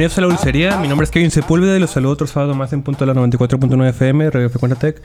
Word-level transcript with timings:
Bienvenidos 0.00 0.16
a 0.16 0.20
la 0.22 0.26
dulcería. 0.28 0.76
Mi 0.78 0.88
nombre 0.88 1.04
es 1.04 1.10
Kevin 1.10 1.30
Sepúlveda 1.30 1.76
y 1.76 1.78
los 1.78 1.90
saludo 1.90 2.14
otro 2.14 2.26
sábado 2.26 2.54
más 2.54 2.72
en 2.72 2.80
punto 2.80 3.04
de 3.04 3.12
la 3.12 3.20
94.9 3.20 3.90
FM, 3.90 4.30
Radio 4.30 4.48
Frecuencia 4.48 4.80
Tech. 4.80 5.02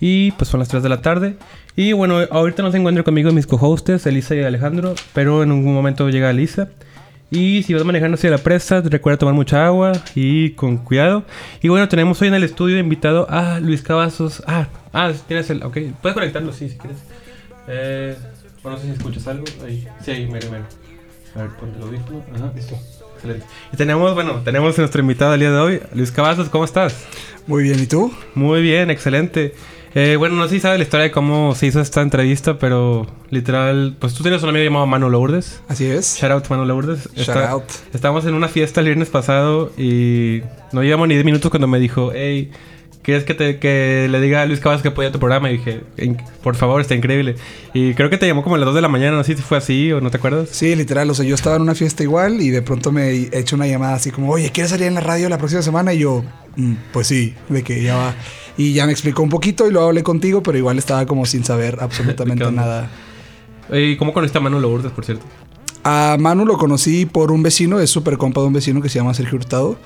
Y 0.00 0.32
pues 0.32 0.50
son 0.50 0.60
las 0.60 0.68
3 0.68 0.82
de 0.82 0.88
la 0.90 1.00
tarde. 1.00 1.36
Y 1.76 1.94
bueno, 1.94 2.18
ahorita 2.30 2.62
no 2.62 2.70
se 2.70 2.76
encuentran 2.76 3.04
conmigo 3.04 3.32
mis 3.32 3.46
co-hostes, 3.46 4.04
Elisa 4.04 4.34
y 4.34 4.42
Alejandro, 4.42 4.96
pero 5.14 5.42
en 5.42 5.50
algún 5.50 5.72
momento 5.72 6.10
llega 6.10 6.28
Elisa. 6.28 6.68
Y 7.30 7.62
si 7.62 7.72
vas 7.72 7.86
manejando 7.86 8.16
hacia 8.16 8.28
la 8.28 8.36
presa, 8.36 8.82
recuerda 8.82 9.16
tomar 9.16 9.34
mucha 9.34 9.64
agua 9.64 9.92
y 10.14 10.50
con 10.50 10.76
cuidado. 10.76 11.24
Y 11.62 11.68
bueno, 11.68 11.88
tenemos 11.88 12.20
hoy 12.20 12.28
en 12.28 12.34
el 12.34 12.44
estudio 12.44 12.78
invitado 12.78 13.26
a 13.30 13.60
Luis 13.60 13.80
Cavazos. 13.80 14.42
Ah, 14.46 14.68
ah, 14.92 15.10
tienes 15.26 15.48
el. 15.48 15.62
Ok, 15.62 15.78
puedes 16.02 16.12
conectarlo, 16.12 16.52
sí, 16.52 16.68
si 16.68 16.76
quieres. 16.76 16.98
Eh, 17.66 18.14
bueno, 18.62 18.76
no 18.76 18.82
sé 18.82 18.90
si 18.90 18.92
escuchas 18.98 19.26
algo. 19.26 19.46
Ahí, 19.64 19.88
sí, 20.04 20.10
ahí, 20.10 20.26
mero, 20.26 20.50
mero. 20.50 20.64
A 21.34 21.38
ver, 21.38 21.50
ponte 21.52 21.78
el 21.78 21.84
audífono. 21.84 22.22
Ajá, 22.34 22.52
listo. 22.54 22.76
Excelente. 23.24 23.46
Y 23.72 23.76
tenemos, 23.76 24.14
bueno, 24.14 24.42
tenemos 24.44 24.76
a 24.78 24.82
nuestro 24.82 25.00
invitado 25.00 25.34
el 25.34 25.40
día 25.40 25.50
de 25.50 25.58
hoy, 25.58 25.80
Luis 25.94 26.12
Cavazos, 26.12 26.48
¿cómo 26.50 26.64
estás? 26.64 27.06
Muy 27.46 27.62
bien, 27.62 27.80
¿y 27.80 27.86
tú? 27.86 28.12
Muy 28.34 28.60
bien, 28.62 28.90
excelente. 28.90 29.54
Eh, 29.94 30.16
bueno, 30.16 30.34
no 30.34 30.44
sé 30.48 30.56
si 30.56 30.60
sabes 30.60 30.78
la 30.78 30.82
historia 30.84 31.04
de 31.04 31.10
cómo 31.12 31.54
se 31.54 31.66
hizo 31.66 31.80
esta 31.80 32.02
entrevista, 32.02 32.58
pero 32.58 33.06
literal, 33.30 33.96
pues 33.98 34.12
tú 34.14 34.22
tienes 34.24 34.42
un 34.42 34.48
amigo 34.48 34.64
llamado 34.64 34.86
Manu 34.86 35.08
Lourdes. 35.08 35.60
Así 35.68 35.86
es. 35.86 36.18
Shout 36.20 36.32
out 36.32 36.48
Manu 36.50 36.64
Lourdes. 36.64 37.04
Shout 37.14 37.18
Está- 37.28 37.50
out. 37.50 37.64
Estábamos 37.92 38.26
en 38.26 38.34
una 38.34 38.48
fiesta 38.48 38.80
el 38.80 38.86
viernes 38.86 39.08
pasado 39.08 39.70
y 39.78 40.42
no 40.72 40.82
llevamos 40.82 41.06
ni 41.08 41.14
10 41.14 41.24
minutos 41.24 41.48
cuando 41.50 41.68
me 41.68 41.78
dijo, 41.78 42.10
hey, 42.12 42.50
¿quieres 43.04 43.22
que, 43.24 43.34
te, 43.34 43.58
que 43.60 44.08
le 44.10 44.20
diga 44.20 44.42
a 44.42 44.46
Luis 44.46 44.58
Cabas 44.58 44.82
que 44.82 44.88
apoya 44.88 45.12
tu 45.12 45.20
programa? 45.20 45.48
Y 45.50 45.58
dije, 45.58 45.82
"In- 45.98 46.16
por 46.42 46.56
favor, 46.56 46.80
está 46.80 46.94
increíble. 46.96 47.36
Y 47.72 47.94
creo 47.94 48.10
que 48.10 48.18
te 48.18 48.26
llamó 48.26 48.42
como 48.42 48.56
a 48.56 48.58
las 48.58 48.66
2 48.66 48.74
de 48.74 48.80
la 48.80 48.88
mañana, 48.88 49.16
no 49.16 49.22
sé 49.22 49.36
si 49.36 49.42
fue 49.42 49.58
así 49.58 49.92
o 49.92 50.00
no 50.00 50.10
te 50.10 50.16
acuerdas. 50.16 50.48
Sí, 50.50 50.74
literal, 50.74 51.08
o 51.10 51.14
sea, 51.14 51.24
yo 51.24 51.34
estaba 51.36 51.54
en 51.56 51.62
una 51.62 51.74
fiesta 51.76 52.02
igual 52.02 52.40
y 52.40 52.50
de 52.50 52.62
pronto 52.62 52.90
me 52.90 53.10
he 53.10 53.38
hecho 53.38 53.54
una 53.54 53.66
llamada 53.68 53.94
así 53.94 54.10
como, 54.10 54.30
oye, 54.32 54.50
¿quieres 54.50 54.70
salir 54.70 54.86
en 54.88 54.94
la 54.94 55.00
radio 55.00 55.28
la 55.28 55.38
próxima 55.38 55.62
semana? 55.62 55.94
Y 55.94 56.00
yo, 56.00 56.24
"Mm, 56.56 56.72
pues 56.92 57.06
sí, 57.06 57.34
de 57.48 57.62
que 57.62 57.82
ya 57.82 57.96
va. 57.96 58.14
Y 58.56 58.72
ya 58.72 58.86
me 58.86 58.92
explicó 58.92 59.22
un 59.22 59.28
poquito 59.30 59.68
y 59.68 59.70
luego 59.72 59.88
hablé 59.88 60.02
contigo, 60.02 60.42
pero 60.42 60.56
igual 60.58 60.78
estaba 60.78 61.06
como 61.06 61.26
sin 61.26 61.44
saber 61.44 61.78
absolutamente 61.80 62.50
nada. 62.50 62.90
¿Y 63.72 63.96
cómo 63.96 64.12
conociste 64.12 64.38
a 64.38 64.40
Manu 64.42 64.60
Lourdes, 64.60 64.92
por 64.92 65.04
cierto? 65.04 65.24
A 65.84 66.16
Manu 66.18 66.46
lo 66.46 66.56
conocí 66.56 67.06
por 67.06 67.30
un 67.30 67.42
vecino, 67.42 67.78
es 67.78 67.90
súper 67.90 68.16
compa 68.16 68.40
de 68.40 68.46
un 68.46 68.54
vecino 68.54 68.80
que 68.80 68.88
se 68.88 68.98
llama 68.98 69.14
Sergio 69.14 69.36
Hurtado. 69.36 69.76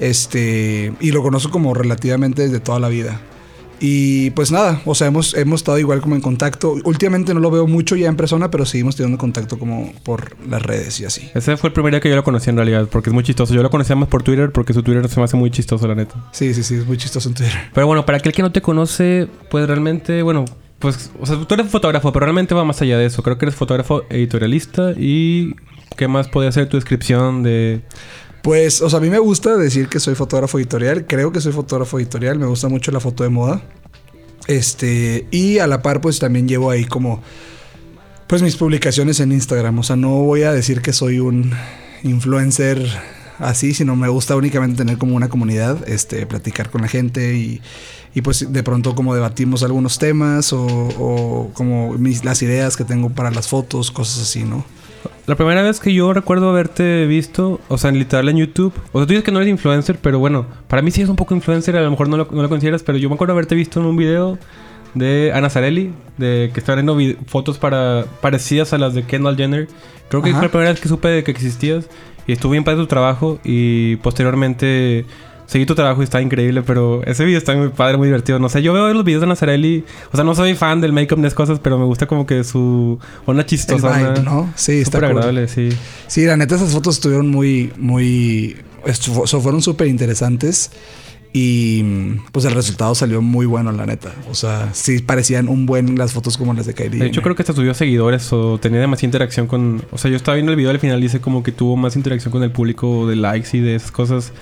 Este, 0.00 0.92
y 1.00 1.12
lo 1.12 1.22
conozco 1.22 1.50
como 1.50 1.74
relativamente 1.74 2.42
desde 2.42 2.60
toda 2.60 2.80
la 2.80 2.88
vida. 2.88 3.20
Y 3.80 4.30
pues 4.30 4.50
nada, 4.50 4.82
o 4.84 4.94
sea, 4.94 5.06
hemos, 5.06 5.34
hemos 5.34 5.60
estado 5.60 5.78
igual 5.78 6.00
como 6.00 6.16
en 6.16 6.20
contacto. 6.20 6.74
Últimamente 6.84 7.32
no 7.34 7.40
lo 7.40 7.50
veo 7.50 7.66
mucho 7.66 7.94
ya 7.94 8.08
en 8.08 8.16
persona, 8.16 8.50
pero 8.50 8.66
seguimos 8.66 8.96
teniendo 8.96 9.18
contacto 9.18 9.58
como 9.58 9.92
por 10.02 10.36
las 10.48 10.62
redes 10.62 10.98
y 11.00 11.04
así. 11.04 11.30
Ese 11.34 11.56
fue 11.56 11.68
el 11.68 11.74
primer 11.74 11.92
día 11.92 12.00
que 12.00 12.08
yo 12.08 12.16
lo 12.16 12.24
conocí 12.24 12.50
en 12.50 12.56
realidad, 12.56 12.88
porque 12.90 13.10
es 13.10 13.14
muy 13.14 13.22
chistoso. 13.22 13.54
Yo 13.54 13.62
lo 13.62 13.70
conocía 13.70 13.94
más 13.94 14.08
por 14.08 14.22
Twitter, 14.22 14.50
porque 14.50 14.72
su 14.72 14.82
Twitter 14.82 15.08
se 15.08 15.20
me 15.20 15.24
hace 15.24 15.36
muy 15.36 15.50
chistoso, 15.50 15.86
la 15.86 15.94
neta. 15.94 16.14
Sí, 16.32 16.52
sí, 16.54 16.64
sí, 16.64 16.74
es 16.74 16.86
muy 16.86 16.96
chistoso 16.96 17.28
en 17.28 17.36
Twitter. 17.36 17.54
Pero 17.72 17.86
bueno, 17.86 18.04
para 18.04 18.18
aquel 18.18 18.32
que 18.32 18.42
no 18.42 18.50
te 18.50 18.60
conoce, 18.60 19.28
pues 19.48 19.66
realmente, 19.68 20.22
bueno, 20.22 20.44
pues, 20.78 21.10
o 21.18 21.26
sea, 21.26 21.36
tú 21.36 21.54
eres 21.54 21.68
fotógrafo, 21.68 22.12
pero 22.12 22.26
realmente 22.26 22.54
va 22.54 22.64
más 22.64 22.80
allá 22.82 22.98
de 22.98 23.06
eso. 23.06 23.22
Creo 23.22 23.38
que 23.38 23.46
eres 23.46 23.54
fotógrafo 23.54 24.04
editorialista 24.10 24.92
y 24.96 25.56
¿qué 25.96 26.06
más 26.06 26.28
podría 26.28 26.52
ser 26.52 26.68
tu 26.68 26.76
descripción 26.76 27.42
de... 27.42 27.82
Pues, 28.42 28.80
o 28.80 28.88
sea, 28.88 28.98
a 28.98 29.02
mí 29.02 29.10
me 29.10 29.18
gusta 29.18 29.56
decir 29.56 29.88
que 29.88 29.98
soy 29.98 30.14
fotógrafo 30.14 30.58
editorial. 30.58 31.06
Creo 31.06 31.32
que 31.32 31.40
soy 31.40 31.52
fotógrafo 31.52 31.98
editorial. 31.98 32.38
Me 32.38 32.46
gusta 32.46 32.68
mucho 32.68 32.92
la 32.92 33.00
foto 33.00 33.24
de 33.24 33.30
moda. 33.30 33.62
Este, 34.46 35.26
y 35.32 35.58
a 35.58 35.66
la 35.66 35.82
par, 35.82 36.00
pues 36.00 36.20
también 36.20 36.48
llevo 36.48 36.70
ahí 36.70 36.84
como, 36.84 37.20
pues 38.28 38.40
mis 38.42 38.56
publicaciones 38.56 39.18
en 39.18 39.32
Instagram. 39.32 39.80
O 39.80 39.82
sea, 39.82 39.96
no 39.96 40.10
voy 40.10 40.44
a 40.44 40.52
decir 40.52 40.80
que 40.80 40.92
soy 40.92 41.18
un 41.18 41.52
influencer 42.04 42.88
así, 43.38 43.74
sino 43.74 43.96
me 43.96 44.08
gusta 44.08 44.36
únicamente 44.36 44.76
tener 44.78 44.98
como 44.98 45.14
una 45.16 45.28
comunidad, 45.28 45.88
este, 45.88 46.26
platicar 46.26 46.70
con 46.70 46.82
la 46.82 46.88
gente 46.88 47.36
y, 47.36 47.60
y 48.14 48.22
pues 48.22 48.52
de 48.52 48.62
pronto 48.62 48.94
como 48.94 49.14
debatimos 49.14 49.62
algunos 49.62 49.98
temas 49.98 50.52
o, 50.52 50.64
o 50.66 51.50
como 51.54 51.92
mis, 51.94 52.24
las 52.24 52.42
ideas 52.42 52.76
que 52.76 52.84
tengo 52.84 53.10
para 53.10 53.30
las 53.30 53.48
fotos, 53.48 53.90
cosas 53.90 54.22
así, 54.22 54.44
¿no? 54.44 54.64
La 55.26 55.36
primera 55.36 55.62
vez 55.62 55.78
que 55.78 55.92
yo 55.94 56.12
recuerdo 56.12 56.48
haberte 56.48 57.06
visto, 57.06 57.60
o 57.68 57.78
sea, 57.78 57.90
en 57.90 57.98
literal 57.98 58.28
en 58.30 58.38
YouTube, 58.38 58.72
o 58.92 58.98
sea, 58.98 59.06
tú 59.06 59.12
dices 59.12 59.24
que 59.24 59.30
no 59.30 59.38
eres 59.40 59.50
influencer, 59.50 59.98
pero 60.02 60.18
bueno, 60.18 60.46
para 60.68 60.82
mí 60.82 60.90
sí 60.90 61.02
es 61.02 61.08
un 61.08 61.16
poco 61.16 61.34
influencer, 61.34 61.76
a 61.76 61.82
lo 61.82 61.90
mejor 61.90 62.08
no 62.08 62.16
lo, 62.16 62.28
no 62.30 62.42
lo 62.42 62.48
consideras, 62.48 62.82
pero 62.82 62.98
yo 62.98 63.08
me 63.08 63.14
acuerdo 63.14 63.34
haberte 63.34 63.54
visto 63.54 63.78
en 63.80 63.86
un 63.86 63.96
video 63.96 64.38
de 64.94 65.30
Ana 65.34 65.50
Zarelli, 65.50 65.92
de 66.16 66.50
que 66.52 66.60
estaban 66.60 66.78
viendo 66.78 66.96
vi- 66.96 67.16
fotos 67.26 67.58
para, 67.58 68.06
parecidas 68.22 68.72
a 68.72 68.78
las 68.78 68.94
de 68.94 69.04
Kendall 69.04 69.36
Jenner. 69.36 69.68
Creo 70.08 70.22
que 70.22 70.30
Ajá. 70.30 70.38
fue 70.38 70.46
la 70.48 70.50
primera 70.50 70.70
vez 70.72 70.80
que 70.80 70.88
supe 70.88 71.08
de 71.08 71.22
que 71.22 71.30
existías 71.30 71.84
y 72.28 72.32
estuve 72.32 72.52
bien 72.52 72.62
padre 72.64 72.78
tu 72.78 72.86
trabajo 72.86 73.40
y 73.42 73.96
posteriormente 73.96 75.04
seguí 75.46 75.64
tu 75.64 75.74
trabajo 75.74 76.02
y 76.02 76.04
está 76.04 76.20
increíble, 76.20 76.62
pero 76.62 77.02
ese 77.04 77.24
video 77.24 77.38
está 77.38 77.54
muy 77.56 77.70
padre, 77.70 77.96
muy 77.96 78.06
divertido. 78.08 78.38
No 78.38 78.48
sé, 78.50 78.62
yo 78.62 78.72
veo 78.74 78.92
los 78.92 79.02
videos 79.02 79.22
de 79.22 79.26
Ana 79.26 79.34
Zarelli, 79.34 79.82
o 80.12 80.16
sea, 80.16 80.24
no 80.24 80.34
soy 80.34 80.54
fan 80.54 80.80
del 80.82 80.92
make-up 80.92 81.18
de 81.18 81.26
esas 81.26 81.34
cosas, 81.34 81.58
pero 81.58 81.78
me 81.78 81.86
gusta 81.86 82.06
como 82.06 82.26
que 82.26 82.44
su 82.44 82.98
El 83.26 83.46
chistosa. 83.46 83.96
vibe, 83.96 84.22
¿no? 84.22 84.52
Sí, 84.54 84.80
está 84.80 84.98
cool. 84.98 85.08
agradable, 85.08 85.48
sí. 85.48 85.70
Sí, 86.06 86.26
la 86.26 86.36
neta, 86.36 86.54
esas 86.56 86.70
fotos 86.70 86.96
estuvieron 86.96 87.30
muy, 87.30 87.72
muy. 87.78 88.56
fueron 89.42 89.62
súper 89.62 89.88
interesantes. 89.88 90.70
Y 91.32 91.82
pues 92.32 92.46
el 92.46 92.54
resultado 92.54 92.94
salió 92.94 93.20
muy 93.20 93.46
bueno, 93.46 93.70
la 93.72 93.84
neta. 93.86 94.12
O 94.30 94.34
sea, 94.34 94.70
sí 94.72 95.00
parecían 95.00 95.48
un 95.48 95.66
buen 95.66 95.98
las 95.98 96.12
fotos 96.12 96.38
como 96.38 96.54
las 96.54 96.66
de 96.66 96.74
Kylie. 96.74 96.98
De 96.98 97.06
hecho, 97.06 97.22
creo 97.22 97.36
que 97.36 97.42
hasta 97.42 97.52
subió 97.52 97.74
seguidores 97.74 98.32
o 98.32 98.58
tenía 98.58 98.80
demasiada 98.80 99.08
interacción 99.08 99.46
con... 99.46 99.82
O 99.92 99.98
sea, 99.98 100.10
yo 100.10 100.16
estaba 100.16 100.36
viendo 100.36 100.52
el 100.52 100.56
video 100.56 100.70
al 100.70 100.78
final 100.78 100.98
y 101.00 101.02
dice 101.02 101.20
como 101.20 101.42
que 101.42 101.52
tuvo 101.52 101.76
más 101.76 101.96
interacción 101.96 102.32
con 102.32 102.42
el 102.42 102.50
público 102.50 103.06
de 103.06 103.16
likes 103.16 103.56
y 103.56 103.60
de 103.60 103.74
esas 103.74 103.92
cosas. 103.92 104.32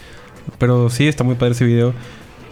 Pero 0.58 0.88
sí, 0.88 1.08
está 1.08 1.24
muy 1.24 1.34
padre 1.34 1.52
ese 1.52 1.64
video. 1.64 1.92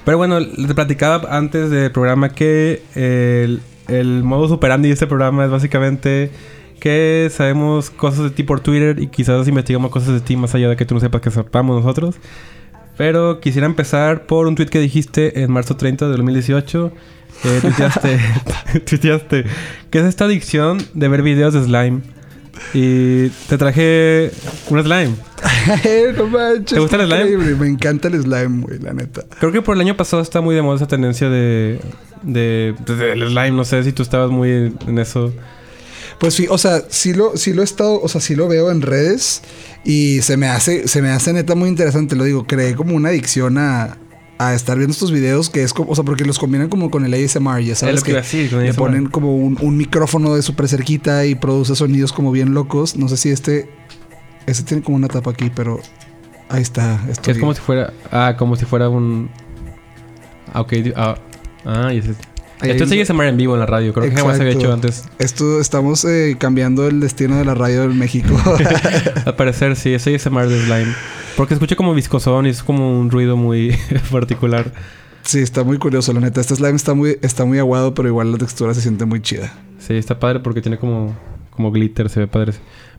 Pero 0.04 0.18
bueno, 0.18 0.40
les 0.40 0.74
platicaba 0.74 1.36
antes 1.36 1.70
del 1.70 1.92
programa 1.92 2.30
que 2.30 2.82
el, 2.94 3.62
el 3.88 4.24
modo 4.24 4.48
superandi 4.48 4.88
de 4.88 4.94
este 4.94 5.06
programa 5.06 5.44
es 5.44 5.50
básicamente 5.50 6.30
que 6.80 7.30
sabemos 7.32 7.88
cosas 7.88 8.24
de 8.24 8.30
ti 8.30 8.42
por 8.42 8.60
Twitter 8.60 9.00
y 9.00 9.06
quizás 9.06 9.48
investigamos 9.48 9.90
cosas 9.90 10.12
de 10.12 10.20
ti 10.20 10.36
más 10.36 10.54
allá 10.54 10.68
de 10.68 10.76
que 10.76 10.84
tú 10.84 10.94
no 10.94 11.00
sepas 11.00 11.22
que 11.22 11.30
sepamos 11.30 11.82
nosotros. 11.82 12.16
Pero 12.96 13.40
quisiera 13.40 13.66
empezar 13.66 14.26
por 14.26 14.46
un 14.46 14.54
tweet 14.54 14.68
que 14.68 14.78
dijiste 14.80 15.42
en 15.42 15.50
marzo 15.50 15.76
30 15.76 16.06
de 16.06 16.10
2018. 16.12 16.92
Que 17.42 17.60
tuiteaste, 17.60 18.18
tuiteaste 18.86 19.44
que 19.90 19.98
es 19.98 20.04
esta 20.04 20.24
adicción 20.26 20.78
de 20.94 21.08
ver 21.08 21.22
videos 21.22 21.54
de 21.54 21.64
slime. 21.64 22.02
Y 22.72 23.28
te 23.48 23.58
traje 23.58 24.30
un 24.70 24.80
slime. 24.82 25.14
no 26.16 26.26
manches, 26.28 26.74
¿Te 26.74 26.80
gusta 26.80 27.02
el 27.02 27.08
qué 27.08 27.26
slime? 27.26 27.54
Me 27.56 27.66
encanta 27.66 28.08
el 28.08 28.22
slime, 28.22 28.62
güey, 28.62 28.78
la 28.78 28.92
neta. 28.94 29.22
Creo 29.40 29.50
que 29.50 29.60
por 29.60 29.74
el 29.74 29.80
año 29.80 29.96
pasado 29.96 30.22
está 30.22 30.40
muy 30.40 30.54
de 30.54 30.62
moda 30.62 30.76
esa 30.76 30.86
tendencia 30.86 31.28
de... 31.28 31.80
De, 32.22 32.74
de- 32.86 32.94
del 32.94 33.28
slime, 33.28 33.50
no 33.50 33.64
sé 33.64 33.82
si 33.82 33.92
tú 33.92 34.02
estabas 34.02 34.30
muy 34.30 34.72
en 34.86 34.98
eso. 34.98 35.32
Pues 36.18 36.34
sí, 36.34 36.46
o 36.48 36.58
sea, 36.58 36.82
sí 36.88 37.12
lo, 37.12 37.36
sí 37.36 37.52
lo 37.52 37.62
he 37.62 37.64
estado, 37.64 38.00
o 38.00 38.08
sea, 38.08 38.20
sí 38.20 38.34
lo 38.34 38.48
veo 38.48 38.70
en 38.70 38.82
redes 38.82 39.42
y 39.84 40.22
se 40.22 40.36
me 40.36 40.46
hace, 40.48 40.88
se 40.88 41.02
me 41.02 41.10
hace 41.10 41.32
neta 41.32 41.54
muy 41.54 41.68
interesante. 41.68 42.16
Lo 42.16 42.24
digo, 42.24 42.46
creé 42.46 42.74
como 42.74 42.94
una 42.94 43.08
adicción 43.10 43.58
a, 43.58 43.98
a 44.38 44.54
estar 44.54 44.76
viendo 44.78 44.92
estos 44.92 45.10
videos 45.12 45.50
que 45.50 45.62
es 45.62 45.72
como, 45.74 45.90
o 45.90 45.94
sea, 45.94 46.04
porque 46.04 46.24
los 46.24 46.38
combinan 46.38 46.68
como 46.68 46.90
con 46.90 47.04
el 47.04 47.12
ASMR, 47.12 47.60
ya 47.62 47.72
Es 47.74 47.78
sabes 47.80 47.96
lo 47.96 48.02
que 48.02 48.12
que 48.12 48.16
decir, 48.18 48.50
con 48.50 48.62
le 48.62 48.68
ASMR. 48.70 48.78
ponen 48.78 49.06
como 49.06 49.36
un, 49.36 49.58
un 49.60 49.76
micrófono 49.76 50.34
de 50.34 50.42
súper 50.42 50.68
cerquita 50.68 51.26
y 51.26 51.34
produce 51.34 51.74
sonidos 51.76 52.12
como 52.12 52.30
bien 52.32 52.54
locos. 52.54 52.96
No 52.96 53.08
sé 53.08 53.16
si 53.16 53.30
este, 53.30 53.68
este 54.46 54.62
tiene 54.62 54.82
como 54.82 54.96
una 54.96 55.08
tapa 55.08 55.30
aquí, 55.32 55.50
pero 55.54 55.80
ahí 56.48 56.62
está. 56.62 57.04
Estoy- 57.10 57.32
es 57.34 57.38
como 57.38 57.54
si 57.54 57.60
fuera... 57.60 57.92
Ah, 58.10 58.34
como 58.38 58.56
si 58.56 58.64
fuera 58.64 58.88
un... 58.88 59.28
Ah, 60.52 60.60
ok. 60.62 60.72
Ah, 60.96 61.16
ah 61.66 61.92
y 61.92 61.98
ese... 61.98 62.14
Esto 62.62 62.84
un- 62.84 63.00
ASMR 63.00 63.28
en 63.28 63.36
vivo 63.36 63.54
en 63.54 63.60
la 63.60 63.66
radio. 63.66 63.92
Creo 63.92 64.08
que 64.08 64.16
jamás 64.16 64.36
se 64.36 64.42
había 64.42 64.54
hecho 64.54 64.72
antes. 64.72 65.08
Esto 65.18 65.60
estamos 65.60 66.04
eh, 66.04 66.36
cambiando 66.38 66.86
el 66.86 67.00
destino 67.00 67.36
de 67.36 67.44
la 67.44 67.54
radio 67.54 67.84
en 67.84 67.98
México. 67.98 68.34
Al 69.26 69.36
parecer 69.36 69.76
sí, 69.76 69.92
es 69.94 70.06
ASMR 70.06 70.48
de 70.48 70.60
slime. 70.64 70.94
Porque 71.36 71.54
escucha 71.54 71.76
como 71.76 71.94
viscosón 71.94 72.46
y 72.46 72.50
es 72.50 72.62
como 72.62 72.98
un 72.98 73.10
ruido 73.10 73.36
muy 73.36 73.76
particular. 74.10 74.72
sí, 75.22 75.40
está 75.40 75.64
muy 75.64 75.78
curioso, 75.78 76.12
la 76.12 76.20
neta. 76.20 76.40
Este 76.40 76.54
slime 76.54 76.76
está 76.76 76.94
muy, 76.94 77.18
está 77.22 77.44
muy 77.44 77.58
aguado, 77.58 77.92
pero 77.94 78.08
igual 78.08 78.30
la 78.32 78.38
textura 78.38 78.72
se 78.74 78.80
siente 78.80 79.04
muy 79.04 79.20
chida. 79.20 79.52
Sí, 79.78 79.94
está 79.94 80.18
padre 80.18 80.40
porque 80.40 80.62
tiene 80.62 80.78
como, 80.78 81.14
como 81.50 81.70
glitter, 81.72 82.08
se 82.08 82.20
ve 82.20 82.26
padre. 82.28 82.52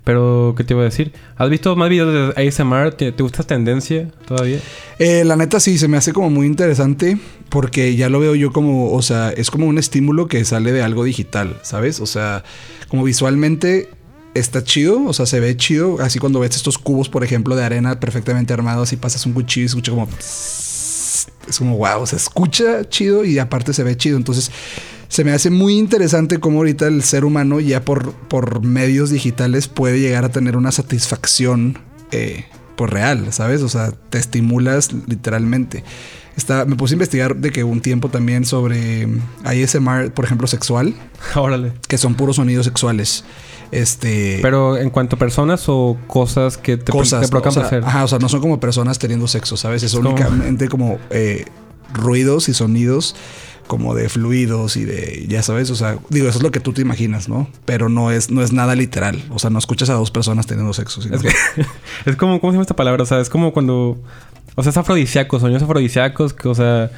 Pero, 0.05 0.53
¿qué 0.55 0.63
te 0.63 0.73
iba 0.75 0.83
a 0.83 0.85
decir? 0.85 1.11
¿Has 1.35 1.49
visto 1.49 1.75
más 1.75 1.89
videos 1.89 2.35
de 2.35 2.47
ASMR? 2.47 2.93
¿Te, 2.93 3.11
te 3.11 3.23
gusta 3.23 3.43
tendencia 3.43 4.07
todavía? 4.25 4.59
Eh, 4.99 5.25
la 5.25 5.35
neta 5.35 5.59
sí, 5.59 5.79
se 5.79 5.87
me 5.87 5.97
hace 5.97 6.13
como 6.13 6.29
muy 6.29 6.45
interesante 6.45 7.17
porque 7.49 7.95
ya 7.95 8.07
lo 8.07 8.19
veo 8.19 8.35
yo 8.35 8.53
como, 8.53 8.93
o 8.93 9.01
sea, 9.01 9.31
es 9.31 9.49
como 9.49 9.65
un 9.65 9.79
estímulo 9.79 10.27
que 10.27 10.45
sale 10.45 10.71
de 10.71 10.83
algo 10.83 11.03
digital, 11.03 11.57
¿sabes? 11.63 11.99
O 11.99 12.05
sea, 12.05 12.43
como 12.87 13.03
visualmente 13.03 13.89
está 14.35 14.63
chido, 14.63 15.03
o 15.05 15.13
sea, 15.13 15.25
se 15.25 15.39
ve 15.39 15.57
chido, 15.57 15.97
así 15.99 16.19
cuando 16.19 16.39
ves 16.39 16.55
estos 16.55 16.77
cubos, 16.77 17.09
por 17.09 17.23
ejemplo, 17.23 17.55
de 17.55 17.63
arena 17.63 17.99
perfectamente 17.99 18.53
armados 18.53 18.93
y 18.93 18.97
pasas 18.97 19.25
un 19.25 19.33
cuchillo 19.33 19.63
y 19.63 19.67
escucha 19.67 19.91
como... 19.91 20.07
Es 21.47 21.59
como, 21.59 21.77
wow, 21.77 22.05
se 22.05 22.15
escucha 22.15 22.87
chido 22.89 23.23
y 23.23 23.39
aparte 23.39 23.73
se 23.73 23.83
ve 23.83 23.95
chido. 23.95 24.17
Entonces, 24.17 24.51
se 25.07 25.23
me 25.23 25.31
hace 25.31 25.49
muy 25.49 25.77
interesante 25.77 26.39
cómo 26.39 26.59
ahorita 26.59 26.87
el 26.87 27.03
ser 27.03 27.25
humano 27.25 27.59
ya 27.59 27.83
por, 27.83 28.13
por 28.13 28.63
medios 28.63 29.09
digitales 29.09 29.67
puede 29.67 29.99
llegar 29.99 30.25
a 30.25 30.29
tener 30.29 30.57
una 30.57 30.71
satisfacción 30.71 31.79
eh, 32.11 32.45
pues 32.75 32.91
real, 32.91 33.31
¿sabes? 33.31 33.61
O 33.61 33.69
sea, 33.69 33.91
te 34.09 34.17
estimulas 34.17 34.91
literalmente. 35.07 35.83
Está, 36.35 36.65
me 36.65 36.75
puse 36.75 36.93
a 36.93 36.95
investigar 36.95 37.37
de 37.37 37.51
que 37.51 37.63
un 37.63 37.79
tiempo 37.79 38.09
también 38.09 38.43
sobre 38.45 39.07
ASMR, 39.45 40.11
por 40.11 40.25
ejemplo, 40.25 40.47
sexual, 40.47 40.93
Órale. 41.35 41.73
que 41.87 41.97
son 41.97 42.15
puros 42.15 42.35
sonidos 42.35 42.65
sexuales. 42.65 43.23
Este. 43.71 44.39
Pero 44.41 44.77
en 44.77 44.89
cuanto 44.89 45.15
a 45.15 45.19
personas 45.19 45.63
o 45.67 45.97
cosas 46.07 46.57
que 46.57 46.77
te, 46.77 46.91
cosas. 46.91 47.21
te 47.21 47.27
provocan 47.29 47.49
o 47.49 47.53
sea, 47.53 47.61
placer. 47.61 47.83
Ajá, 47.85 48.03
o 48.03 48.07
sea, 48.07 48.19
no 48.19 48.29
son 48.29 48.41
como 48.41 48.59
personas 48.59 48.99
teniendo 48.99 49.27
sexo, 49.27 49.55
¿sabes? 49.55 49.83
Es 49.83 49.93
únicamente 49.93 50.67
como 50.67 50.99
eh, 51.09 51.45
ruidos 51.93 52.49
y 52.49 52.53
sonidos 52.53 53.15
como 53.67 53.95
de 53.95 54.09
fluidos 54.09 54.77
y 54.77 54.85
de, 54.85 55.25
ya 55.27 55.41
sabes, 55.43 55.69
o 55.71 55.75
sea, 55.75 55.97
digo, 56.09 56.27
eso 56.27 56.37
es 56.37 56.43
lo 56.43 56.51
que 56.51 56.59
tú 56.59 56.71
te 56.73 56.81
imaginas, 56.81 57.27
¿no? 57.29 57.49
Pero 57.65 57.89
no 57.89 58.11
es, 58.11 58.29
no 58.29 58.41
es 58.43 58.53
nada 58.53 58.75
literal. 58.75 59.23
O 59.31 59.39
sea, 59.39 59.49
no 59.49 59.59
escuchas 59.59 59.89
a 59.89 59.93
dos 59.93 60.11
personas 60.11 60.45
teniendo 60.47 60.71
sexo. 60.73 61.01
sino 61.01 61.15
Es, 61.15 61.21
que- 61.23 61.29
que- 61.55 61.65
es 62.11 62.15
como, 62.15 62.39
¿cómo 62.39 62.51
se 62.51 62.55
llama 62.55 62.61
esta 62.63 62.75
palabra? 62.75 63.03
O 63.03 63.05
sea, 63.05 63.19
es 63.19 63.29
como 63.29 63.53
cuando. 63.53 63.97
O 64.55 64.63
sea, 64.63 64.69
es 64.69 64.77
afrodisíaco, 64.77 65.39
sonidos 65.39 65.63
afrodisíacos, 65.63 66.33
que, 66.33 66.47
o 66.47 66.55
sea, 66.55 66.89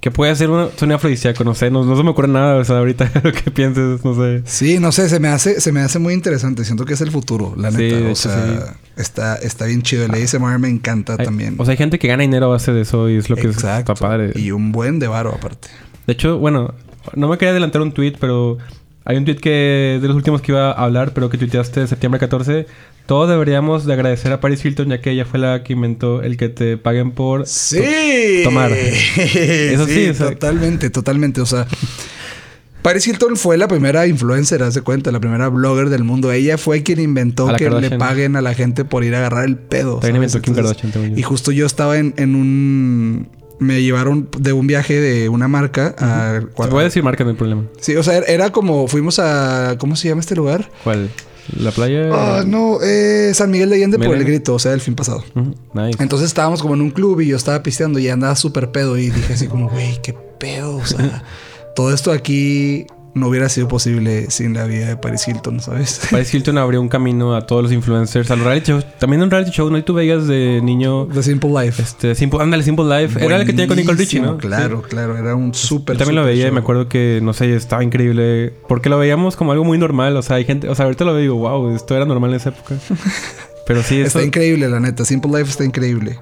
que 0.00 0.10
puede 0.10 0.34
ser 0.34 0.48
un 0.50 0.68
sonido 0.76 0.96
afrodisíaco, 0.96 1.44
no 1.44 1.54
sé, 1.54 1.70
no, 1.70 1.84
no 1.84 1.96
se 1.96 2.02
me 2.02 2.10
ocurre 2.10 2.26
nada, 2.28 2.56
o 2.56 2.64
sea, 2.64 2.78
ahorita 2.78 3.10
lo 3.22 3.32
que 3.32 3.50
pienses, 3.50 4.04
no 4.04 4.14
sé. 4.14 4.42
Sí, 4.46 4.78
no 4.78 4.90
sé, 4.92 5.08
se 5.08 5.20
me 5.20 5.28
hace, 5.28 5.60
se 5.60 5.72
me 5.72 5.80
hace 5.80 5.98
muy 5.98 6.14
interesante. 6.14 6.64
Siento 6.64 6.84
que 6.84 6.94
es 6.94 7.00
el 7.02 7.10
futuro, 7.10 7.54
la 7.56 7.70
neta. 7.70 7.96
o 7.96 7.98
hecho, 8.10 8.14
sea, 8.14 8.46
sí. 8.46 9.00
está, 9.00 9.36
está 9.36 9.66
bien 9.66 9.82
chido. 9.82 10.04
El 10.04 10.14
ASMR 10.14 10.58
me 10.58 10.68
encanta 10.68 11.16
Hay- 11.18 11.24
también. 11.24 11.56
O 11.58 11.64
sea, 11.64 11.72
hay 11.72 11.78
gente 11.78 11.98
que 11.98 12.08
gana 12.08 12.22
dinero 12.22 12.46
a 12.46 12.50
base 12.50 12.72
de 12.72 12.80
eso 12.80 13.10
y 13.10 13.16
es 13.16 13.28
lo 13.28 13.36
que 13.36 13.48
es- 13.48 13.56
Exacto. 13.56 13.92
está 13.92 14.06
padre. 14.08 14.32
Y 14.36 14.50
un 14.52 14.72
buen 14.72 14.98
de 14.98 15.08
varo 15.08 15.34
aparte. 15.34 15.68
De 16.12 16.14
hecho, 16.14 16.36
bueno, 16.38 16.74
no 17.14 17.26
me 17.26 17.38
quería 17.38 17.52
adelantar 17.52 17.80
un 17.80 17.92
tweet, 17.92 18.16
pero 18.20 18.58
hay 19.06 19.16
un 19.16 19.24
tweet 19.24 19.36
que 19.38 19.98
de 20.02 20.06
los 20.06 20.14
últimos 20.14 20.42
que 20.42 20.52
iba 20.52 20.70
a 20.70 20.84
hablar, 20.84 21.14
pero 21.14 21.30
que 21.30 21.38
tuiteaste 21.38 21.86
septiembre 21.86 22.20
14. 22.20 22.66
Todos 23.06 23.30
deberíamos 23.30 23.86
de 23.86 23.94
agradecer 23.94 24.30
a 24.30 24.38
Paris 24.38 24.62
Hilton, 24.62 24.90
ya 24.90 25.00
que 25.00 25.10
ella 25.10 25.24
fue 25.24 25.38
la 25.40 25.62
que 25.64 25.72
inventó 25.72 26.22
el 26.22 26.36
que 26.36 26.50
te 26.50 26.76
paguen 26.76 27.12
por... 27.12 27.46
Sí. 27.46 28.42
tomar. 28.44 28.70
Eso 29.24 29.86
sí, 29.86 30.10
o 30.10 30.14
sea- 30.14 30.28
totalmente, 30.32 30.90
totalmente. 30.90 31.40
O 31.40 31.46
sea, 31.46 31.66
Paris 32.82 33.06
Hilton 33.06 33.38
fue 33.38 33.56
la 33.56 33.68
primera 33.68 34.06
influencer, 34.06 34.62
haz 34.62 34.74
de 34.74 34.82
cuenta, 34.82 35.10
la 35.12 35.20
primera 35.20 35.48
blogger 35.48 35.88
del 35.88 36.04
mundo. 36.04 36.30
Ella 36.30 36.58
fue 36.58 36.82
quien 36.82 37.00
inventó 37.00 37.54
que 37.56 37.70
le 37.70 37.90
paguen 37.96 38.36
a 38.36 38.42
la 38.42 38.52
gente 38.52 38.84
por 38.84 39.02
ir 39.02 39.14
a 39.14 39.18
agarrar 39.20 39.46
el 39.46 39.56
pedo. 39.56 39.98
Inventó 40.06 40.42
Kim 40.42 40.54
Kardashian. 40.54 41.18
Y 41.18 41.22
justo 41.22 41.52
yo 41.52 41.64
estaba 41.64 41.96
en, 41.96 42.12
en 42.18 42.34
un. 42.34 43.28
Me 43.62 43.82
llevaron 43.82 44.28
de 44.38 44.52
un 44.52 44.66
viaje 44.66 45.00
de 45.00 45.28
una 45.28 45.48
marca 45.48 45.94
a. 45.98 46.40
Te 46.40 46.66
voy 46.68 46.80
a 46.80 46.84
decir 46.84 47.02
marca, 47.02 47.24
no 47.24 47.30
hay 47.30 47.36
problema. 47.36 47.64
Sí, 47.80 47.96
o 47.96 48.02
sea, 48.02 48.16
era- 48.18 48.26
era 48.26 48.52
como. 48.52 48.88
Fuimos 48.88 49.18
a. 49.18 49.76
¿Cómo 49.78 49.96
se 49.96 50.08
llama 50.08 50.20
este 50.20 50.34
lugar? 50.36 50.70
¿Cuál? 50.84 51.10
¿La 51.58 51.72
playa? 51.72 52.08
Ah, 52.12 52.44
no, 52.46 52.78
eh, 52.82 53.32
San 53.34 53.50
Miguel 53.50 53.68
de 53.70 53.76
Allende 53.76 53.98
por 53.98 54.14
el 54.16 54.24
grito, 54.24 54.54
o 54.54 54.58
sea, 54.60 54.72
el 54.74 54.80
fin 54.80 54.94
pasado. 54.94 55.24
Nice. 55.74 56.00
Entonces 56.00 56.28
estábamos 56.28 56.62
como 56.62 56.74
en 56.74 56.80
un 56.80 56.90
club 56.90 57.20
y 57.20 57.26
yo 57.26 57.36
estaba 57.36 57.62
pisteando 57.64 57.98
y 57.98 58.08
andaba 58.08 58.36
súper 58.36 58.70
pedo 58.70 58.96
y 58.96 59.10
dije 59.10 59.32
así 59.34 59.48
como, 59.48 59.68
güey, 59.68 59.98
qué 60.02 60.14
pedo. 60.38 60.76
O 60.76 60.86
sea, 60.86 61.24
todo 61.74 61.92
esto 61.92 62.12
aquí 62.12 62.86
no 63.14 63.28
hubiera 63.28 63.48
sido 63.48 63.68
posible 63.68 64.30
sin 64.30 64.54
la 64.54 64.64
vida 64.64 64.86
de 64.88 64.96
Paris 64.96 65.26
Hilton, 65.28 65.60
¿sabes? 65.60 66.00
Paris 66.10 66.32
Hilton 66.32 66.56
abrió 66.58 66.80
un 66.80 66.88
camino 66.88 67.34
a 67.34 67.46
todos 67.46 67.62
los 67.62 67.72
influencers, 67.72 68.30
a 68.30 68.36
los 68.36 68.46
reality 68.46 68.70
shows. 68.70 68.86
También 68.98 69.22
un 69.22 69.30
reality 69.30 69.50
show, 69.50 69.70
¿no? 69.70 69.78
Y 69.78 69.82
tú 69.82 69.94
veías 69.94 70.26
de 70.26 70.60
niño... 70.62 71.06
The 71.12 71.22
Simple 71.22 71.50
Life. 71.50 71.82
Este, 71.82 72.14
Simple, 72.14 72.40
ándale, 72.42 72.62
Simple 72.62 72.84
Life. 72.84 73.24
Era 73.24 73.36
el 73.36 73.46
que 73.46 73.52
tenía 73.52 73.68
con 73.68 73.76
Nicole 73.76 73.98
Richie, 73.98 74.20
¿no? 74.20 74.38
Claro, 74.38 74.82
claro, 74.82 75.16
era 75.16 75.34
un 75.34 75.52
súper. 75.54 75.96
Yo 75.96 75.98
también 75.98 76.16
lo 76.16 76.24
veía 76.24 76.48
y 76.48 76.50
me 76.50 76.60
acuerdo 76.60 76.88
que, 76.88 77.20
no 77.22 77.32
sé, 77.32 77.54
estaba 77.54 77.84
increíble. 77.84 78.54
Porque 78.68 78.88
lo 78.88 78.98
veíamos 78.98 79.36
como 79.36 79.52
algo 79.52 79.64
muy 79.64 79.78
normal. 79.78 80.16
O 80.16 80.22
sea, 80.22 80.36
hay 80.36 80.44
gente... 80.44 80.68
O 80.68 80.74
sea, 80.74 80.86
ahorita 80.86 81.04
lo 81.04 81.12
veo 81.12 81.20
y 81.20 81.24
digo, 81.24 81.36
wow, 81.36 81.74
esto 81.74 81.94
era 81.94 82.04
normal 82.04 82.30
en 82.30 82.36
esa 82.36 82.48
época. 82.48 82.76
Pero 83.66 83.82
sí, 83.82 83.96
eso... 83.96 84.18
Está 84.18 84.24
increíble, 84.24 84.68
la 84.68 84.80
neta. 84.80 85.04
Simple 85.04 85.30
Life 85.38 85.50
está 85.50 85.64
increíble. 85.64 86.18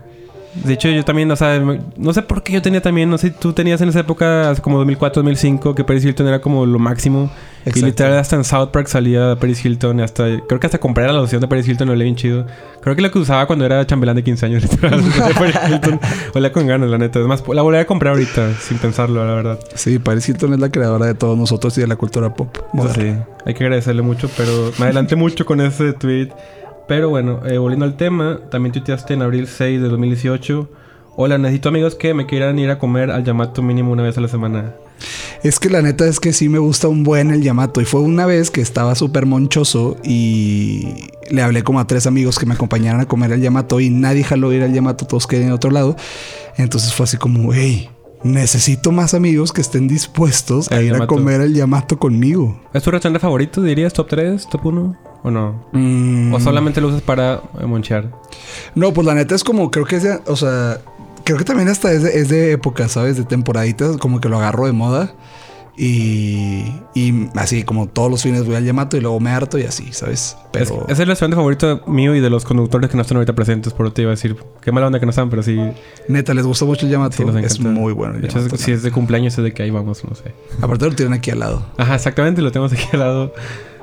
De 0.54 0.74
hecho, 0.74 0.88
yo 0.88 1.04
también, 1.04 1.30
o 1.30 1.36
sea, 1.36 1.62
no 1.96 2.12
sé 2.12 2.22
por 2.22 2.42
qué 2.42 2.52
yo 2.52 2.60
tenía 2.60 2.82
también, 2.82 3.08
no 3.08 3.18
sé, 3.18 3.30
tú 3.30 3.52
tenías 3.52 3.80
en 3.80 3.88
esa 3.88 4.00
época, 4.00 4.52
como 4.62 4.78
2004, 4.78 5.22
2005, 5.22 5.74
que 5.76 5.84
Paris 5.84 6.04
Hilton 6.04 6.26
era 6.26 6.40
como 6.40 6.66
lo 6.66 6.78
máximo. 6.78 7.30
Y 7.64 7.68
Exacto. 7.68 7.86
literal 7.86 8.18
hasta 8.18 8.36
en 8.36 8.44
South 8.44 8.70
Park 8.72 8.88
salía 8.88 9.36
Paris 9.38 9.64
Hilton, 9.64 10.00
y 10.00 10.02
hasta, 10.02 10.24
creo 10.48 10.58
que 10.58 10.66
hasta 10.66 10.78
compré 10.78 11.06
la 11.06 11.12
loción 11.12 11.40
de 11.40 11.46
Paris 11.46 11.68
Hilton, 11.68 11.86
lo 11.86 11.92
olía 11.92 12.04
bien 12.04 12.16
chido. 12.16 12.46
Creo 12.80 12.96
que 12.96 13.02
lo 13.02 13.10
que 13.10 13.18
usaba 13.18 13.46
cuando 13.46 13.64
era 13.64 13.86
chambelán 13.86 14.16
de 14.16 14.24
15 14.24 14.46
años, 14.46 14.62
literal, 14.70 15.02
de 15.28 15.34
Paris 15.34 15.56
Hilton. 15.68 16.00
Olía 16.34 16.52
con 16.52 16.66
ganas, 16.66 16.90
la 16.90 16.98
neta. 16.98 17.20
Además, 17.20 17.44
la 17.52 17.62
volví 17.62 17.78
a 17.78 17.86
comprar 17.86 18.14
ahorita, 18.14 18.54
sin 18.54 18.78
pensarlo, 18.78 19.24
la 19.24 19.34
verdad. 19.34 19.60
Sí, 19.74 19.98
Paris 20.00 20.28
Hilton 20.28 20.54
es 20.54 20.60
la 20.60 20.70
creadora 20.70 21.06
de 21.06 21.14
todos 21.14 21.38
nosotros 21.38 21.76
y 21.78 21.82
de 21.82 21.86
la 21.86 21.96
cultura 21.96 22.34
pop. 22.34 22.56
Eso 22.56 22.68
moderna. 22.72 23.26
sí, 23.26 23.32
hay 23.46 23.54
que 23.54 23.64
agradecerle 23.64 24.02
mucho, 24.02 24.28
pero 24.36 24.72
me 24.78 24.86
adelanté 24.86 25.14
mucho 25.14 25.46
con 25.46 25.60
ese 25.60 25.92
tweet. 25.92 26.30
Pero 26.90 27.08
bueno, 27.08 27.46
eh, 27.46 27.56
volviendo 27.56 27.84
al 27.84 27.96
tema, 27.96 28.40
también 28.50 28.72
tuiteaste 28.72 29.14
en 29.14 29.22
abril 29.22 29.46
6 29.46 29.80
de 29.80 29.88
2018. 29.88 30.68
Hola, 31.14 31.38
necesito 31.38 31.68
amigos 31.68 31.94
que 31.94 32.14
me 32.14 32.26
quieran 32.26 32.58
ir 32.58 32.68
a 32.68 32.80
comer 32.80 33.12
al 33.12 33.22
Yamato 33.22 33.62
mínimo 33.62 33.92
una 33.92 34.02
vez 34.02 34.18
a 34.18 34.20
la 34.20 34.26
semana. 34.26 34.74
Es 35.44 35.60
que 35.60 35.70
la 35.70 35.82
neta 35.82 36.04
es 36.08 36.18
que 36.18 36.32
sí 36.32 36.48
me 36.48 36.58
gusta 36.58 36.88
un 36.88 37.04
buen 37.04 37.30
el 37.30 37.42
Yamato. 37.42 37.80
Y 37.80 37.84
fue 37.84 38.00
una 38.00 38.26
vez 38.26 38.50
que 38.50 38.60
estaba 38.60 38.96
súper 38.96 39.24
monchoso 39.24 39.98
y 40.02 41.06
le 41.30 41.42
hablé 41.42 41.62
como 41.62 41.78
a 41.78 41.86
tres 41.86 42.08
amigos 42.08 42.40
que 42.40 42.46
me 42.46 42.54
acompañaran 42.54 43.00
a 43.00 43.06
comer 43.06 43.34
al 43.34 43.40
Yamato 43.40 43.78
y 43.78 43.88
nadie 43.88 44.24
jaló 44.24 44.52
ir 44.52 44.64
al 44.64 44.72
Yamato, 44.72 45.06
todos 45.06 45.28
querían 45.28 45.50
en 45.50 45.54
otro 45.54 45.70
lado. 45.70 45.94
Entonces 46.56 46.92
fue 46.92 47.04
así 47.04 47.18
como, 47.18 47.54
hey, 47.54 47.88
necesito 48.24 48.90
más 48.90 49.14
amigos 49.14 49.52
que 49.52 49.60
estén 49.60 49.86
dispuestos 49.86 50.68
a 50.72 50.82
ir 50.82 50.92
a 50.96 51.06
comer 51.06 51.40
al 51.40 51.54
Yamato 51.54 52.00
conmigo. 52.00 52.60
¿Es 52.74 52.82
tu 52.82 52.90
restaurante 52.90 53.20
favorito, 53.20 53.62
dirías? 53.62 53.92
¿Top 53.92 54.08
3? 54.08 54.48
¿Top 54.50 54.66
1? 54.66 55.09
¿O 55.22 55.30
no? 55.30 55.64
Mm, 55.72 56.32
¿O 56.34 56.40
solamente 56.40 56.80
lo 56.80 56.88
usas 56.88 57.02
para 57.02 57.42
eh, 57.60 57.66
monchear? 57.66 58.10
No, 58.74 58.92
pues 58.92 59.06
la 59.06 59.14
neta 59.14 59.34
es 59.34 59.44
como, 59.44 59.70
creo 59.70 59.84
que 59.84 59.96
es 59.96 60.02
de, 60.02 60.18
o 60.26 60.36
sea, 60.36 60.78
creo 61.24 61.36
que 61.38 61.44
también 61.44 61.68
hasta 61.68 61.92
es 61.92 62.02
de, 62.02 62.18
es 62.18 62.28
de 62.28 62.52
época, 62.52 62.88
¿sabes? 62.88 63.16
De 63.16 63.24
temporaditas, 63.24 63.96
como 63.98 64.20
que 64.20 64.28
lo 64.28 64.38
agarro 64.38 64.66
de 64.66 64.72
moda. 64.72 65.12
Y, 65.82 66.74
y 66.94 67.28
así 67.36 67.62
como 67.62 67.86
todos 67.88 68.10
los 68.10 68.22
fines 68.22 68.44
voy 68.44 68.54
al 68.54 68.64
Yamato 68.66 68.98
y 68.98 69.00
luego 69.00 69.18
me 69.18 69.30
harto 69.30 69.58
y 69.58 69.62
así, 69.62 69.92
¿sabes? 69.92 70.36
Pero 70.52 70.84
Es, 70.88 70.92
es 70.92 70.98
el 71.00 71.06
restaurante 71.06 71.36
favorito 71.36 71.80
mío 71.86 72.14
y 72.14 72.20
de 72.20 72.28
los 72.28 72.44
conductores 72.44 72.90
que 72.90 72.96
no 72.96 73.02
están 73.02 73.16
ahorita 73.16 73.32
presentes, 73.34 73.72
por 73.72 73.86
eso 73.86 73.94
te 73.94 74.02
iba 74.02 74.10
a 74.10 74.14
decir. 74.14 74.36
Qué 74.60 74.72
mala 74.72 74.88
onda 74.88 75.00
que 75.00 75.06
no 75.06 75.10
están, 75.10 75.30
pero 75.30 75.42
sí, 75.42 75.58
neta, 76.06 76.34
les 76.34 76.44
gusta 76.44 76.66
mucho 76.66 76.84
el 76.84 76.92
Yamato. 76.92 77.16
sí 77.16 77.24
es 77.42 77.60
muy 77.60 77.94
bueno. 77.94 78.16
el 78.16 78.20
De 78.20 78.26
hecho, 78.26 78.38
Yamato, 78.38 78.56
es- 78.56 78.60
si 78.60 78.72
es 78.72 78.82
de 78.82 78.90
cumpleaños 78.90 79.38
es 79.38 79.44
de 79.44 79.54
que 79.54 79.62
ahí 79.62 79.70
vamos, 79.70 80.04
no 80.04 80.14
sé. 80.14 80.34
Aparte 80.60 80.84
lo 80.84 80.94
tienen 80.94 81.14
aquí 81.14 81.30
al 81.30 81.38
lado. 81.38 81.64
Ajá, 81.78 81.94
exactamente, 81.94 82.42
lo 82.42 82.52
tenemos 82.52 82.72
aquí 82.74 82.84
al 82.92 82.98
lado. 83.00 83.32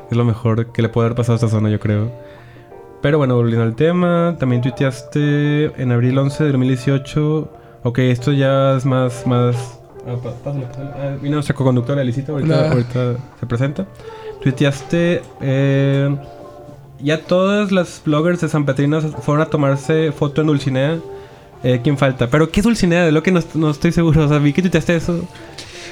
Es 0.10 0.18
lo 0.18 0.24
mejor 0.26 0.68
que 0.72 0.82
le 0.82 0.90
puede 0.90 1.08
haber 1.08 1.16
pasado 1.16 1.34
a 1.34 1.36
esta 1.36 1.50
zona, 1.50 1.70
yo 1.70 1.80
creo. 1.80 2.12
Pero 3.02 3.18
bueno, 3.18 3.36
volviendo 3.36 3.64
al 3.64 3.76
tema, 3.76 4.36
también 4.40 4.62
tuiteaste 4.62 5.82
en 5.82 5.92
abril 5.92 6.18
11 6.18 6.44
de 6.44 6.52
2018. 6.52 7.52
Ok, 7.84 8.00
esto 8.00 8.32
ya 8.32 8.76
es 8.76 8.86
más. 8.86 9.26
más 9.28 9.80
ah, 10.08 10.16
pásale. 10.44 10.66
Ah, 10.76 11.16
vino 11.22 11.36
nuestra 11.36 11.56
co-conductora, 11.56 12.02
Elisita, 12.02 12.32
ahorita, 12.32 12.72
ahorita 12.72 13.16
se 13.40 13.46
presenta. 13.46 13.86
Tuiteaste. 14.42 15.22
eh, 15.42 16.18
ya 17.00 17.22
todas 17.22 17.72
las 17.72 18.02
bloggers 18.04 18.42
de 18.42 18.50
San 18.50 18.66
Petrino 18.66 19.02
fueron 19.02 19.44
a 19.44 19.50
tomarse 19.50 20.12
foto 20.12 20.42
en 20.42 20.48
Dulcinea. 20.48 20.98
Eh, 21.64 21.80
¿Quién 21.84 21.98
falta? 21.98 22.28
Pero 22.28 22.50
¿qué 22.50 22.60
es 22.60 22.64
Dulcinea? 22.64 23.06
De 23.06 23.12
lo 23.12 23.24
que 23.24 23.32
no, 23.32 23.40
no 23.56 23.70
estoy 23.70 23.92
seguro. 23.92 24.26
O 24.26 24.28
sea, 24.28 24.40
vi 24.40 24.54
que 24.54 24.62
tuiteaste 24.62 24.96
eso. 24.96 25.24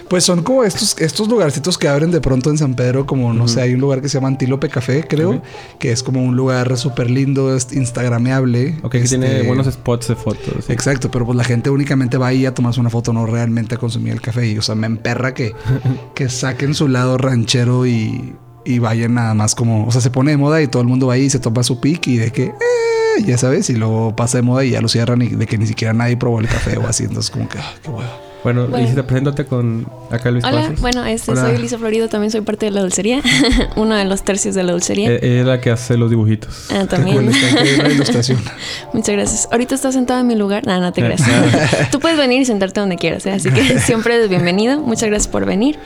Pues 0.09 0.23
son 0.23 0.43
como 0.43 0.63
estos, 0.63 0.95
estos 0.99 1.27
lugarcitos 1.27 1.77
que 1.77 1.87
abren 1.87 2.11
de 2.11 2.21
pronto 2.21 2.49
en 2.51 2.57
San 2.57 2.75
Pedro, 2.75 3.05
como 3.07 3.33
no 3.33 3.47
sé, 3.47 3.61
hay 3.61 3.73
un 3.73 3.81
lugar 3.81 4.01
que 4.01 4.09
se 4.09 4.15
llama 4.17 4.27
Antílope 4.27 4.69
Café, 4.69 5.03
creo, 5.07 5.41
que 5.79 5.91
es 5.91 6.03
como 6.03 6.21
un 6.23 6.35
lugar 6.35 6.77
súper 6.77 7.09
lindo, 7.09 7.55
es 7.55 7.73
instagrameable. 7.73 8.77
Ok, 8.83 8.91
que 8.91 8.97
Este, 8.99 9.17
tiene 9.17 9.41
buenos 9.43 9.65
spots 9.67 10.07
de 10.09 10.15
fotos. 10.15 10.65
sí. 10.65 10.71
Exacto, 10.73 11.09
pero 11.09 11.25
pues 11.25 11.35
la 11.35 11.43
gente 11.43 11.69
únicamente 11.69 12.17
va 12.17 12.27
ahí 12.27 12.45
a 12.45 12.53
tomarse 12.53 12.79
una 12.79 12.89
foto, 12.91 13.13
no 13.13 13.25
realmente 13.25 13.75
a 13.75 13.77
consumir 13.77 14.13
el 14.13 14.21
café. 14.21 14.47
Y 14.47 14.57
o 14.57 14.61
sea, 14.61 14.75
me 14.75 14.85
emperra 14.87 15.33
que, 15.33 15.53
que 16.13 16.29
saquen 16.29 16.75
su 16.75 16.87
lado 16.87 17.17
ranchero 17.17 17.85
y, 17.87 18.35
y 18.63 18.79
vayan 18.79 19.15
nada 19.15 19.33
más 19.33 19.55
como, 19.55 19.87
o 19.87 19.91
sea, 19.91 20.01
se 20.01 20.11
pone 20.11 20.31
de 20.31 20.37
moda 20.37 20.61
y 20.61 20.67
todo 20.67 20.81
el 20.83 20.87
mundo 20.87 21.07
va 21.07 21.15
ahí 21.15 21.23
y 21.23 21.29
se 21.29 21.39
toma 21.39 21.63
su 21.63 21.79
pic 21.81 22.05
y 22.07 22.17
de 22.17 22.31
que, 22.31 22.43
eh, 22.45 23.23
ya 23.25 23.37
sabes, 23.37 23.69
y 23.69 23.73
luego 23.73 24.15
pasa 24.15 24.37
de 24.37 24.41
moda 24.43 24.63
y 24.63 24.71
ya 24.71 24.81
lo 24.81 24.87
cierran 24.87 25.21
y 25.23 25.29
de 25.29 25.47
que 25.47 25.57
ni 25.57 25.65
siquiera 25.65 25.93
nadie 25.93 26.15
probó 26.17 26.39
el 26.41 26.47
café 26.47 26.77
o 26.77 26.87
así. 26.87 27.05
Entonces, 27.05 27.31
como 27.31 27.49
que, 27.49 27.57
ah, 27.57 27.73
qué 27.81 27.89
huevo. 27.89 28.24
Bueno, 28.45 28.61
Bueno. 28.67 28.77
Elisita, 28.77 29.01
preséntate 29.07 29.45
con 29.45 29.87
acá 30.11 30.29
Luis 30.29 30.43
Hola, 30.45 30.71
bueno, 30.79 31.03
este, 31.03 31.31
Hola. 31.31 31.41
soy 31.47 31.55
Elisa 31.55 31.79
Florido, 31.79 32.07
también 32.09 32.29
soy 32.29 32.41
parte 32.41 32.67
de 32.67 32.71
la 32.71 32.81
dulcería, 32.81 33.21
uno 33.75 33.95
de 33.95 34.05
los 34.05 34.23
tercios 34.23 34.53
de 34.53 34.61
la 34.63 34.71
dulcería. 34.73 35.09
Eh, 35.13 35.39
es 35.39 35.45
la 35.47 35.59
que 35.59 35.71
hace 35.71 35.97
los 35.97 36.11
dibujitos. 36.11 36.67
Ah, 36.71 36.85
también. 36.87 37.25
la 37.81 37.89
ilustración. 37.89 38.39
Muchas 38.93 39.15
gracias. 39.15 39.47
Ahorita 39.51 39.73
estás 39.73 39.95
sentado 39.95 40.19
en 40.21 40.27
mi 40.27 40.35
lugar. 40.35 40.65
No, 40.67 40.79
no 40.79 40.93
te 40.93 41.01
Eh, 41.01 41.05
creas. 41.05 41.89
Tú 41.91 41.99
puedes 41.99 42.17
venir 42.19 42.39
y 42.39 42.45
sentarte 42.45 42.79
donde 42.79 42.97
quieras, 42.97 43.25
¿eh? 43.25 43.31
así 43.31 43.49
que 43.49 43.79
siempre 43.79 44.15
eres 44.15 44.29
bienvenido. 44.29 44.79
Muchas 44.79 45.09
gracias 45.09 45.27
por 45.27 45.45
venir. 45.47 45.79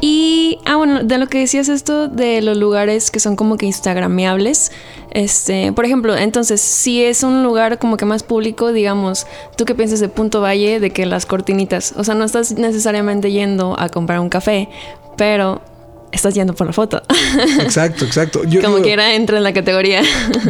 Y, 0.00 0.58
ah, 0.64 0.76
bueno, 0.76 1.02
de 1.02 1.18
lo 1.18 1.26
que 1.26 1.40
decías 1.40 1.68
esto 1.68 2.06
de 2.06 2.40
los 2.40 2.56
lugares 2.56 3.10
que 3.10 3.18
son 3.18 3.34
como 3.34 3.56
que 3.56 3.66
instagrameables. 3.66 4.70
Este, 5.10 5.72
por 5.72 5.86
ejemplo, 5.86 6.14
entonces, 6.16 6.60
si 6.60 7.02
es 7.02 7.22
un 7.22 7.42
lugar 7.42 7.78
como 7.78 7.96
que 7.96 8.04
más 8.04 8.22
público, 8.22 8.72
digamos, 8.72 9.26
¿tú 9.56 9.64
qué 9.64 9.74
piensas 9.74 9.98
de 10.00 10.08
Punto 10.10 10.42
Valle, 10.42 10.78
de 10.78 10.90
que 10.90 11.06
las 11.06 11.24
cortinitas? 11.24 11.94
O 11.96 12.04
sea, 12.04 12.14
no 12.14 12.24
estás 12.24 12.52
necesariamente 12.52 13.30
yendo 13.32 13.78
a 13.78 13.88
comprar 13.88 14.20
un 14.20 14.28
café, 14.28 14.68
pero 15.16 15.60
estás 16.12 16.34
yendo 16.34 16.54
por 16.54 16.66
la 16.66 16.72
foto. 16.72 17.02
Exacto, 17.60 18.04
exacto. 18.04 18.44
Yo, 18.48 18.62
como 18.62 18.78
yo- 18.78 18.84
quiera 18.84 19.14
entra 19.14 19.36
en 19.38 19.42
la 19.42 19.52
categoría. 19.52 20.02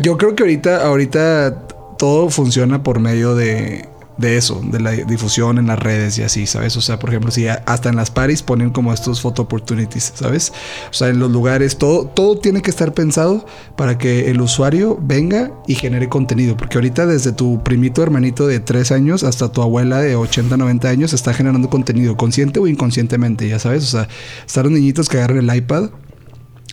Yo 0.02 0.16
creo 0.16 0.34
que 0.34 0.42
ahorita, 0.42 0.86
ahorita 0.86 1.62
todo 1.98 2.28
funciona 2.30 2.82
por 2.82 3.00
medio 3.00 3.34
de, 3.34 3.88
de 4.16 4.36
eso, 4.36 4.60
de 4.64 4.80
la 4.80 4.92
difusión 4.92 5.58
en 5.58 5.66
las 5.66 5.78
redes 5.78 6.18
y 6.18 6.22
así, 6.22 6.46
¿sabes? 6.46 6.76
O 6.76 6.80
sea, 6.80 6.98
por 6.98 7.10
ejemplo, 7.10 7.30
si 7.30 7.48
hasta 7.48 7.88
en 7.88 7.96
las 7.96 8.10
paris 8.10 8.42
ponen 8.42 8.70
como 8.70 8.92
estos 8.92 9.20
photo 9.20 9.42
opportunities, 9.42 10.12
¿sabes? 10.14 10.52
O 10.90 10.94
sea, 10.94 11.08
en 11.08 11.18
los 11.18 11.30
lugares, 11.30 11.76
todo, 11.76 12.06
todo 12.06 12.38
tiene 12.38 12.62
que 12.62 12.70
estar 12.70 12.94
pensado 12.94 13.44
para 13.76 13.98
que 13.98 14.30
el 14.30 14.40
usuario 14.40 14.98
venga 15.00 15.52
y 15.66 15.74
genere 15.74 16.08
contenido, 16.08 16.56
porque 16.56 16.78
ahorita 16.78 17.06
desde 17.06 17.32
tu 17.32 17.62
primito 17.62 18.02
hermanito 18.02 18.46
de 18.46 18.60
3 18.60 18.92
años 18.92 19.22
hasta 19.22 19.52
tu 19.52 19.62
abuela 19.62 20.00
de 20.00 20.16
80, 20.16 20.56
90 20.56 20.88
años 20.88 21.12
está 21.12 21.34
generando 21.34 21.68
contenido, 21.68 22.16
consciente 22.16 22.60
o 22.60 22.66
inconscientemente, 22.66 23.48
ya 23.48 23.58
sabes, 23.58 23.84
o 23.84 23.86
sea, 23.86 24.08
están 24.46 24.64
los 24.64 24.72
niñitos 24.72 25.08
que 25.08 25.18
agarran 25.18 25.48
el 25.48 25.56
iPad 25.56 25.90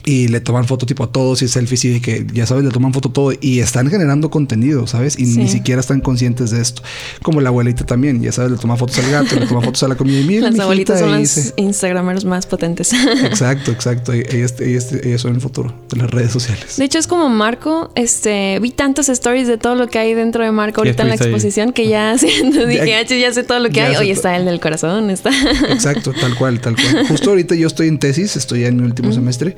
y 0.05 0.27
le 0.27 0.39
toman 0.41 0.65
foto 0.65 0.85
tipo 0.85 1.03
a 1.03 1.11
todos 1.11 1.41
y 1.41 1.47
selfies 1.47 1.85
y 1.85 1.89
de 1.89 2.01
que 2.01 2.25
ya 2.33 2.45
sabes, 2.45 2.63
le 2.63 2.71
toman 2.71 2.93
foto 2.93 3.09
todo 3.09 3.31
y 3.39 3.59
están 3.59 3.89
generando 3.89 4.29
contenido, 4.29 4.87
¿sabes? 4.87 5.17
Y 5.17 5.25
ni 5.25 5.47
siquiera 5.47 5.81
están 5.81 6.01
conscientes 6.01 6.51
de 6.51 6.61
esto. 6.61 6.81
Como 7.21 7.41
la 7.41 7.49
abuelita 7.49 7.85
también, 7.85 8.21
ya 8.21 8.31
sabes, 8.31 8.51
le 8.51 8.57
toma 8.57 8.75
fotos 8.75 8.99
al 8.99 9.11
gato, 9.11 9.39
le 9.39 9.47
toma 9.47 9.61
fotos 9.61 9.83
a 9.83 9.87
la 9.87 9.95
comida 9.95 10.19
y 10.19 10.23
mira. 10.23 10.49
Las 10.49 10.59
abuelitas 10.59 10.99
son 10.99 11.11
las 11.11 11.53
Instagramers 11.57 12.25
más 12.25 12.45
potentes. 12.45 12.91
Exacto, 13.23 13.71
exacto. 13.71 14.11
Ellas, 14.13 14.55
ellas, 14.59 15.21
son 15.21 15.35
el 15.35 15.41
futuro 15.41 15.73
de 15.89 15.97
las 15.97 16.11
redes 16.11 16.31
sociales. 16.31 16.77
De 16.77 16.85
hecho, 16.85 16.99
es 16.99 17.07
como 17.07 17.29
Marco, 17.29 17.91
este, 17.95 18.59
vi 18.59 18.71
tantos 18.71 19.09
stories 19.09 19.47
de 19.47 19.57
todo 19.57 19.75
lo 19.75 19.87
que 19.87 19.99
hay 19.99 20.13
dentro 20.13 20.43
de 20.43 20.51
Marco 20.51 20.81
ahorita 20.81 21.03
en 21.03 21.09
la 21.09 21.15
exposición 21.15 21.71
que 21.71 21.87
ya, 21.87 22.15
dije, 22.17 22.95
ah, 22.95 23.03
ya, 23.03 23.33
sé 23.33 23.43
todo 23.43 23.59
lo 23.59 23.69
que 23.69 23.81
hay. 23.81 23.95
Oye, 23.95 24.11
está 24.11 24.35
el 24.35 24.45
del 24.45 24.59
corazón, 24.59 25.09
está. 25.09 25.31
Exacto, 25.69 26.13
tal 26.19 26.35
cual, 26.35 26.59
tal 26.59 26.75
cual. 26.75 27.07
Justo 27.07 27.29
ahorita 27.29 27.55
yo 27.55 27.67
estoy 27.67 27.87
en 27.87 27.99
tesis, 27.99 28.35
estoy 28.35 28.61
ya 28.61 28.67
en 28.67 28.77
mi 28.77 28.83
último 28.83 29.11
semestre. 29.11 29.55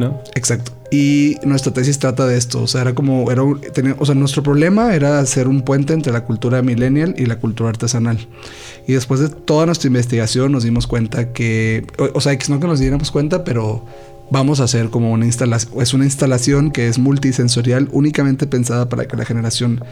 ¿No? 0.00 0.20
Exacto. 0.34 0.72
Y 0.90 1.36
nuestra 1.42 1.72
tesis 1.72 1.98
trata 1.98 2.26
de 2.26 2.36
esto. 2.36 2.62
O 2.62 2.66
sea, 2.66 2.82
era 2.82 2.94
como, 2.94 3.30
era, 3.30 3.42
o 3.42 4.06
sea, 4.06 4.14
nuestro 4.14 4.42
problema 4.42 4.94
era 4.94 5.18
hacer 5.18 5.48
un 5.48 5.62
puente 5.62 5.94
entre 5.94 6.12
la 6.12 6.24
cultura 6.24 6.62
millennial 6.62 7.14
y 7.16 7.26
la 7.26 7.36
cultura 7.36 7.70
artesanal. 7.70 8.18
Y 8.86 8.92
después 8.92 9.20
de 9.20 9.28
toda 9.28 9.66
nuestra 9.66 9.88
investigación 9.88 10.52
nos 10.52 10.64
dimos 10.64 10.86
cuenta 10.86 11.32
que, 11.32 11.86
o, 12.14 12.20
sea, 12.20 12.36
que 12.36 12.52
no 12.52 12.60
que 12.60 12.66
nos 12.66 12.78
diéramos 12.78 13.10
cuenta, 13.10 13.42
pero 13.44 13.84
vamos 14.30 14.60
a 14.60 14.64
hacer 14.64 14.90
como 14.90 15.12
una 15.12 15.24
instalación, 15.24 15.80
es 15.80 15.94
una 15.94 16.04
instalación 16.04 16.70
que 16.70 16.88
es 16.88 16.98
multisensorial, 16.98 17.88
únicamente 17.92 18.46
pensada 18.46 18.88
para 18.88 19.06
que 19.06 19.16
la 19.16 19.24
generación 19.24 19.82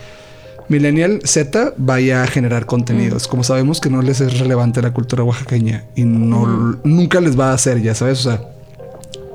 Millennial 0.71 1.21
Z 1.25 1.75
vaya 1.79 2.23
a 2.23 2.29
generar 2.29 2.65
contenidos. 2.65 3.27
Mm. 3.27 3.31
Como 3.31 3.43
sabemos 3.43 3.81
que 3.81 3.91
no 3.91 4.03
les 4.03 4.21
es 4.21 4.39
relevante 4.39 4.81
la 4.81 4.93
cultura 4.93 5.25
oaxaqueña 5.25 5.85
y 5.97 6.05
no, 6.05 6.79
nunca 6.85 7.21
les 7.21 7.39
va 7.39 7.51
a 7.51 7.55
hacer, 7.55 7.83
ya 7.83 7.93
sabes, 7.97 8.21
o 8.21 8.31
sea, 8.31 8.41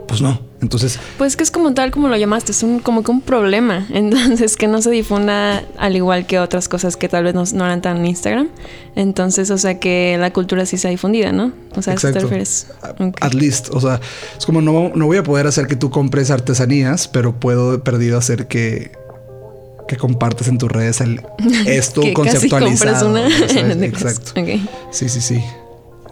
pues 0.08 0.22
no. 0.22 0.40
Entonces. 0.62 1.00
Pues 1.18 1.36
que 1.36 1.44
es 1.44 1.52
como 1.52 1.74
tal 1.74 1.92
como 1.92 2.08
lo 2.08 2.18
llamaste, 2.18 2.52
es 2.52 2.64
un, 2.64 2.80
como 2.80 3.04
que 3.04 3.12
un 3.12 3.22
problema. 3.22 3.88
Entonces, 3.94 4.56
que 4.56 4.68
no 4.68 4.82
se 4.82 4.90
difunda 4.90 5.64
al 5.78 5.96
igual 5.96 6.26
que 6.26 6.40
otras 6.40 6.68
cosas 6.68 6.98
que 6.98 7.10
tal 7.10 7.24
vez 7.24 7.54
no, 7.54 7.66
eran 7.66 7.82
tan 7.82 7.98
en 7.98 8.06
Instagram. 8.08 8.50
Entonces, 8.96 9.52
o 9.52 9.58
sea, 9.58 9.80
que 9.80 10.18
la 10.20 10.32
cultura 10.32 10.66
sí 10.66 10.78
sea 10.78 10.90
difundida, 10.90 11.32
¿no? 11.32 11.52
O 11.76 11.82
sea, 11.82 11.94
Exacto. 11.94 12.20
te 12.20 12.24
refieres? 12.24 12.68
At 13.22 13.34
least. 13.34 13.70
O 13.72 13.82
sea, 13.82 14.00
es 14.38 14.46
como 14.46 14.62
no, 14.62 14.92
no 14.96 15.06
voy 15.06 15.18
a 15.18 15.24
poder 15.24 15.48
hacer 15.48 15.68
que 15.68 15.76
tú 15.76 15.90
compres 15.90 16.32
artesanías, 16.32 17.08
pero 17.08 17.40
puedo 17.40 17.84
perdido 17.84 18.18
hacer 18.18 18.48
que 18.48 18.92
que 19.88 19.98
compartes 19.98 20.48
en 20.48 20.58
tus 20.58 20.72
redes 20.72 21.02
el, 21.02 21.22
esto 21.66 22.02
conceptualizado. 22.14 23.14
Casi 23.14 23.60
una 23.60 23.74
Exacto. 23.86 24.32
Sí, 24.92 25.10
sí, 25.10 25.22
sí. 25.22 25.44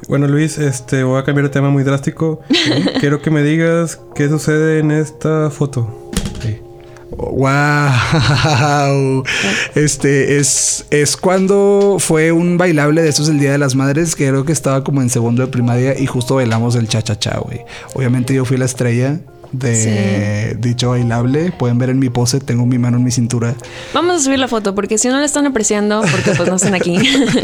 Bueno, 0.08 0.28
Luis, 0.28 0.58
este, 0.58 1.04
voy 1.04 1.20
a 1.20 1.24
cambiar 1.24 1.46
de 1.46 1.50
tema 1.50 1.70
muy 1.70 1.84
drástico. 1.84 2.42
Quiero 3.00 3.22
que 3.22 3.32
me 3.32 3.44
digas 3.44 4.00
qué 4.16 4.30
sucede 4.30 4.80
en 4.80 4.92
esta 4.92 5.50
foto. 5.50 6.04
Wow. 7.18 9.24
Este 9.76 10.38
es, 10.38 10.86
es 10.90 11.18
cuando 11.18 11.98
fue 12.00 12.32
un 12.32 12.58
bailable 12.58 13.02
de 13.02 13.10
estos 13.10 13.30
el 13.30 13.40
Día 13.40 13.52
de 13.52 13.58
las 13.58 13.76
Madres, 13.76 14.16
que 14.16 14.28
creo 14.28 14.46
que 14.46 14.52
estaba 14.52 14.84
como 14.84 15.02
en 15.02 15.10
segundo 15.10 15.44
de 15.44 15.52
primaria 15.52 15.98
y 15.98 16.06
justo 16.06 16.36
bailamos 16.36 16.76
el 16.76 16.88
cha-cha-cha, 16.88 17.40
güey. 17.40 17.62
Obviamente 17.94 18.34
yo 18.34 18.46
fui 18.46 18.58
la 18.58 18.66
estrella 18.66 19.20
de 19.54 20.58
dicho 20.60 20.90
bailable. 20.90 21.52
Pueden 21.52 21.78
ver 21.78 21.90
en 21.90 22.00
mi 22.00 22.10
pose, 22.10 22.40
tengo 22.40 22.66
mi 22.66 22.78
mano 22.78 22.98
en 22.98 23.04
mi 23.04 23.12
cintura. 23.12 23.56
Vamos 23.94 24.16
a 24.16 24.20
subir 24.20 24.40
la 24.40 24.48
foto 24.48 24.76
porque 24.76 24.98
si 24.98 25.08
no 25.08 25.20
la 25.20 25.26
están 25.26 25.46
apreciando, 25.46 26.02
porque 26.02 26.32
pues 26.36 26.50
no 26.50 26.56
están 26.56 26.76
aquí. 26.76 26.98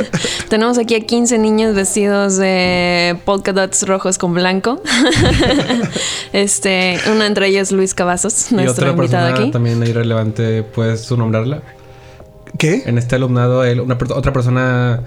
Tenemos 0.49 0.77
aquí 0.77 0.95
a 0.95 0.99
15 0.99 1.37
niños 1.37 1.75
vestidos 1.75 2.37
de 2.37 3.17
polka 3.25 3.53
dots 3.53 3.87
rojos 3.87 4.17
con 4.17 4.33
blanco. 4.33 4.81
este, 6.33 6.97
una 7.13 7.27
entre 7.27 7.47
ellos 7.47 7.71
Luis 7.71 7.93
Cavazos, 7.93 8.51
nuestro 8.51 8.89
invitado 8.89 9.33
aquí. 9.33 9.51
También 9.51 9.81
irrelevante, 9.83 10.63
¿puedes 10.63 11.05
tú 11.05 11.15
nombrarla? 11.15 11.61
¿Qué? 12.57 12.83
En 12.87 12.97
este 12.97 13.15
alumnado, 13.15 13.61
una, 13.83 13.97
otra 14.15 14.33
persona 14.33 15.01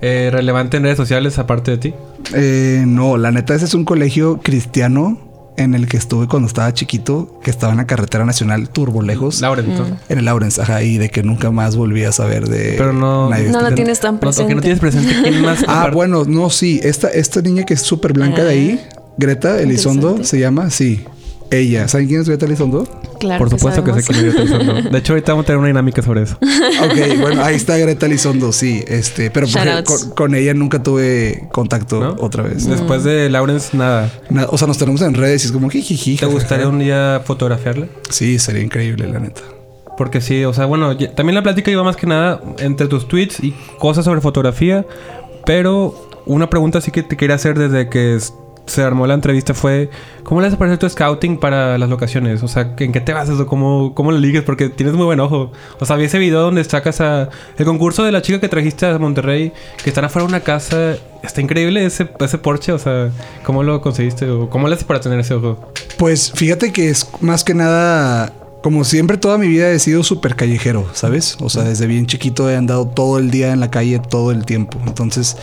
eh, 0.00 0.30
relevante 0.32 0.76
en 0.76 0.82
redes 0.82 0.96
sociales 0.96 1.38
aparte 1.38 1.70
de 1.72 1.78
ti? 1.78 1.94
Eh, 2.34 2.82
no, 2.86 3.16
la 3.16 3.30
neta, 3.30 3.54
ese 3.54 3.66
es 3.66 3.74
un 3.74 3.84
colegio 3.84 4.40
cristiano 4.42 5.27
en 5.58 5.74
el 5.74 5.88
que 5.88 5.96
estuve 5.96 6.28
cuando 6.28 6.46
estaba 6.46 6.72
chiquito, 6.72 7.40
que 7.42 7.50
estaba 7.50 7.72
en 7.72 7.78
la 7.78 7.86
carretera 7.86 8.24
nacional 8.24 8.70
turbo 8.70 9.02
lejos. 9.02 9.40
Lawrence. 9.40 9.82
En 10.08 10.18
el 10.18 10.24
Lawrence, 10.24 10.62
ajá, 10.62 10.82
y 10.82 10.98
de 10.98 11.10
que 11.10 11.22
nunca 11.22 11.50
más 11.50 11.76
volví 11.76 12.04
a 12.04 12.12
saber 12.12 12.48
de. 12.48 12.74
Pero 12.78 12.92
no. 12.92 13.28
No 13.28 13.60
la 13.60 13.74
tienes 13.74 14.00
tan 14.00 14.18
presente. 14.18 14.54
No, 14.54 14.56
no 14.56 14.62
tienes 14.62 14.80
presente. 14.80 15.14
¿Quién 15.22 15.42
más? 15.42 15.64
ah, 15.66 15.90
bueno, 15.92 16.24
no, 16.24 16.48
sí. 16.48 16.80
Esta, 16.82 17.08
esta 17.08 17.42
niña 17.42 17.64
que 17.64 17.74
es 17.74 17.82
súper 17.82 18.12
blanca 18.12 18.44
de 18.44 18.50
ahí, 18.50 18.80
ah, 18.80 19.00
Greta 19.18 19.60
Elizondo, 19.60 20.22
se 20.22 20.38
llama, 20.38 20.70
sí. 20.70 21.04
Ella. 21.50 21.88
¿Saben 21.88 22.06
quién 22.06 22.20
es 22.20 22.28
Greta 22.28 22.46
Elizondo? 22.46 22.86
Claro. 23.18 23.38
Por 23.38 23.50
supuesto 23.50 23.84
que, 23.84 23.92
sé 24.00 24.12
quién 24.12 24.26
es 24.26 24.34
Greta 24.34 24.56
Elizondo. 24.56 24.90
De 24.90 24.98
hecho, 24.98 25.12
ahorita 25.12 25.32
vamos 25.32 25.44
a 25.44 25.46
tener 25.46 25.58
una 25.58 25.68
dinámica 25.68 26.02
sobre 26.02 26.22
eso. 26.22 26.38
ok, 26.40 27.20
bueno, 27.20 27.42
ahí 27.44 27.56
está 27.56 27.76
Greta 27.76 28.06
Elizondo, 28.06 28.52
sí. 28.52 28.82
Este, 28.86 29.30
pero 29.30 29.46
con, 30.14 30.34
ella 30.34 30.54
nunca 30.54 30.82
tuve 30.82 31.48
contacto 31.52 32.16
otra 32.20 32.42
vez. 32.42 32.66
Después 32.66 33.04
de 33.04 33.28
Lawrence, 33.30 33.76
nada. 33.76 34.10
O 34.48 34.58
sea, 34.58 34.68
nos 34.68 34.78
tenemos 34.78 35.02
en 35.02 35.14
redes 35.14 35.44
y 35.44 35.46
es 35.46 35.52
como 35.52 35.68
jijiji. 35.68 36.16
¿Te 36.16 36.26
gustaría 36.26 36.68
un 36.68 36.78
día 36.78 37.22
fotografiarla? 37.24 37.86
Sí, 38.10 38.38
sería 38.38 38.62
increíble, 38.62 39.06
la 39.08 39.20
neta. 39.20 39.42
Porque 39.96 40.20
sí, 40.20 40.44
o 40.44 40.52
sea, 40.52 40.66
bueno, 40.66 40.96
también 40.96 41.34
la 41.34 41.42
plática 41.42 41.70
iba 41.70 41.82
más 41.82 41.96
que 41.96 42.06
nada 42.06 42.40
entre 42.58 42.86
tus 42.86 43.08
tweets 43.08 43.42
y 43.42 43.52
cosas 43.78 44.04
sobre 44.04 44.20
fotografía. 44.20 44.86
Pero 45.44 46.22
una 46.24 46.48
pregunta 46.50 46.80
sí 46.80 46.90
que 46.90 47.02
te 47.02 47.16
quería 47.16 47.36
hacer 47.36 47.58
desde 47.58 47.88
que 47.88 48.18
se 48.68 48.82
armó 48.82 49.06
la 49.06 49.14
entrevista 49.14 49.54
fue 49.54 49.90
¿cómo 50.28 50.42
le 50.42 50.46
hace 50.46 50.56
parecer 50.58 50.78
tu 50.78 50.88
scouting 50.88 51.38
para 51.38 51.78
las 51.78 51.88
locaciones? 51.88 52.42
O 52.42 52.48
sea, 52.48 52.74
¿en 52.78 52.92
qué 52.92 53.00
te 53.00 53.14
basas 53.14 53.40
o 53.40 53.46
cómo, 53.46 53.94
cómo 53.94 54.12
lo 54.12 54.18
ligues? 54.18 54.42
Porque 54.42 54.68
tienes 54.68 54.94
muy 54.94 55.06
buen 55.06 55.20
ojo. 55.20 55.52
O 55.80 55.86
sea, 55.86 55.96
vi 55.96 56.04
ese 56.04 56.18
video 56.18 56.42
donde 56.42 56.62
sacas 56.64 57.00
a... 57.00 57.30
El 57.56 57.64
concurso 57.64 58.04
de 58.04 58.12
la 58.12 58.20
chica 58.20 58.38
que 58.38 58.48
trajiste 58.48 58.84
a 58.84 58.98
Monterrey, 58.98 59.52
que 59.82 59.88
están 59.88 60.04
afuera 60.04 60.26
de 60.26 60.28
una 60.28 60.40
casa. 60.40 60.96
Está 61.22 61.40
increíble 61.40 61.84
ese, 61.84 62.08
ese 62.20 62.36
Porsche. 62.36 62.72
O 62.72 62.78
sea, 62.78 63.10
¿cómo 63.42 63.62
lo 63.62 63.80
conseguiste? 63.80 64.28
¿O 64.28 64.50
cómo 64.50 64.68
le 64.68 64.74
haces 64.74 64.84
para 64.84 65.00
tener 65.00 65.18
ese 65.18 65.34
ojo? 65.34 65.72
Pues 65.96 66.30
fíjate 66.34 66.72
que 66.72 66.90
es 66.90 67.08
más 67.20 67.42
que 67.42 67.54
nada... 67.54 68.34
Como 68.62 68.82
siempre, 68.82 69.16
toda 69.16 69.38
mi 69.38 69.46
vida 69.46 69.70
he 69.70 69.78
sido 69.78 70.02
súper 70.02 70.34
callejero, 70.34 70.84
¿sabes? 70.92 71.38
O 71.40 71.48
sea, 71.48 71.62
desde 71.62 71.86
bien 71.86 72.06
chiquito 72.06 72.50
he 72.50 72.56
andado 72.56 72.88
todo 72.88 73.18
el 73.18 73.30
día 73.30 73.52
en 73.52 73.60
la 73.60 73.70
calle, 73.70 74.00
todo 74.00 74.32
el 74.32 74.44
tiempo. 74.44 74.78
Entonces, 74.84 75.36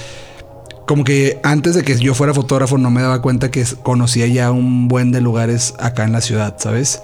como 0.86 1.04
que 1.04 1.40
antes 1.44 1.76
de 1.76 1.84
que 1.84 1.98
yo 1.98 2.14
fuera 2.14 2.34
fotógrafo 2.34 2.78
no 2.78 2.92
me 2.92 3.02
daba 3.02 3.22
cuenta 3.22 3.50
que 3.50 3.66
conocía 3.82 4.28
ya 4.28 4.52
un 4.52 4.88
buen 4.88 5.12
de 5.12 5.22
lugares 5.22 5.74
acá 5.80 6.04
en 6.04 6.12
la 6.12 6.22
ciudad, 6.22 6.56
¿sabes? 6.58 7.02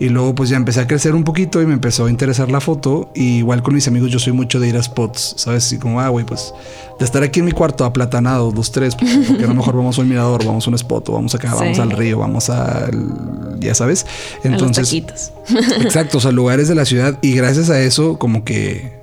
Y 0.00 0.10
luego 0.10 0.34
pues 0.34 0.48
ya 0.48 0.56
empecé 0.56 0.80
a 0.80 0.86
crecer 0.86 1.14
un 1.14 1.24
poquito 1.24 1.60
y 1.60 1.66
me 1.66 1.74
empezó 1.74 2.06
a 2.06 2.10
interesar 2.10 2.50
la 2.50 2.60
foto. 2.60 3.10
Y 3.14 3.38
igual 3.38 3.62
con 3.62 3.74
mis 3.74 3.88
amigos 3.88 4.10
yo 4.10 4.18
soy 4.18 4.32
mucho 4.32 4.60
de 4.60 4.68
ir 4.68 4.76
a 4.76 4.82
spots, 4.82 5.34
¿sabes? 5.36 5.72
Y 5.72 5.78
como, 5.78 6.00
ah, 6.00 6.08
güey, 6.08 6.24
pues 6.24 6.54
de 6.98 7.04
estar 7.04 7.22
aquí 7.22 7.40
en 7.40 7.46
mi 7.46 7.52
cuarto 7.52 7.84
aplatanado, 7.84 8.50
dos, 8.52 8.72
tres, 8.72 8.96
pues, 8.96 9.26
porque 9.28 9.44
a 9.44 9.48
lo 9.48 9.54
mejor 9.54 9.76
vamos 9.76 9.98
a 9.98 10.02
un 10.02 10.08
mirador, 10.08 10.44
vamos 10.44 10.66
a 10.66 10.70
un 10.70 10.74
spot, 10.74 11.08
o 11.08 11.12
vamos 11.12 11.34
acá, 11.34 11.54
vamos 11.54 11.78
al 11.78 11.90
río, 11.90 12.18
vamos 12.18 12.48
a, 12.50 12.88
ya 13.58 13.74
sabes. 13.74 14.06
Entonces, 14.42 14.92
exacto, 15.80 16.18
o 16.18 16.20
sea, 16.20 16.32
lugares 16.32 16.68
de 16.68 16.74
la 16.74 16.84
ciudad. 16.84 17.18
Y 17.20 17.34
gracias 17.34 17.68
a 17.70 17.80
eso, 17.80 18.18
como 18.18 18.44
que 18.44 18.97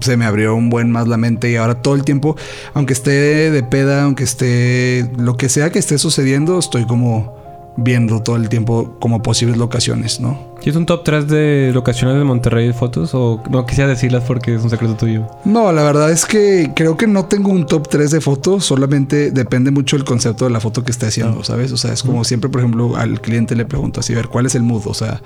se 0.00 0.16
me 0.16 0.24
abrió 0.24 0.54
un 0.54 0.70
buen 0.70 0.90
más 0.90 1.08
la 1.08 1.16
mente 1.16 1.50
y 1.50 1.56
ahora 1.56 1.82
todo 1.82 1.94
el 1.94 2.04
tiempo, 2.04 2.36
aunque 2.74 2.92
esté 2.92 3.50
de 3.50 3.62
peda, 3.62 4.04
aunque 4.04 4.24
esté 4.24 5.10
lo 5.18 5.36
que 5.36 5.48
sea 5.48 5.70
que 5.70 5.78
esté 5.78 5.98
sucediendo, 5.98 6.58
estoy 6.58 6.86
como 6.86 7.40
viendo 7.76 8.22
todo 8.22 8.36
el 8.36 8.48
tiempo 8.48 8.96
como 9.00 9.22
posibles 9.22 9.56
locaciones, 9.56 10.20
¿no? 10.20 10.50
¿Tienes 10.60 10.76
un 10.76 10.86
top 10.86 11.04
3 11.04 11.28
de 11.28 11.70
locaciones 11.72 12.16
de 12.16 12.24
Monterrey 12.24 12.66
de 12.66 12.72
fotos 12.72 13.14
o 13.14 13.42
no 13.50 13.64
quisiera 13.64 13.88
decirlas 13.88 14.24
porque 14.26 14.54
es 14.54 14.62
un 14.62 14.70
secreto 14.70 14.94
tuyo? 14.96 15.26
No, 15.44 15.72
la 15.72 15.82
verdad 15.82 16.10
es 16.10 16.26
que 16.26 16.72
creo 16.74 16.96
que 16.96 17.06
no 17.06 17.26
tengo 17.26 17.50
un 17.50 17.66
top 17.66 17.88
3 17.88 18.10
de 18.10 18.20
fotos, 18.20 18.64
solamente 18.64 19.30
depende 19.30 19.70
mucho 19.70 19.96
el 19.96 20.04
concepto 20.04 20.44
de 20.44 20.50
la 20.50 20.60
foto 20.60 20.84
que 20.84 20.90
esté 20.90 21.06
haciendo, 21.06 21.38
ah. 21.40 21.44
¿sabes? 21.44 21.72
O 21.72 21.76
sea, 21.76 21.92
es 21.92 22.02
como 22.02 22.24
siempre, 22.24 22.50
por 22.50 22.60
ejemplo, 22.60 22.96
al 22.96 23.20
cliente 23.20 23.54
le 23.54 23.64
pregunto 23.64 24.00
así, 24.00 24.14
ver, 24.14 24.28
¿cuál 24.28 24.46
es 24.46 24.54
el 24.54 24.62
mood? 24.62 24.82
O 24.86 24.94
sea, 24.94 25.22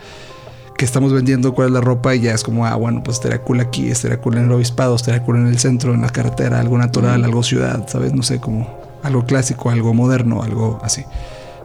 que 0.76 0.84
estamos 0.84 1.12
vendiendo 1.12 1.54
cuál 1.54 1.68
es 1.68 1.74
la 1.74 1.80
ropa 1.80 2.14
y 2.14 2.20
ya 2.20 2.32
es 2.32 2.42
como, 2.42 2.66
ah, 2.66 2.74
bueno, 2.74 3.02
pues 3.02 3.18
estaría 3.18 3.40
cool 3.42 3.60
aquí, 3.60 3.90
estaría 3.90 4.20
cool 4.20 4.38
en 4.38 4.44
el 4.44 4.52
obispado, 4.52 4.96
estaría 4.96 5.22
cool 5.22 5.36
en 5.36 5.46
el 5.46 5.58
centro, 5.58 5.94
en 5.94 6.02
la 6.02 6.10
carretera, 6.10 6.60
algo 6.60 6.78
natural, 6.78 7.24
algo 7.24 7.42
ciudad, 7.42 7.86
¿sabes? 7.88 8.12
No 8.12 8.22
sé, 8.22 8.40
como 8.40 8.68
algo 9.02 9.24
clásico, 9.24 9.70
algo 9.70 9.94
moderno, 9.94 10.42
algo 10.42 10.80
así. 10.82 11.04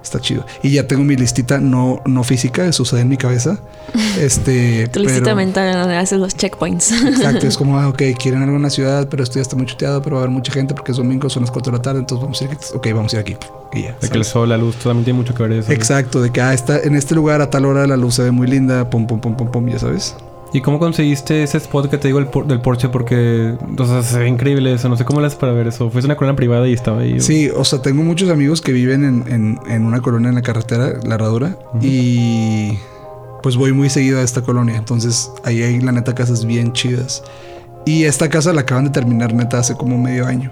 Está 0.04 0.20
chido. 0.20 0.46
Y 0.64 0.72
ya 0.72 0.88
tengo 0.88 1.04
mi 1.04 1.16
listita 1.16 1.60
no, 1.60 2.02
no 2.06 2.24
física, 2.24 2.72
sucede 2.72 3.02
en 3.02 3.10
mi 3.10 3.18
cabeza. 3.18 3.60
Este. 4.20 4.88
Tu 4.88 5.00
listita 5.00 5.24
pero- 5.26 5.36
mental 5.36 5.74
donde 5.74 5.98
haces 5.98 6.20
los 6.20 6.36
checkpoints. 6.36 6.92
Exacto, 6.92 7.48
es 7.48 7.58
como, 7.58 7.80
ah, 7.80 7.90
ok, 7.90 8.02
quieren 8.22 8.42
algo 8.42 8.56
en 8.56 8.62
la 8.64 8.70
ciudad, 8.70 9.08
pero 9.10 9.24
esto 9.24 9.36
ya 9.36 9.42
está 9.42 9.56
muy 9.56 9.66
chuteado, 9.66 10.02
pero 10.02 10.16
va 10.16 10.22
a 10.22 10.26
haber 10.26 10.34
mucha 10.34 10.52
gente 10.52 10.74
porque 10.74 10.92
es 10.92 10.98
domingo, 10.98 11.30
son 11.30 11.44
las 11.44 11.52
4 11.52 11.72
de 11.72 11.78
la 11.78 11.82
tarde, 11.82 12.00
entonces 12.00 12.24
vamos 12.24 12.42
a 12.42 12.46
ir 12.46 12.52
aquí. 12.52 12.66
Ok, 12.74 12.88
vamos 12.94 13.14
a 13.14 13.18
ir 13.18 13.22
aquí. 13.22 13.38
Y 13.74 13.84
ya. 13.84 13.96
De 14.02 14.10
que 14.10 14.18
el 14.18 14.26
sol, 14.26 14.50
la 14.50 14.58
luz, 14.58 14.76
también 14.78 15.06
tiene 15.06 15.20
mucho 15.20 15.34
que 15.34 15.44
ver 15.44 15.52
eso. 15.54 15.72
Exacto, 15.72 16.22
de 16.22 16.32
que 16.32 16.42
ah, 16.42 16.54
está 16.54 16.80
en 16.80 16.96
este 16.96 17.16
lugar 17.16 17.42
a 17.42 17.50
tal 17.50 17.66
hora 17.66 17.86
la 17.88 17.98
luz 17.98 18.16
se 18.16 18.24
ve 18.24 18.32
muy 18.32 18.48
linda, 18.48 18.90
pum, 18.90 19.06
pum, 19.06 19.20
pum, 19.20 19.36
pum, 19.36 19.52
pum, 19.52 19.68
ya 19.68 19.80
sabes. 19.80 20.16
¿Y 20.52 20.62
cómo 20.62 20.80
conseguiste 20.80 21.44
ese 21.44 21.58
spot 21.58 21.90
que 21.92 21.98
te 22.00 22.08
digo 22.08 22.18
el 22.20 22.26
por- 22.28 22.48
del 22.48 22.60
Porsche? 22.60 22.90
Porque, 22.90 23.54
o 23.78 23.86
sea, 23.86 24.02
se 24.02 24.18
ve 24.18 24.28
increíble 24.28 24.74
eso. 24.74 24.90
No 24.90 24.98
sé 24.98 25.06
cómo 25.06 25.20
haces 25.20 25.38
para 25.38 25.52
ver 25.54 25.68
eso. 25.68 25.90
Fuiste 25.92 26.08
una 26.08 26.16
colonia 26.16 26.36
privada 26.36 26.68
y 26.68 26.74
estaba 26.74 27.02
ahí. 27.02 27.20
Sí, 27.20 27.50
o 27.56 27.64
sea, 27.64 27.82
tengo 27.82 28.02
muchos 28.04 28.30
amigos 28.30 28.60
que 28.62 28.72
viven 28.72 29.04
en, 29.06 29.32
en- 29.32 29.60
en 29.70 29.86
una 29.86 30.02
colonia 30.02 30.30
en 30.30 30.36
la 30.36 30.42
carretera, 30.42 30.94
La 31.04 31.16
Herradura, 31.16 31.56
y 31.82 32.78
pues 33.44 33.56
voy 33.56 33.72
muy 33.74 33.90
seguido 33.90 34.20
a 34.20 34.24
esta 34.24 34.42
colonia. 34.42 34.76
Entonces, 34.78 35.32
ahí 35.44 35.62
hay 35.62 35.80
la 35.82 35.92
neta 35.92 36.16
casas 36.16 36.46
bien 36.46 36.74
chidas. 36.74 37.24
Y 37.86 38.04
esta 38.06 38.28
casa 38.30 38.52
la 38.52 38.62
acaban 38.62 38.86
de 38.86 38.90
terminar 38.92 39.34
neta 39.34 39.60
hace 39.60 39.76
como 39.76 39.98
medio 39.98 40.26
año. 40.28 40.52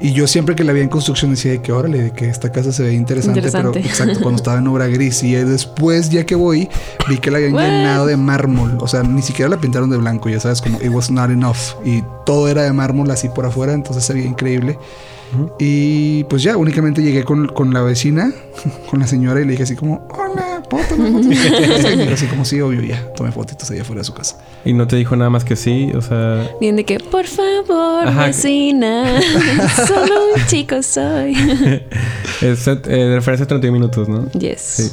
Y 0.00 0.12
yo 0.12 0.26
siempre 0.26 0.54
que 0.56 0.64
la 0.64 0.72
vi 0.72 0.80
en 0.80 0.88
construcción 0.88 1.30
decía 1.30 1.52
de 1.52 1.62
que 1.62 1.72
órale, 1.72 2.02
de 2.02 2.10
que 2.12 2.28
esta 2.28 2.50
casa 2.50 2.72
se 2.72 2.82
ve 2.82 2.92
interesante, 2.94 3.38
Interesante. 3.38 3.70
pero 3.74 3.86
exacto, 3.86 4.20
cuando 4.20 4.36
estaba 4.36 4.58
en 4.58 4.66
obra 4.66 4.86
gris. 4.88 5.22
Y 5.22 5.32
después, 5.34 6.10
ya 6.10 6.26
que 6.26 6.34
voy, 6.34 6.68
vi 7.08 7.18
que 7.18 7.30
la 7.30 7.38
habían 7.38 7.54
What? 7.54 7.62
llenado 7.62 8.06
de 8.06 8.16
mármol. 8.16 8.76
O 8.80 8.88
sea, 8.88 9.02
ni 9.02 9.22
siquiera 9.22 9.48
la 9.48 9.58
pintaron 9.58 9.90
de 9.90 9.96
blanco, 9.96 10.28
ya 10.28 10.40
sabes, 10.40 10.60
como 10.60 10.80
it 10.80 10.90
was 10.90 11.10
not 11.10 11.30
enough. 11.30 11.56
Y 11.84 12.02
todo 12.26 12.48
era 12.48 12.62
de 12.62 12.72
mármol 12.72 13.10
así 13.10 13.28
por 13.28 13.46
afuera, 13.46 13.72
entonces 13.72 14.04
se 14.04 14.12
veía 14.14 14.26
increíble. 14.26 14.78
Y 15.58 16.22
pues 16.24 16.42
ya, 16.44 16.56
únicamente 16.56 17.02
llegué 17.02 17.24
con, 17.24 17.48
con 17.48 17.72
la 17.72 17.82
vecina, 17.82 18.32
con 18.90 19.00
la 19.00 19.06
señora, 19.06 19.40
y 19.40 19.44
le 19.44 19.52
dije 19.52 19.64
así 19.64 19.74
como, 19.74 20.06
hola, 20.10 20.53
¿puedo 20.68 20.84
tomar? 20.88 21.10
Y 21.22 22.12
así 22.12 22.26
como, 22.26 22.44
sí, 22.44 22.60
obvio, 22.60 22.82
ya, 22.82 23.12
tomé 23.14 23.30
fotitos 23.32 23.70
allá 23.70 23.82
afuera 23.82 24.00
de 24.00 24.04
su 24.04 24.14
casa. 24.14 24.38
Y 24.64 24.72
no 24.72 24.86
te 24.86 24.96
dijo 24.96 25.14
nada 25.16 25.30
más 25.30 25.44
que 25.44 25.56
sí. 25.56 25.90
O 25.94 26.00
sea, 26.00 26.50
Bien 26.60 26.76
de 26.76 26.84
que, 26.84 26.98
por 26.98 27.26
favor, 27.26 28.08
Ajá. 28.08 28.26
vecina, 28.26 29.20
solo 29.86 30.34
un 30.34 30.46
chico 30.46 30.82
soy. 30.82 31.32
es 32.42 32.66
eh, 32.66 32.74
de 32.76 33.14
referencia 33.14 33.44
a 33.44 33.48
31 33.48 33.72
minutos, 33.72 34.08
¿no? 34.08 34.30
Yes. 34.32 34.60
Sí. 34.60 34.90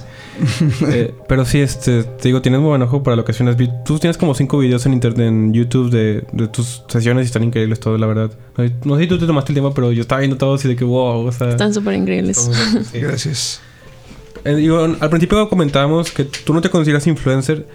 Eh, 0.88 1.14
pero 1.28 1.46
sí, 1.46 1.60
este, 1.60 2.04
te 2.04 2.30
digo, 2.30 2.42
tienes 2.42 2.62
muy 2.62 2.70
buen 2.70 2.82
ojo 2.82 3.04
para 3.04 3.16
locaciones. 3.16 3.58
Vi- 3.58 3.70
Tú 3.86 4.00
tienes 4.00 4.18
como 4.18 4.34
cinco 4.34 4.58
videos 4.58 4.86
en 4.86 4.94
internet, 4.94 5.28
en 5.28 5.54
YouTube 5.54 5.92
de, 5.92 6.24
de 6.32 6.48
tus 6.48 6.84
sesiones 6.88 7.24
y 7.24 7.28
están 7.28 7.44
increíbles 7.44 7.80
todos, 7.80 8.00
la 8.00 8.08
verdad. 8.08 8.32
No, 8.58 8.64
no 8.86 8.96
sé 8.96 9.04
si 9.04 9.08
tú 9.08 9.20
te 9.20 9.28
tomaste 9.28 9.52
el 9.52 9.56
tiempo, 9.56 9.74
pero 9.74 9.92
yo 9.92 10.02
estaba 10.02 10.20
viendo 10.20 10.38
todos 10.38 10.64
y 10.66 10.70
de 10.70 10.76
que 10.76 10.84
wow, 10.84 11.28
o 11.28 11.32
sea. 11.32 11.50
Están 11.50 11.74
súper 11.74 11.94
increíbles. 11.96 12.50
sí. 12.92 13.00
Gracias. 13.00 13.62
Eh, 14.46 14.96
al 15.00 15.10
principio 15.10 15.48
comentábamos 15.50 16.12
que 16.12 16.26
tú 16.26 16.54
no 16.54 16.62
te 16.62 16.70
consideras 16.70 17.08
influencer, 17.08 17.66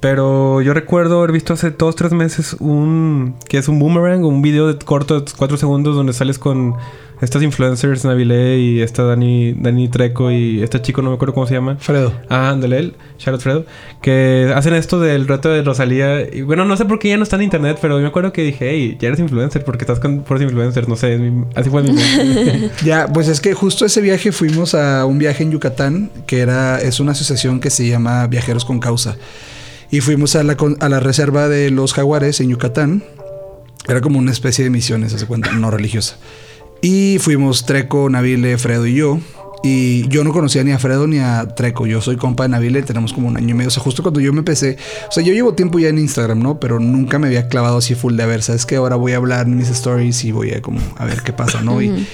pero 0.00 0.60
yo 0.62 0.74
recuerdo 0.74 1.18
haber 1.18 1.32
visto 1.32 1.54
hace 1.54 1.70
dos, 1.70 1.96
tres 1.96 2.12
meses 2.12 2.56
un... 2.60 3.34
que 3.48 3.58
es 3.58 3.68
un 3.68 3.78
boomerang, 3.78 4.24
un 4.24 4.42
video 4.42 4.66
de 4.72 4.78
corto 4.78 5.20
de 5.20 5.32
cuatro 5.36 5.56
segundos 5.56 5.96
donde 5.96 6.12
sales 6.12 6.38
con 6.38 6.74
estas 7.20 7.42
influencers, 7.42 8.04
Navilé 8.04 8.58
y 8.60 8.80
esta 8.80 9.02
Dani, 9.02 9.52
Dani 9.54 9.88
Treco 9.88 10.30
y 10.30 10.62
este 10.62 10.80
chico, 10.80 11.02
no 11.02 11.08
me 11.10 11.16
acuerdo 11.16 11.34
cómo 11.34 11.48
se 11.48 11.54
llama. 11.54 11.74
Fredo. 11.80 12.12
Ah, 12.28 12.50
ándale, 12.50 12.78
él, 12.78 12.94
Charlotte 13.16 13.42
Fredo, 13.42 13.66
que 14.00 14.52
hacen 14.54 14.72
esto 14.74 15.00
del 15.00 15.26
reto 15.26 15.48
de 15.48 15.62
Rosalía. 15.62 16.20
Y 16.32 16.42
bueno, 16.42 16.64
no 16.64 16.76
sé 16.76 16.84
por 16.84 17.00
qué 17.00 17.08
ya 17.08 17.16
no 17.16 17.24
está 17.24 17.34
en 17.34 17.42
internet, 17.42 17.78
pero 17.82 17.96
yo 17.96 18.02
me 18.02 18.06
acuerdo 18.08 18.32
que 18.32 18.42
dije, 18.42 18.70
hey, 18.70 18.96
ya 19.00 19.08
eres 19.08 19.18
influencer 19.18 19.64
porque 19.64 19.82
estás 19.82 19.98
con 19.98 20.20
puros 20.20 20.44
influencers, 20.44 20.86
no 20.86 20.94
sé, 20.94 21.18
mi- 21.18 21.44
así 21.56 21.68
fue 21.70 21.82
mi 21.82 21.90
mente. 21.92 22.70
Ya, 22.84 23.08
pues 23.12 23.26
es 23.26 23.40
que 23.40 23.52
justo 23.52 23.84
ese 23.84 24.00
viaje 24.00 24.30
fuimos 24.30 24.76
a 24.76 25.04
un 25.04 25.18
viaje 25.18 25.42
en 25.42 25.50
Yucatán, 25.50 26.12
que 26.24 26.38
era, 26.38 26.80
es 26.80 27.00
una 27.00 27.10
asociación 27.12 27.58
que 27.58 27.70
se 27.70 27.88
llama 27.88 28.28
Viajeros 28.28 28.64
con 28.64 28.78
Causa. 28.78 29.16
Y 29.90 30.00
fuimos 30.00 30.36
a 30.36 30.42
la, 30.42 30.56
a 30.80 30.88
la 30.88 31.00
reserva 31.00 31.48
de 31.48 31.70
los 31.70 31.94
jaguares 31.94 32.40
en 32.40 32.50
Yucatán. 32.50 33.02
Era 33.86 34.00
como 34.00 34.18
una 34.18 34.32
especie 34.32 34.64
de 34.64 34.70
misiones, 34.70 35.12
se 35.12 35.26
cuenta, 35.26 35.52
no 35.52 35.70
religiosa. 35.70 36.18
Y 36.82 37.18
fuimos 37.20 37.64
Treco, 37.64 38.08
Navile, 38.10 38.58
Fredo 38.58 38.86
y 38.86 38.94
yo. 38.94 39.18
Y 39.62 40.06
yo 40.08 40.22
no 40.22 40.32
conocía 40.32 40.62
ni 40.62 40.70
a 40.70 40.78
Fredo 40.78 41.06
ni 41.06 41.18
a 41.18 41.48
Treco. 41.56 41.86
Yo 41.86 42.00
soy 42.00 42.16
compa 42.16 42.44
de 42.44 42.50
Navile, 42.50 42.82
tenemos 42.82 43.12
como 43.12 43.28
un 43.28 43.36
año 43.36 43.50
y 43.50 43.54
medio. 43.54 43.68
O 43.68 43.70
sea, 43.70 43.82
justo 43.82 44.02
cuando 44.02 44.20
yo 44.20 44.32
me 44.32 44.40
empecé. 44.40 44.76
O 45.08 45.12
sea, 45.12 45.24
yo 45.24 45.32
llevo 45.32 45.54
tiempo 45.54 45.78
ya 45.78 45.88
en 45.88 45.98
Instagram, 45.98 46.40
¿no? 46.40 46.60
Pero 46.60 46.78
nunca 46.78 47.18
me 47.18 47.26
había 47.26 47.48
clavado 47.48 47.78
así 47.78 47.94
full 47.94 48.14
de 48.16 48.22
a 48.22 48.26
ver. 48.26 48.42
Sabes 48.42 48.66
que 48.66 48.76
ahora 48.76 48.96
voy 48.96 49.12
a 49.12 49.16
hablar 49.16 49.46
mis 49.46 49.68
stories 49.68 50.22
y 50.24 50.32
voy 50.32 50.52
a 50.52 50.62
como 50.62 50.80
a 50.96 51.04
ver 51.04 51.22
qué 51.22 51.32
pasa, 51.32 51.62
¿no? 51.62 51.82
Y 51.82 52.06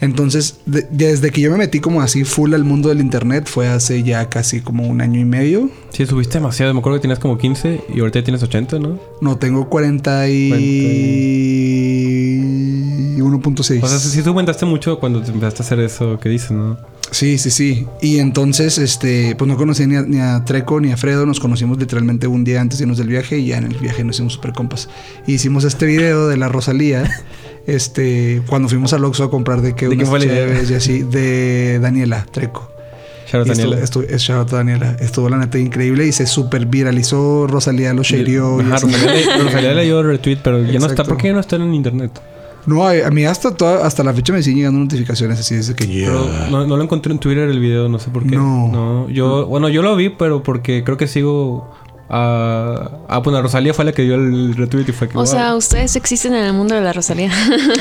entonces, 0.00 0.58
de- 0.66 0.86
desde 0.90 1.30
que 1.30 1.40
yo 1.40 1.50
me 1.50 1.56
metí 1.58 1.80
como 1.80 2.00
así 2.02 2.24
full 2.24 2.52
al 2.54 2.64
mundo 2.64 2.88
del 2.90 3.00
internet, 3.00 3.46
fue 3.46 3.68
hace 3.68 4.02
ya 4.02 4.28
casi 4.28 4.60
como 4.60 4.86
un 4.86 5.00
año 5.00 5.20
y 5.20 5.24
medio. 5.24 5.70
sí, 5.90 6.04
subiste 6.06 6.34
demasiado. 6.38 6.72
Me 6.74 6.80
acuerdo 6.80 6.98
que 6.98 7.02
tenías 7.02 7.18
como 7.18 7.38
15 7.38 7.80
y 7.94 8.00
ahorita 8.00 8.18
ya 8.20 8.24
tienes 8.24 8.42
80, 8.42 8.78
¿no? 8.78 8.98
No, 9.20 9.36
tengo 9.38 9.68
40 9.68 10.28
y 10.28 10.50
1.6. 13.20 13.82
O 13.82 13.88
sea, 13.88 13.98
sí 13.98 14.22
tú 14.22 14.30
aumentaste 14.30 14.66
mucho 14.66 14.98
cuando 14.98 15.22
te 15.22 15.30
empezaste 15.30 15.62
a 15.62 15.66
hacer 15.66 15.80
eso 15.80 16.18
que 16.18 16.28
dices, 16.28 16.50
¿no? 16.50 16.76
Sí, 17.10 17.38
sí, 17.38 17.50
sí. 17.50 17.86
Y 18.02 18.18
entonces, 18.18 18.78
este, 18.78 19.34
pues 19.36 19.48
no 19.48 19.56
conocí 19.56 19.86
ni 19.86 19.96
a, 19.96 20.02
ni 20.02 20.18
a 20.18 20.44
Treco 20.44 20.80
ni 20.80 20.92
a 20.92 20.96
Fredo. 20.96 21.24
Nos 21.26 21.40
conocimos 21.40 21.78
literalmente 21.78 22.26
un 22.26 22.44
día 22.44 22.60
antes 22.60 22.78
de 22.78 22.84
irnos 22.84 22.98
del 22.98 23.08
viaje 23.08 23.38
y 23.38 23.46
ya 23.46 23.58
en 23.58 23.64
el 23.64 23.74
viaje 23.78 24.02
nos 24.04 24.16
hicimos 24.16 24.34
super 24.34 24.52
compas. 24.52 24.88
Y 25.26 25.34
hicimos 25.34 25.64
este 25.64 25.86
video 25.86 26.28
de 26.28 26.36
la 26.36 26.48
Rosalía. 26.48 27.10
Este, 27.66 28.42
cuando 28.46 28.68
fuimos 28.68 28.92
al 28.92 29.04
Oxxo 29.04 29.24
a 29.24 29.30
comprar 29.30 29.60
de 29.60 29.74
que 29.74 29.88
¿De 29.88 29.96
unas 29.96 30.08
cheves 30.22 30.70
y 30.70 30.74
así, 30.74 31.02
de 31.02 31.80
Daniela 31.80 32.24
Treco. 32.30 32.70
Estuvo- 33.26 33.44
Daniela. 33.44 33.78
estuvo- 33.82 34.04
es 34.04 34.22
shout 34.22 34.48
Daniela. 34.52 34.96
Estuvo 35.00 35.28
la 35.28 35.36
neta 35.38 35.58
increíble 35.58 36.06
y 36.06 36.12
se 36.12 36.26
super 36.28 36.64
viralizó. 36.66 37.48
Rosalía 37.48 37.92
lo 37.92 38.04
shareó. 38.04 38.58
Rosalía, 38.62 39.74
le 39.74 39.82
dio 39.82 40.00
retweet, 40.00 40.38
pero 40.44 40.62
ya 40.62 40.78
no 40.78 40.86
está. 40.86 41.02
¿Por 41.02 41.16
qué 41.16 41.32
no 41.32 41.40
está 41.40 41.56
en 41.56 41.74
internet? 41.74 42.12
No, 42.66 42.86
a, 42.86 42.90
a 43.06 43.10
mí 43.10 43.24
hasta, 43.24 43.54
toda- 43.54 43.86
hasta 43.86 44.02
la 44.04 44.12
fecha 44.12 44.32
me 44.32 44.42
siguen 44.42 44.58
llegando 44.58 44.80
notificaciones 44.80 45.38
así 45.40 45.54
desde 45.54 45.74
que 45.74 45.86
yo. 45.86 46.06
Pero 46.06 46.50
no, 46.50 46.66
no 46.66 46.76
lo 46.76 46.82
encontré 46.82 47.12
en 47.12 47.18
Twitter 47.18 47.48
el 47.48 47.60
video, 47.60 47.88
no 47.88 47.98
sé 47.98 48.10
por 48.10 48.24
qué. 48.26 48.34
No. 48.36 49.08
yo, 49.08 49.46
bueno, 49.46 49.68
yo 49.68 49.82
lo 49.82 49.94
vi, 49.96 50.08
pero 50.10 50.42
porque 50.42 50.82
creo 50.84 50.96
que 50.96 51.06
sigo 51.06 51.70
a. 52.08 52.90
Ah, 53.08 53.18
bueno, 53.18 53.40
Rosalía 53.42 53.72
fue 53.74 53.84
la 53.84 53.92
que 53.92 54.02
dio 54.02 54.14
el 54.16 54.54
retweet 54.56 54.84
y 54.88 54.92
fue 54.92 55.08
que. 55.08 55.14
O 55.16 55.20
wow. 55.20 55.26
sea, 55.26 55.54
ustedes 55.56 55.96
existen 55.96 56.34
en 56.34 56.44
el 56.44 56.52
mundo 56.52 56.74
de 56.74 56.80
la 56.80 56.92
Rosalía. 56.92 57.30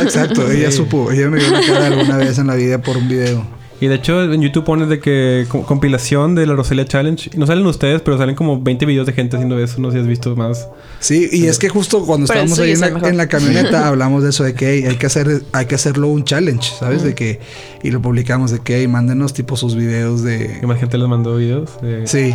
Exacto, 0.02 0.50
ella 0.52 0.72
Sí. 0.72 0.78
supo. 0.78 1.12
Ella 1.12 1.30
me 1.30 1.38
vio 1.40 1.50
la 1.52 1.62
cara 1.62 1.88
alguna 1.88 2.18
vez 2.18 2.38
en 2.40 2.48
la 2.48 2.56
vida 2.56 2.80
por 2.82 2.98
un 2.98 3.08
video. 3.08 3.44
Y 3.82 3.88
de 3.88 3.96
hecho, 3.96 4.24
en 4.24 4.42
YouTube 4.42 4.64
pones 4.64 4.88
de 4.88 5.00
que 5.00 5.46
co- 5.50 5.64
compilación 5.64 6.34
de 6.34 6.46
la 6.46 6.54
Rosalía 6.54 6.86
Challenge. 6.86 7.30
Y 7.34 7.38
no 7.38 7.46
salen 7.46 7.66
ustedes, 7.66 8.02
pero 8.02 8.18
salen 8.18 8.34
como 8.36 8.62
20 8.62 8.86
videos 8.86 9.06
de 9.06 9.12
gente 9.14 9.36
haciendo 9.36 9.60
eso. 9.60 9.82
No 9.82 9.90
sé 9.92 9.98
si 9.98 10.02
has 10.02 10.08
visto 10.08 10.34
más. 10.36 10.70
Sí, 11.00 11.28
y 11.32 11.48
es 11.48 11.60
que 11.60 11.68
justo 11.70 12.06
cuando 12.06 12.26
Pero 12.28 12.40
el 12.40 12.46
estábamos 12.46 12.60
ahí 12.60 12.70
en 12.70 12.74
es 12.96 13.02
la, 13.02 13.10
en 13.10 13.18
la 13.18 13.28
camioneta 13.28 13.88
hablamos 13.90 14.24
de 14.24 14.30
eso 14.30 14.44
de 14.46 14.54
que 14.54 14.70
hey, 14.80 14.86
hay 14.88 14.96
que 14.96 15.06
hacer 15.08 15.42
hay 15.52 15.66
que 15.66 15.76
hacerlo 15.76 16.08
un 16.08 16.24
challenge, 16.24 16.72
¿sabes? 16.80 17.04
De 17.04 17.16
que 17.16 17.40
y 17.84 17.92
lo 17.92 18.02
publicamos 18.02 18.52
de 18.52 18.60
que 18.60 18.78
hey, 18.80 18.88
mándenos 18.88 19.34
tipo 19.34 19.58
sus 19.58 19.76
videos 19.76 20.24
de 20.24 20.58
Que 20.62 20.68
más 20.68 20.80
gente 20.80 20.98
les 20.98 21.08
mandó 21.10 21.36
videos. 21.36 21.80
de- 21.82 22.08
sí, 22.08 22.34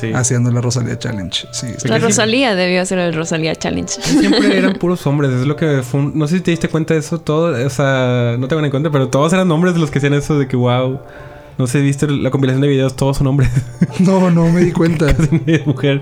sí. 0.00 0.12
haciendo 0.14 0.50
la 0.50 0.60
Rosalía 0.60 0.98
Challenge. 0.98 1.46
Sí, 1.52 1.66
La 1.84 1.96
sí. 1.98 2.02
Rosalía 2.04 2.54
debió 2.54 2.82
hacer 2.82 2.98
el 2.98 3.14
Rosalía 3.14 3.54
Challenge. 3.56 3.88
Siempre 4.02 4.58
eran 4.58 4.74
puros 4.74 5.06
hombres. 5.06 5.30
Es 5.32 5.46
lo 5.46 5.56
que 5.56 5.82
fue 5.82 6.00
un- 6.00 6.18
No 6.18 6.26
sé 6.28 6.36
si 6.36 6.40
te 6.42 6.50
diste 6.50 6.68
cuenta 6.68 6.94
de 6.94 7.00
eso. 7.00 7.18
Todo, 7.20 7.66
o 7.66 7.70
sea, 7.70 8.36
no 8.38 8.48
te 8.48 8.54
van 8.54 8.64
en 8.64 8.70
cuenta, 8.70 8.90
pero 8.90 9.08
todos 9.08 9.32
eran 9.32 9.50
hombres 9.50 9.74
de 9.74 9.80
los 9.80 9.90
que 9.90 9.98
hacían 9.98 10.14
eso 10.14 10.38
de 10.38 10.46
que 10.48 10.56
wow. 10.56 11.00
No 11.58 11.66
sé, 11.66 11.80
viste 11.82 12.08
la 12.08 12.30
compilación 12.30 12.62
de 12.62 12.68
videos, 12.68 12.96
todos 12.96 13.18
son 13.18 13.26
hombres. 13.26 13.50
No, 14.00 14.30
no 14.30 14.50
me 14.50 14.62
di 14.62 14.72
cuenta. 14.72 15.06
de 15.12 15.62
mujer. 15.66 16.00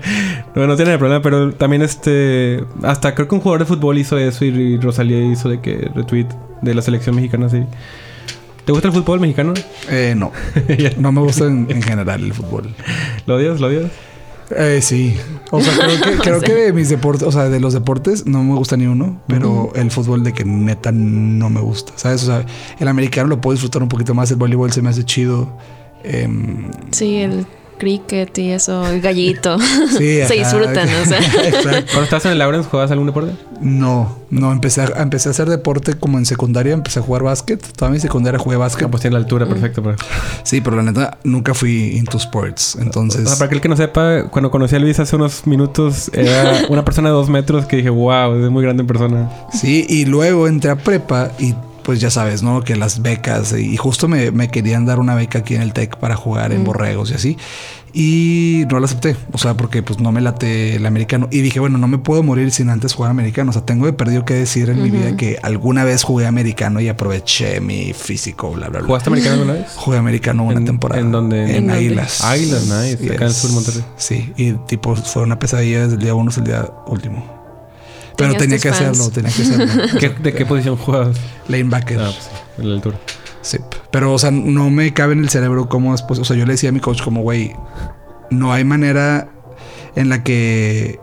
No, 0.55 0.65
no 0.65 0.75
tiene 0.77 0.97
problema, 0.97 1.21
pero 1.21 1.51
también 1.53 1.81
este. 1.81 2.63
Hasta 2.83 3.13
creo 3.13 3.27
que 3.27 3.35
un 3.35 3.41
jugador 3.41 3.59
de 3.59 3.65
fútbol 3.65 3.97
hizo 3.97 4.17
eso 4.17 4.45
y, 4.45 4.47
y 4.47 4.77
Rosalía 4.79 5.19
hizo 5.25 5.49
de 5.49 5.59
que 5.59 5.89
retweet 5.93 6.27
de 6.61 6.73
la 6.73 6.81
selección 6.81 7.15
mexicana, 7.15 7.49
sí. 7.49 7.63
¿Te 8.65 8.71
gusta 8.71 8.87
el 8.87 8.93
fútbol 8.93 9.19
mexicano? 9.19 9.53
Eh, 9.89 10.13
no. 10.15 10.31
No 10.97 11.11
me 11.11 11.21
gusta 11.21 11.45
en, 11.45 11.67
en 11.69 11.81
general 11.81 12.23
el 12.23 12.33
fútbol. 12.33 12.73
¿Lo 13.25 13.35
odias? 13.35 13.59
¿Lo 13.59 13.67
odias? 13.67 13.91
Eh, 14.55 14.79
sí. 14.81 15.15
O 15.51 15.61
sea, 15.61 15.73
creo 15.73 16.01
que, 16.01 16.17
creo 16.17 16.41
que 16.41 16.53
de 16.53 16.73
mis 16.73 16.89
deportes, 16.89 17.27
o 17.27 17.31
sea, 17.31 17.49
de 17.49 17.59
los 17.59 17.73
deportes 17.73 18.25
no 18.25 18.43
me 18.43 18.55
gusta 18.55 18.77
ni 18.77 18.85
uno, 18.85 19.21
pero 19.27 19.71
el 19.75 19.89
fútbol 19.91 20.23
de 20.23 20.33
que 20.33 20.45
neta 20.45 20.91
no 20.91 21.49
me 21.49 21.61
gusta. 21.61 21.93
¿Sabes? 21.95 22.23
O 22.23 22.25
sea, 22.27 22.45
el 22.79 22.87
americano 22.87 23.29
lo 23.29 23.41
puedo 23.41 23.53
disfrutar 23.53 23.81
un 23.81 23.89
poquito 23.89 24.13
más, 24.13 24.29
el 24.31 24.37
voleibol 24.37 24.71
se 24.71 24.81
me 24.81 24.89
hace 24.89 25.03
chido. 25.03 25.57
Em, 26.03 26.69
Sí, 26.91 27.17
el 27.17 27.45
cricket 27.81 28.37
y 28.37 28.51
eso, 28.51 28.83
gallito. 29.01 29.57
sí, 29.97 30.19
Se 30.27 30.35
disfrutan, 30.35 30.87
o 30.87 31.05
sea. 31.05 31.17
Exacto. 31.47 31.87
Cuando 31.87 32.03
estabas 32.03 32.25
en 32.25 32.31
el 32.33 32.37
Lawrence, 32.37 32.69
¿jugabas 32.69 32.91
algún 32.91 33.07
deporte? 33.07 33.31
No, 33.59 34.19
no, 34.29 34.51
empecé 34.51 34.81
a, 34.81 35.01
empecé 35.01 35.29
a 35.29 35.31
hacer 35.31 35.49
deporte 35.49 35.95
como 35.95 36.19
en 36.19 36.27
secundaria, 36.27 36.73
empecé 36.73 36.99
a 36.99 37.01
jugar 37.01 37.23
básquet. 37.23 37.59
Toda 37.75 37.89
mi 37.89 37.99
secundaria 37.99 38.39
jugué 38.39 38.55
básquet. 38.55 38.87
Ah, 38.87 38.91
pues 38.91 39.01
tiene 39.01 39.15
la 39.15 39.19
altura, 39.19 39.47
perfecto. 39.47 39.81
Pero... 39.81 39.95
Sí, 40.43 40.61
pero 40.61 40.75
la 40.75 40.83
neta 40.83 41.17
nunca 41.23 41.55
fui 41.55 41.97
into 41.97 42.17
sports. 42.17 42.77
Entonces, 42.79 43.25
O 43.25 43.29
sea, 43.29 43.37
para 43.37 43.47
aquel 43.47 43.61
que 43.61 43.69
no 43.69 43.75
sepa, 43.75 44.25
cuando 44.29 44.51
conocí 44.51 44.75
a 44.75 44.79
Luis 44.79 44.99
hace 44.99 45.15
unos 45.15 45.47
minutos, 45.47 46.11
era 46.13 46.65
una 46.69 46.85
persona 46.85 47.09
de 47.09 47.15
dos 47.15 47.29
metros 47.29 47.65
que 47.65 47.77
dije, 47.77 47.89
wow, 47.89 48.35
es 48.35 48.51
muy 48.51 48.61
grande 48.61 48.81
en 48.81 48.87
persona. 48.87 49.29
sí, 49.51 49.87
y 49.89 50.05
luego 50.05 50.47
entré 50.47 50.69
a 50.69 50.75
prepa 50.75 51.31
y 51.39 51.55
pues 51.83 51.99
ya 51.99 52.09
sabes, 52.09 52.43
¿no? 52.43 52.63
Que 52.63 52.75
las 52.75 53.01
becas 53.01 53.53
y 53.53 53.75
justo 53.77 54.07
me, 54.07 54.31
me 54.31 54.49
querían 54.49 54.85
dar 54.85 54.99
una 54.99 55.15
beca 55.15 55.39
aquí 55.39 55.55
en 55.55 55.61
el 55.61 55.73
TEC 55.73 55.97
para 55.97 56.15
jugar 56.15 56.51
en 56.51 56.63
borregos 56.63 57.11
y 57.11 57.13
así. 57.15 57.37
Y 57.93 58.63
no 58.71 58.79
la 58.79 58.85
acepté, 58.85 59.17
o 59.33 59.37
sea, 59.37 59.55
porque 59.55 59.83
pues 59.83 59.99
no 59.99 60.13
me 60.13 60.21
late 60.21 60.77
el 60.77 60.85
americano. 60.85 61.27
Y 61.29 61.41
dije, 61.41 61.59
bueno, 61.59 61.77
no 61.77 61.89
me 61.89 61.97
puedo 61.97 62.23
morir 62.23 62.51
sin 62.51 62.69
antes 62.69 62.93
jugar 62.93 63.11
americano. 63.11 63.49
O 63.49 63.53
sea, 63.53 63.65
tengo 63.65 63.85
de 63.85 63.91
perdido 63.91 64.23
que 64.23 64.33
decir 64.33 64.69
en 64.69 64.81
mi 64.81 64.89
vida 64.89 65.17
que 65.17 65.39
alguna 65.43 65.83
vez 65.83 66.03
jugué 66.03 66.25
americano 66.25 66.79
y 66.79 66.87
aproveché 66.87 67.59
mi 67.59 67.91
físico, 67.91 68.51
bla, 68.51 68.69
bla, 68.69 68.79
bla. 68.79 68.87
¿Jugaste 68.87 69.09
americano 69.09 69.33
alguna 69.41 69.53
vez? 69.59 69.73
Jugué 69.75 69.97
americano 69.97 70.43
una 70.43 70.59
¿En- 70.59 70.65
temporada. 70.65 71.01
en 71.01 71.11
dónde? 71.11 71.57
En. 71.57 71.69
Águilas. 71.69 72.21
Águilas, 72.23 72.61
nice, 72.67 73.05
acá 73.13 73.23
en 73.25 73.29
el 73.29 73.33
sur 73.33 73.51
Monterrey. 73.51 73.83
Sí, 73.97 74.31
y 74.37 74.53
tipo 74.53 74.95
fue 74.95 75.23
una 75.23 75.37
pesadilla 75.37 75.81
desde 75.81 75.95
el 75.95 75.99
día 76.01 76.13
uno 76.15 76.29
hasta 76.29 76.39
el 76.39 76.47
día 76.47 76.69
último. 76.87 77.40
Pero 78.17 78.33
tenía 78.35 78.59
que 78.59 78.69
fans. 78.71 78.81
hacerlo, 78.99 79.09
tenía 79.09 79.31
que 79.31 79.41
hacerlo. 79.41 79.83
¿Qué- 79.99 80.09
¿De 80.09 80.33
qué 80.33 80.45
posición 80.45 80.75
jugabas? 80.77 81.17
Lanebacker. 81.47 81.99
Ah, 81.99 82.11
pues 82.11 82.15
sí, 82.25 82.61
en 82.61 82.69
la 82.69 82.75
altura. 82.75 82.97
Sí. 83.41 83.57
Pero, 83.91 84.13
o 84.13 84.19
sea, 84.19 84.29
no 84.31 84.69
me 84.69 84.93
cabe 84.93 85.13
en 85.13 85.19
el 85.19 85.29
cerebro 85.29 85.67
cómo 85.67 85.93
después. 85.93 86.19
O 86.19 86.25
sea, 86.25 86.35
yo 86.37 86.45
le 86.45 86.53
decía 86.53 86.69
a 86.69 86.73
mi 86.73 86.79
coach, 86.79 87.01
como, 87.01 87.21
güey, 87.21 87.53
no 88.29 88.53
hay 88.53 88.63
manera 88.63 89.29
en 89.95 90.09
la 90.09 90.23
que 90.23 90.99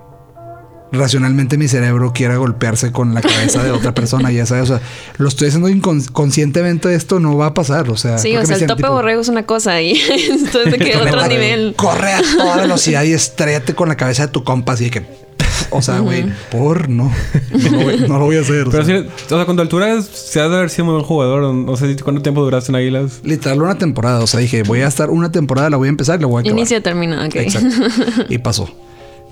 racionalmente 0.91 1.59
mi 1.59 1.69
cerebro 1.69 2.13
quiera 2.15 2.37
golpearse 2.37 2.93
con 2.93 3.13
la 3.13 3.21
cabeza 3.21 3.63
de 3.63 3.73
otra 3.73 3.93
persona, 3.93 4.31
ya 4.33 4.47
sabes. 4.47 4.71
O 4.71 4.79
sea, 4.79 4.81
lo 5.19 5.29
estoy 5.29 5.49
haciendo 5.49 5.69
inconscientemente, 5.69 6.95
esto 6.95 7.21
no 7.21 7.37
va 7.37 7.47
a 7.47 7.55
pasar. 7.55 7.91
O 7.91 7.97
sea, 7.97 8.17
Sí, 8.19 8.35
o 8.37 8.47
sea, 8.47 8.57
el 8.57 8.67
tope 8.67 8.83
tipo, 8.83 8.93
borrego 8.95 9.21
es 9.21 9.29
una 9.29 9.45
cosa 9.45 9.81
y 9.83 9.93
esto 9.93 10.63
es 10.63 10.73
de 10.73 10.79
que 10.79 10.97
otro 10.97 11.11
"Corre, 11.11 11.29
nivel. 11.29 11.75
Corre 11.77 12.13
a 12.15 12.21
toda 12.39 12.57
velocidad 12.59 13.03
y 13.03 13.13
estrellate 13.13 13.75
con 13.75 13.89
la 13.89 13.97
cabeza 13.97 14.27
de 14.27 14.33
tu 14.33 14.45
compa, 14.45 14.73
así 14.75 14.85
de 14.85 14.91
que. 14.91 15.28
O 15.71 15.83
sea, 15.83 15.99
güey, 16.01 16.25
por 16.51 16.89
no. 16.89 17.13
No, 17.51 17.71
lo 17.71 17.81
voy- 17.85 17.99
no 18.09 18.19
lo 18.19 18.25
voy 18.27 18.37
a 18.37 18.41
hacer. 18.41 18.69
o 18.69 18.71
Pero 18.71 18.85
sea. 18.85 19.03
sí, 19.03 19.09
o 19.27 19.29
sea, 19.29 19.45
con 19.47 19.57
tu 19.57 19.63
altura 19.63 20.01
se 20.03 20.41
ha 20.41 20.49
de 20.49 20.57
haber 20.57 20.71
sido 20.71 20.87
muy 20.87 20.95
buen 20.95 21.05
jugador. 21.05 21.53
No 21.55 21.77
sé 21.77 21.97
cuánto 22.03 22.23
tiempo 22.23 22.43
duraste 22.43 22.73
en 22.73 22.77
Águilas. 22.77 23.21
Literal 23.23 23.61
una 23.63 23.77
temporada. 23.79 24.21
O 24.21 24.27
sea, 24.27 24.41
dije, 24.41 24.63
voy 24.63 24.81
a 24.81 24.87
estar 24.89 25.11
una 25.11 25.31
temporada, 25.33 25.69
la 25.71 25.77
voy 25.77 25.89
a 25.89 25.91
empezar 25.91 26.19
y 26.19 26.23
la 26.23 26.27
voy 26.29 26.39
a 26.39 26.41
acabar. 26.41 26.59
Inicia, 26.59 26.83
termina, 26.83 27.27
ok. 27.27 27.35
Exacto. 27.37 27.69
Y 28.29 28.39
pasó. 28.39 28.69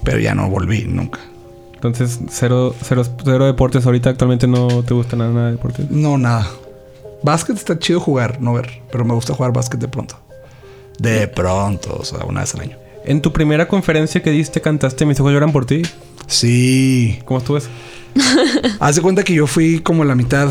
Pero 0.05 0.19
ya 0.19 0.35
no 0.35 0.49
volví 0.51 0.85
nunca. 0.89 1.21
Entonces, 1.75 2.21
cero, 2.31 2.75
cero, 2.83 3.03
cero 3.25 3.47
deportes 3.47 3.85
ahorita. 3.87 4.11
Actualmente 4.11 4.47
no 4.47 4.83
te 4.85 4.95
gusta 4.95 5.17
nada, 5.17 5.31
nada 5.31 5.47
de 5.47 5.53
deportes. 5.53 5.91
No, 5.91 6.19
nada. 6.19 6.47
Básquet 7.23 7.57
está 7.57 7.79
chido 7.79 7.99
jugar, 8.01 8.41
no 8.41 8.53
ver. 8.55 8.83
Pero 8.93 9.05
me 9.05 9.15
gusta 9.15 9.35
jugar 9.35 9.53
básquet 9.53 9.81
de 9.81 9.89
pronto. 9.89 10.17
De 10.99 11.29
pronto, 11.29 11.97
o 12.01 12.05
sea, 12.05 12.25
una 12.25 12.41
vez 12.41 12.55
al 12.55 12.61
año. 12.63 12.77
En 13.07 13.23
tu 13.23 13.33
primera 13.33 13.69
conferencia 13.69 14.21
que 14.21 14.31
diste, 14.33 14.61
cantaste 14.61 15.07
Mis 15.07 15.21
ojos 15.21 15.33
lloran 15.33 15.53
por 15.53 15.65
ti. 15.65 15.83
Sí. 16.27 17.21
¿Cómo 17.25 17.39
estuvo 17.39 17.57
eso? 17.57 17.69
Haz 18.81 18.97
de 18.97 19.03
cuenta 19.03 19.23
que 19.23 19.33
yo 19.33 19.47
fui 19.47 19.79
como 19.79 20.05
la 20.05 20.17
mitad. 20.17 20.51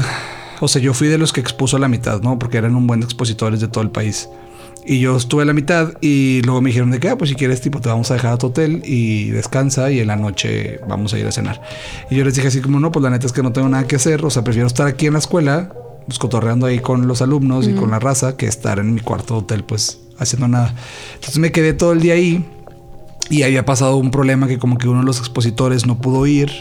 O 0.62 0.70
sea, 0.70 0.82
yo 0.82 0.94
fui 0.94 1.10
de 1.10 1.18
los 1.18 1.34
que 1.34 1.42
expuso 1.42 1.78
la 1.78 1.90
mitad, 1.90 2.22
¿no? 2.22 2.40
Porque 2.40 2.58
eran 2.58 2.78
un 2.78 2.88
buen 2.88 3.02
de 3.02 3.06
expositores 3.06 3.60
de 3.60 3.68
todo 3.68 3.84
el 3.84 3.92
país. 3.92 4.30
Y 4.86 5.02
yo 5.02 5.18
estuve 5.18 5.42
a 5.42 5.46
la 5.46 5.52
mitad 5.52 5.94
y 6.00 6.44
luego 6.44 6.62
me 6.62 6.70
dijeron 6.70 6.92
de 6.92 7.00
que, 7.00 7.10
ah, 7.10 7.18
pues 7.18 7.30
si 7.32 7.36
quieres, 7.36 7.60
tipo, 7.60 7.82
te 7.82 7.90
vamos 7.90 8.10
a 8.12 8.14
dejar 8.14 8.34
a 8.34 8.38
tu 8.38 8.48
hotel 8.48 8.84
y 8.86 9.32
descansa 9.32 9.92
y 9.92 10.00
en 10.00 10.08
la 10.08 10.16
noche 10.16 10.80
vamos 10.88 11.14
a 11.14 11.20
ir 11.20 11.26
a 11.26 11.34
cenar. 11.34 11.62
Y 12.10 12.16
yo 12.16 12.24
les 12.24 12.36
dije 12.36 12.48
así 12.48 12.62
como, 12.62 12.80
no, 12.80 12.90
pues 12.92 13.04
la 13.04 13.10
neta 13.10 13.26
es 13.26 13.34
que 13.34 13.44
no 13.44 13.52
tengo 13.52 13.68
nada 13.68 13.86
que 13.86 13.98
hacer. 13.98 14.24
O 14.24 14.30
sea, 14.30 14.46
prefiero 14.46 14.68
estar 14.68 14.88
aquí 14.88 15.08
en 15.08 15.14
la 15.14 15.20
escuela, 15.20 15.74
pues 16.06 16.20
cotorreando 16.20 16.68
ahí 16.68 16.80
con 16.80 17.08
los 17.08 17.22
alumnos 17.22 17.68
y 17.68 17.74
con 17.74 17.92
la 17.92 18.00
raza, 18.00 18.38
que 18.38 18.46
estar 18.46 18.80
en 18.80 18.94
mi 18.94 19.02
cuarto 19.02 19.38
hotel, 19.38 19.66
pues 19.66 20.05
haciendo 20.20 20.48
nada. 20.48 20.74
Entonces 21.16 21.38
me 21.40 21.52
quedé 21.52 21.74
todo 21.74 21.94
el 21.94 22.02
día 22.02 22.14
ahí 22.14 22.46
y 23.30 23.44
había 23.44 23.66
pasado 23.66 23.98
un 23.98 24.12
problema 24.12 24.48
que 24.48 24.60
como 24.60 24.78
que 24.78 24.88
uno 24.88 25.00
de 25.00 25.06
los 25.06 25.20
expositores 25.20 25.86
no 25.86 26.00
pudo 26.00 26.28
ir 26.28 26.52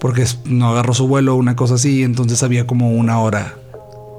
porque 0.00 0.24
no 0.44 0.68
agarró 0.68 0.94
su 0.94 1.08
vuelo, 1.08 1.36
una 1.36 1.56
cosa 1.56 1.74
así, 1.74 2.02
entonces 2.02 2.42
había 2.42 2.66
como 2.66 2.90
una 2.90 3.18
hora 3.20 3.54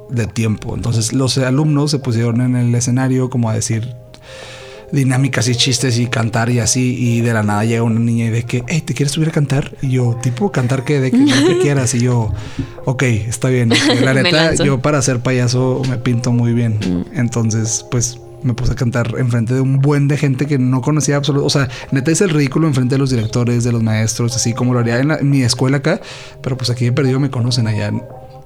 de 0.09 0.27
tiempo. 0.27 0.75
Entonces 0.75 1.13
los 1.13 1.37
alumnos 1.37 1.91
se 1.91 1.99
pusieron 1.99 2.41
en 2.41 2.55
el 2.55 2.73
escenario 2.73 3.29
como 3.29 3.49
a 3.49 3.53
decir 3.53 3.95
dinámicas 4.91 5.49
y 5.49 5.55
chistes 5.55 5.99
y 5.99 6.07
cantar 6.07 6.49
y 6.49 6.59
así 6.59 6.95
y 6.97 7.21
de 7.21 7.33
la 7.33 7.43
nada 7.43 7.65
llega 7.65 7.83
una 7.83 7.99
niña 7.99 8.25
y 8.25 8.29
de 8.29 8.43
que, 8.43 8.63
hey, 8.67 8.81
¿te 8.81 8.93
quieres 8.93 9.11
subir 9.11 9.29
a 9.29 9.31
cantar? 9.31 9.75
Y 9.81 9.89
yo, 9.89 10.17
tipo, 10.21 10.51
cantar 10.51 10.85
que 10.85 10.99
de 10.99 11.11
que 11.11 11.17
lo 11.17 11.47
que 11.47 11.59
quieras 11.59 11.93
y 11.93 11.99
yo, 11.99 12.33
ok, 12.85 13.03
está 13.03 13.49
bien. 13.49 13.71
Y 13.71 13.95
La 14.03 14.13
neta, 14.13 14.55
yo 14.55 14.79
para 14.81 15.01
ser 15.01 15.19
payaso 15.19 15.81
me 15.89 15.97
pinto 15.97 16.31
muy 16.31 16.53
bien. 16.53 17.05
Entonces, 17.13 17.85
pues 17.91 18.19
me 18.43 18.53
puse 18.53 18.71
a 18.73 18.75
cantar 18.75 19.15
enfrente 19.17 19.53
de 19.53 19.61
un 19.61 19.79
buen 19.79 20.07
de 20.07 20.17
gente 20.17 20.45
que 20.45 20.57
no 20.59 20.81
conocía 20.81 21.15
absolutamente. 21.17 21.47
O 21.47 21.49
sea, 21.49 21.69
neta 21.91 22.11
es 22.11 22.21
el 22.21 22.29
ridículo 22.29 22.67
enfrente 22.67 22.95
de 22.95 22.99
los 22.99 23.09
directores, 23.09 23.63
de 23.63 23.71
los 23.71 23.81
maestros, 23.83 24.35
así 24.35 24.53
como 24.53 24.73
lo 24.73 24.79
haría 24.79 24.99
en, 24.99 25.07
la- 25.09 25.17
en 25.17 25.29
mi 25.29 25.41
escuela 25.41 25.77
acá. 25.77 25.99
Pero 26.41 26.57
pues 26.57 26.69
aquí 26.69 26.85
he 26.85 26.91
perdido, 26.91 27.19
me 27.19 27.29
conocen 27.29 27.67
allá. 27.67 27.91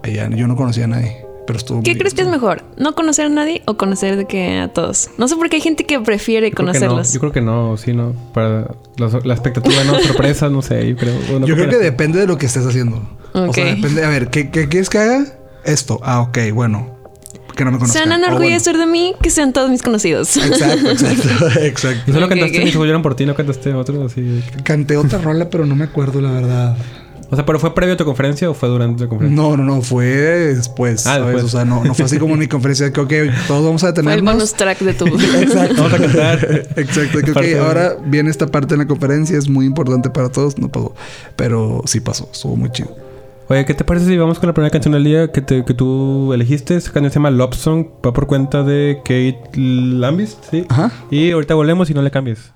Allá 0.03 0.29
yo 0.29 0.47
no 0.47 0.55
conocía 0.55 0.85
a 0.85 0.87
nadie. 0.87 1.25
Pero 1.47 1.57
estuvo 1.57 1.81
¿Qué 1.81 1.91
muy- 1.91 1.99
crees 1.99 2.13
que 2.13 2.21
es 2.21 2.27
mejor? 2.27 2.63
¿No 2.77 2.93
conocer 2.95 3.25
a 3.25 3.29
nadie 3.29 3.63
o 3.65 3.75
conocer 3.75 4.15
de 4.15 4.25
que 4.25 4.59
a 4.59 4.67
todos? 4.69 5.09
No 5.17 5.27
sé 5.27 5.35
por 5.35 5.49
qué 5.49 5.57
hay 5.57 5.61
gente 5.61 5.85
que 5.85 5.99
prefiere 5.99 6.49
Yo 6.49 6.55
creo 6.55 6.67
que 6.67 6.73
no. 6.79 6.79
conocerlos. 6.87 7.13
Yo 7.13 7.19
creo 7.19 7.31
que 7.31 7.41
no, 7.41 7.77
sí, 7.77 7.93
no. 7.93 8.13
Para 8.33 8.67
la, 8.97 9.19
la 9.23 9.33
expectativa, 9.33 9.83
no, 9.83 9.99
sorpresa, 10.07 10.49
no 10.49 10.61
sé. 10.61 10.87
Yo 10.87 10.95
creo, 10.95 11.13
bueno, 11.31 11.47
Yo 11.47 11.55
¿qué 11.55 11.61
creo 11.67 11.79
que 11.79 11.83
depende 11.83 12.19
de 12.19 12.27
lo 12.27 12.37
que 12.37 12.45
estés 12.45 12.65
haciendo. 12.65 12.97
O 13.33 13.51
sea, 13.53 13.63
Ok. 13.65 13.75
depende. 13.75 14.05
A 14.05 14.09
ver, 14.09 14.29
¿qué, 14.29 14.49
qué 14.51 14.69
quieres 14.69 14.89
que 14.89 14.99
haga? 14.99 15.25
Esto. 15.65 15.99
Ah, 16.03 16.21
ok, 16.21 16.37
bueno. 16.53 17.00
Que 17.55 17.65
no 17.65 17.71
me 17.71 17.77
Se 17.77 17.79
conozcan. 17.81 18.11
a 18.11 18.15
Ah, 18.15 18.19
bueno. 18.19 18.39
de 18.77 18.85
mí 18.85 19.15
que 19.21 19.29
sean 19.29 19.53
todos 19.53 19.69
mis 19.69 19.81
conocidos. 19.81 20.35
Exacto, 20.37 20.89
exacto, 20.91 21.47
exacto. 21.61 22.03
¿Y 22.07 22.13
solo 22.13 22.25
Ok, 22.25 22.29
cantaste 22.31 22.57
ok. 22.59 22.63
Mis 22.65 23.01
por 23.01 23.15
ti? 23.15 23.25
¿No 23.25 23.35
cantaste 23.35 23.73
otro? 23.73 24.05
Así 24.05 24.21
que- 24.55 24.63
Canté 24.63 24.97
otra 24.97 25.19
rola, 25.23 25.49
pero 25.49 25.65
no 25.65 25.75
me 25.75 25.85
acuerdo 25.85 26.21
la 26.21 26.31
verdad. 26.31 26.77
O 27.29 27.35
sea, 27.35 27.45
¿pero 27.45 27.59
fue 27.59 27.73
previo 27.73 27.93
a 27.93 27.97
tu 27.97 28.03
conferencia 28.03 28.49
o 28.49 28.53
fue 28.53 28.67
durante 28.67 29.03
la 29.03 29.09
conferencia? 29.09 29.41
No, 29.41 29.55
no, 29.55 29.63
no, 29.63 29.81
fue 29.81 30.05
después. 30.05 31.07
Ah, 31.07 31.15
¿sabes? 31.15 31.27
después. 31.27 31.45
O 31.45 31.47
sea, 31.47 31.63
no, 31.63 31.81
no 31.81 31.93
fue 31.93 32.03
así 32.03 32.17
como 32.19 32.33
en 32.33 32.39
mi 32.41 32.47
conferencia 32.47 32.87
de 32.87 32.91
que, 32.91 32.99
ok, 32.99 33.13
todos 33.47 33.63
vamos 33.63 33.83
a 33.85 33.93
Fue 33.93 34.13
el 34.15 34.21
bonus 34.21 34.53
track 34.53 34.79
de 34.79 34.93
tu... 34.93 35.05
Exacto. 35.39 35.75
Vamos 35.77 35.93
a 35.93 35.97
cantar. 35.97 36.65
Exacto. 36.75 37.19
Que, 37.19 37.31
ok, 37.31 37.33
Parte 37.33 37.49
de- 37.55 37.59
ahora 37.59 37.95
viene 38.05 38.29
esta 38.29 38.47
parte 38.47 38.73
en 38.73 38.79
la 38.81 38.85
conferencia, 38.87 39.37
es 39.37 39.47
muy 39.47 39.65
importante 39.65 40.09
para 40.09 40.27
todos. 40.27 40.57
No 40.57 40.67
pasó. 40.69 40.93
Pero 41.37 41.81
sí 41.85 42.01
pasó, 42.01 42.29
estuvo 42.33 42.57
muy 42.57 42.69
chido. 42.71 42.93
Oye, 43.51 43.65
¿qué 43.65 43.73
te 43.73 43.83
parece 43.83 44.05
si 44.05 44.15
vamos 44.17 44.39
con 44.39 44.47
la 44.47 44.53
primera 44.53 44.69
canción 44.71 44.93
del 44.93 45.03
día 45.03 45.29
que, 45.33 45.41
te- 45.41 45.65
que 45.65 45.73
tú 45.73 46.31
elegiste? 46.31 46.77
Esta 46.77 46.93
canción 46.93 47.11
se 47.11 47.15
llama 47.15 47.31
Love 47.31 47.53
Song, 47.53 47.85
va 48.05 48.13
por 48.13 48.25
cuenta 48.25 48.63
de 48.63 48.99
Kate 49.03 49.41
Lambis, 49.57 50.37
¿sí? 50.49 50.65
Ajá. 50.69 50.89
Y 51.09 51.31
ahorita 51.31 51.53
volvemos 51.55 51.89
y 51.89 51.93
no 51.93 52.01
le 52.01 52.11
cambies. 52.11 52.53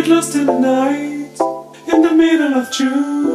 Get 0.00 0.08
lost 0.08 0.34
in 0.34 0.46
the 0.46 0.58
night, 0.58 1.38
in 1.92 2.02
the 2.02 2.12
middle 2.12 2.54
of 2.54 2.72
June. 2.72 3.26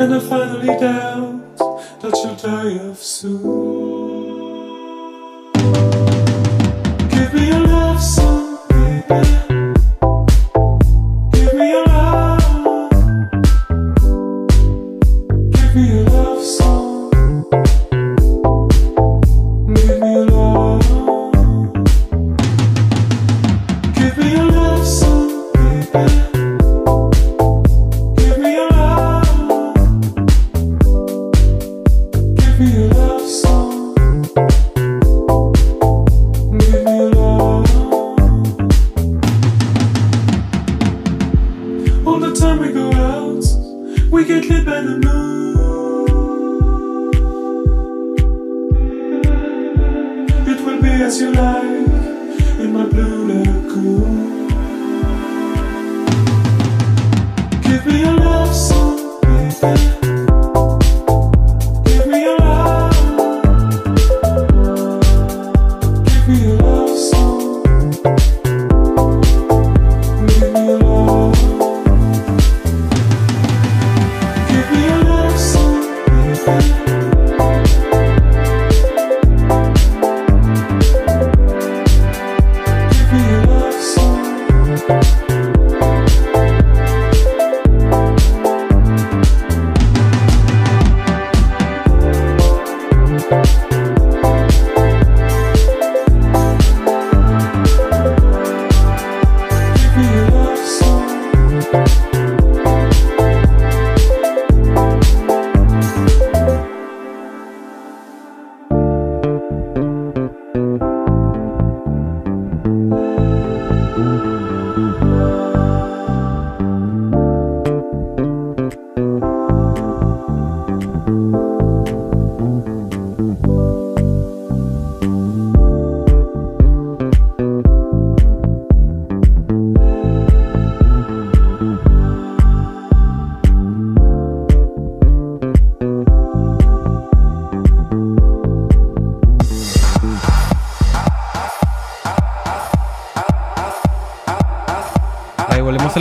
And 0.00 0.14
I 0.14 0.20
finally 0.20 0.66
doubt 0.66 1.58
that 2.00 2.14
you'll 2.22 2.34
die 2.36 2.88
of 2.88 2.98
soon. 2.98 3.67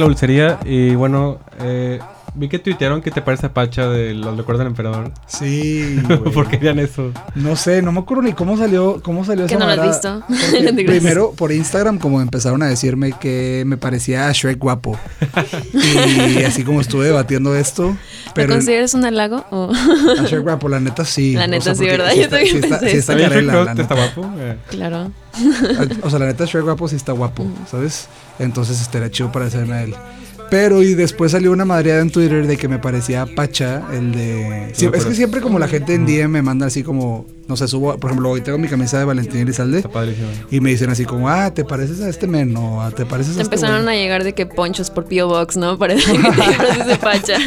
A 0.08 0.10
la 0.10 0.14
dulcería 0.14 0.60
y 0.64 0.96
bueno, 0.96 1.38
eh, 1.47 1.47
vi 2.38 2.48
que 2.50 2.60
tuitearon 2.60 3.02
que 3.02 3.12
te 3.12 3.22
parece 3.22 3.48
a 3.48 3.54
Pacha 3.54 3.88
de 3.90 4.14
los 4.14 4.38
recuerdos 4.38 4.60
del 4.60 4.68
emperador. 4.68 5.12
Sí. 5.26 6.00
¿Por 6.34 6.48
qué 6.48 6.58
harían 6.58 6.80
eso? 6.80 7.12
No 7.36 7.56
sé, 7.56 7.82
no 7.82 7.92
me 7.92 8.00
acuerdo 8.00 8.24
ni 8.24 8.34
cómo 8.34 8.58
salió, 8.58 9.02
cómo 9.04 9.26
salió 9.26 9.48
Que 9.48 9.56
esa 9.56 9.66
no 9.66 9.76
lo 9.76 9.82
has 9.82 9.88
visto. 9.90 10.24
primero 10.86 11.32
por 11.32 11.52
Instagram 11.52 11.98
como 11.98 12.22
empezaron 12.22 12.62
a 12.64 12.68
decirme 12.68 13.14
que 13.20 13.64
me 13.66 13.78
parecía 13.78 14.28
a 14.28 14.32
Shrek 14.32 14.60
guapo. 14.60 14.98
y 15.74 16.44
así 16.44 16.64
como 16.64 16.82
estuve 16.82 17.06
debatiendo 17.06 17.56
esto, 17.56 17.88
¿Lo 17.88 17.98
pero 18.34 18.54
consideras 18.54 18.94
un 18.94 19.06
halago? 19.06 19.44
o- 19.50 19.72
a 19.74 20.24
Shrek 20.26 20.44
guapo 20.44 20.70
la 20.70 20.80
neta 20.80 21.06
sí. 21.06 21.34
La 21.34 21.48
neta 21.48 21.74
sí, 21.76 21.86
¿verdad? 21.86 22.12
sí 22.12 22.18
Yo 22.18 22.24
está- 22.24 22.36
también 22.38 22.56
sí 22.56 22.60
está- 22.64 22.80
pensé 22.80 22.92
sí 22.94 22.98
está 23.00 23.14
¿Está 23.14 23.16
bien 23.16 23.30
carela? 23.52 23.74
¿Está 23.82 23.96
guapo? 23.96 24.32
Eh. 24.40 24.58
claro. 24.70 25.12
O 26.04 26.10
sea, 26.10 26.20
la 26.20 26.26
neta 26.28 26.46
Shrek 26.46 26.64
guapo 26.64 26.88
sí 26.88 26.96
está 26.96 27.12
guapo. 27.14 27.46
¿sabes? 27.70 28.08
Entonces 28.40 28.82
estaría 28.82 29.10
chido 29.10 29.32
parecerme 29.32 29.74
a 29.76 29.84
él. 29.84 29.96
Pero 30.50 30.82
y 30.84 30.94
después 30.94 31.34
salió 31.34 31.52
una 31.52 31.66
madreada 31.66 32.02
en 32.02 32.10
Twitter 32.10 32.48
de 32.48 32.56
que 32.58 32.68
me 32.68 32.80
parecía 32.80 33.26
Pacha, 33.26 33.84
el 33.92 34.14
de... 34.14 34.70
Sí, 34.74 34.90
es 34.94 35.06
que 35.06 35.14
siempre 35.14 35.42
como 35.42 35.60
la 35.60 35.68
gente 35.68 35.94
en 35.94 36.06
DM 36.06 36.30
me 36.30 36.42
manda 36.42 36.68
así 36.68 36.84
como, 36.84 37.26
no 37.48 37.58
sé, 37.58 37.68
subo, 37.68 37.98
por 37.98 38.10
ejemplo, 38.12 38.30
hoy 38.30 38.42
tengo 38.42 38.58
mi 38.58 38.68
camisa 38.68 38.98
de 39.00 39.06
Valentín 39.06 39.42
Elizalde 39.42 39.80
Está 39.80 39.90
padrísimo. 39.90 40.28
y 40.50 40.60
me 40.62 40.70
dicen 40.70 40.90
así 40.90 41.04
como, 41.06 41.30
ah, 41.30 41.54
¿te 41.54 41.66
pareces 41.66 42.02
a 42.02 42.08
este 42.10 42.28
men? 42.28 42.56
O 42.56 42.82
"Ah, 42.82 42.92
¿te 42.92 43.06
pareces 43.06 43.34
a 43.34 43.38
Te 43.38 43.42
este 43.44 43.56
empezaron 43.56 43.84
güey?". 43.84 43.98
a 43.98 44.02
llegar 44.02 44.24
de 44.24 44.34
que 44.34 44.46
ponchos 44.46 44.90
por 44.90 45.06
P.O. 45.06 45.28
Box, 45.28 45.58
¿no? 45.58 45.78
Para 45.78 45.96
que 45.96 46.02
te 46.04 46.84
de 46.86 46.96
pacha. 46.96 47.38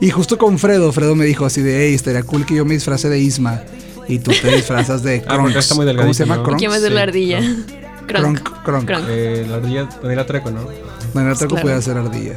Y 0.00 0.10
justo 0.10 0.36
con 0.36 0.58
Fredo, 0.58 0.92
Fredo 0.92 1.14
me 1.14 1.24
dijo 1.26 1.46
así 1.46 1.62
de, 1.62 1.86
hey, 1.86 1.94
estaría 1.94 2.22
cool 2.24 2.44
que 2.44 2.54
yo 2.56 2.64
me 2.64 2.74
disfrace 2.74 3.08
de 3.08 3.18
Isma 3.20 3.62
y 4.08 4.18
tú 4.18 4.32
te 4.32 4.54
disfrazas 4.54 5.02
de 5.02 5.22
Ah, 5.28 5.38
está 5.56 5.74
muy 5.74 5.96
¿Cómo 5.96 6.12
se 6.14 6.24
llama? 6.24 6.36
¿no? 6.38 6.42
Kronks. 6.42 6.58
¿Quién 6.58 6.70
va 6.70 6.76
a 6.76 6.80
ser 6.80 6.88
sí, 6.88 6.94
la 6.94 7.02
ardilla? 7.02 7.40
Kronk. 8.06 8.40
Kronk, 8.40 8.62
Kronk. 8.64 8.86
Kronk. 8.86 9.04
Eh, 9.08 9.46
la 9.48 9.56
ardilla, 9.56 9.88
Daniela 10.02 10.26
Treco, 10.26 10.50
¿no? 10.50 10.60
Treco 11.24 11.54
Claro. 11.54 11.62
puede 11.62 11.74
hacer 11.76 11.96
ardilla. 11.96 12.34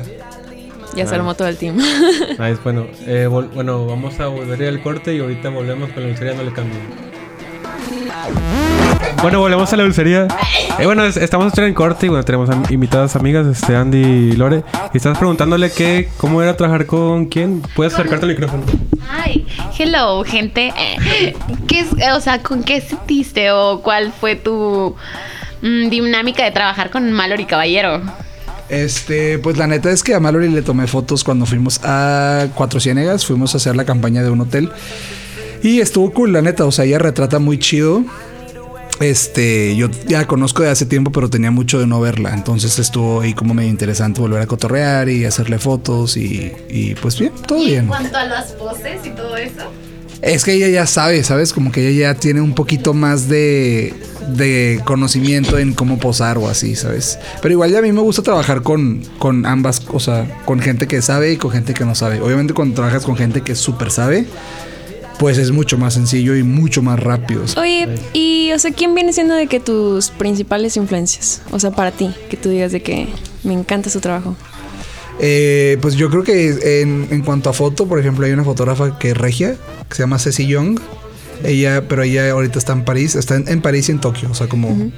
Ya 0.96 1.06
se 1.06 1.14
Ah. 1.14 1.18
armó 1.18 1.36
todo 1.36 1.48
el 1.48 1.58
team. 1.58 1.78
Nice, 2.40 2.58
bueno, 2.64 2.88
eh, 3.06 3.28
bueno, 3.28 3.86
vamos 3.86 4.20
a 4.20 4.28
volver 4.28 4.68
al 4.68 4.82
corte 4.82 5.14
y 5.16 5.20
ahorita 5.20 5.50
volvemos 5.50 5.92
con 5.92 6.02
la 6.04 6.10
dulcería, 6.10 6.34
no 6.34 6.44
le 6.44 6.52
cambio. 6.52 6.80
Bueno, 9.22 9.40
volvemos 9.40 9.72
a 9.74 9.78
la 9.78 9.84
dulcería. 9.84 10.28
Eh, 10.80 10.86
bueno, 10.86 11.04
es- 11.04 11.18
estamos 11.18 11.56
en 11.58 11.74
corte 11.74 12.06
y 12.06 12.10
bueno, 12.10 12.24
tenemos 12.24 12.50
am- 12.50 12.64
invitadas 12.70 13.16
amigas, 13.16 13.46
este 13.48 13.76
Andy 13.76 13.98
y 14.00 14.32
Lore. 14.34 14.64
Y 14.94 14.98
estás 14.98 15.18
preguntándole 15.18 15.72
que, 15.72 16.10
cómo 16.18 16.42
era 16.42 16.56
trabajar 16.56 16.86
con 16.86 17.26
quién. 17.26 17.62
Puedes 17.76 17.94
acercarte 17.94 18.26
al 18.26 18.32
micrófono. 18.32 18.64
Ay, 19.10 19.46
hello, 19.78 20.24
gente. 20.24 20.74
Eh, 20.78 21.36
¿Qué 21.68 21.80
es, 21.82 21.88
o 22.16 22.22
sea, 22.22 22.42
con 22.42 22.64
qué 22.64 22.80
sentiste 22.82 23.52
o 23.52 23.82
cuál 23.82 24.14
fue 24.14 24.36
tu 24.36 24.96
mm, 25.62 25.90
dinámica 25.90 26.44
de 26.44 26.52
trabajar 26.52 26.90
con 26.90 27.12
Mallory 27.12 27.46
Caballero? 27.46 28.02
Este, 28.70 29.40
pues 29.40 29.58
la 29.58 29.68
neta 29.68 29.92
es 29.92 30.04
que 30.04 30.14
a 30.14 30.20
Mallory 30.20 30.50
le 30.50 30.62
tomé 30.62 30.86
fotos 30.88 31.24
cuando 31.24 31.46
fuimos 31.46 31.80
a 31.84 32.48
Cuatro 32.54 32.80
Ciénegas, 32.80 33.26
fuimos 33.26 33.54
a 33.54 33.58
hacer 33.58 33.76
la 33.76 33.86
campaña 33.86 34.22
de 34.22 34.30
un 34.30 34.42
hotel. 34.42 34.70
Y 35.64 35.80
estuvo 35.80 36.14
cool, 36.14 36.34
la 36.34 36.42
neta, 36.42 36.66
o 36.66 36.72
sea, 36.72 36.86
ella 36.86 37.00
retrata 37.00 37.40
muy 37.40 37.58
chido. 37.58 38.04
Este, 39.00 39.76
yo 39.76 39.90
ya 40.08 40.20
la 40.20 40.28
conozco 40.28 40.62
de 40.62 40.70
hace 40.70 40.86
tiempo, 40.86 41.12
pero 41.12 41.30
tenía 41.30 41.52
mucho 41.52 41.80
de 41.80 41.88
no 41.88 42.00
verla. 42.02 42.34
Entonces 42.34 42.78
estuvo 42.80 43.22
ahí 43.22 43.34
como 43.34 43.54
medio 43.54 43.70
interesante 43.70 44.22
volver 44.22 44.42
a 44.42 44.46
cotorrear 44.46 45.10
y 45.10 45.26
hacerle 45.26 45.58
fotos 45.58 46.18
y, 46.18 46.52
y 46.70 46.96
pues 46.96 47.18
bien, 47.20 47.34
todo 47.48 47.64
bien. 47.64 47.88
cuanto 47.88 48.18
a 48.18 48.26
las 48.26 48.52
poses 48.52 49.06
y 49.06 49.10
todo 49.12 49.36
eso. 49.38 49.72
Es 50.22 50.44
que 50.44 50.54
ella 50.54 50.68
ya 50.68 50.86
sabe, 50.86 51.24
¿sabes? 51.24 51.54
Como 51.54 51.72
que 51.72 51.88
ella 51.88 52.14
ya 52.14 52.20
tiene 52.20 52.42
un 52.42 52.54
poquito 52.54 52.94
más 52.94 53.30
de, 53.30 53.94
de 54.36 54.82
conocimiento 54.86 55.58
en 55.58 55.74
cómo 55.74 55.98
posar 55.98 56.38
o 56.38 56.48
así, 56.48 56.76
¿sabes? 56.76 57.20
Pero 57.42 57.54
igual 57.54 57.72
ya 57.72 57.80
a 57.80 57.82
mí 57.82 57.92
me 57.92 58.02
gusta 58.02 58.22
trabajar 58.22 58.62
con, 58.62 59.04
con 59.18 59.46
ambas, 59.46 59.82
o 59.88 60.00
sea, 60.00 60.42
con 60.46 60.60
gente 60.60 60.88
que 60.88 61.02
sabe 61.02 61.34
y 61.34 61.38
con 61.38 61.52
gente 61.52 61.74
que 61.74 61.86
no 61.86 61.96
sabe. 61.96 62.22
Obviamente 62.22 62.54
cuando 62.54 62.76
trabajas 62.76 63.04
con 63.04 63.16
gente 63.16 63.42
que 63.42 63.56
súper 63.56 63.92
sabe, 63.92 64.26
pues 65.20 65.38
es 65.38 65.52
mucho 65.52 65.78
más 65.78 65.94
sencillo 65.96 66.36
y 66.36 66.44
mucho 66.44 66.82
más 66.82 67.00
rápido. 67.00 67.44
Oye, 67.58 67.90
y, 68.14 68.52
o 68.54 68.60
sea, 68.60 68.72
¿quién 68.72 68.96
viene 68.96 69.12
siendo 69.12 69.36
de 69.36 69.48
que 69.48 69.60
tus 69.60 70.10
principales 70.12 70.78
influencias? 70.78 71.42
O 71.52 71.60
sea, 71.60 71.72
para 71.72 71.92
ti, 71.92 72.10
que 72.30 72.38
tú 72.38 72.50
digas 72.50 72.72
de 72.72 72.82
que 72.82 73.08
me 73.44 73.54
encanta 73.54 73.90
su 73.90 74.00
trabajo. 74.00 74.36
Eh, 75.20 75.78
pues 75.82 75.96
yo 75.96 76.10
creo 76.10 76.24
que 76.24 76.82
en, 76.82 77.08
en 77.12 77.22
cuanto 77.22 77.50
a 77.50 77.54
foto, 77.54 77.86
por 77.86 78.00
ejemplo, 78.00 78.26
hay 78.26 78.32
una 78.32 78.46
fotógrafa 78.46 78.98
que 78.98 79.12
es 79.12 79.18
regia, 79.18 79.58
que 79.90 79.96
se 79.96 80.04
llama 80.04 80.18
Ceci 80.20 80.48
Young. 80.48 80.80
Ella, 81.44 81.88
pero 81.88 82.04
ella 82.04 82.32
ahorita 82.32 82.60
está 82.60 82.74
en 82.74 82.86
París, 82.86 83.16
está 83.16 83.36
en, 83.36 83.48
en 83.48 83.62
París 83.62 83.90
y 83.90 83.94
en 83.94 84.02
Tokio, 84.02 84.30
o 84.32 84.36
sea, 84.36 84.48
como 84.48 84.92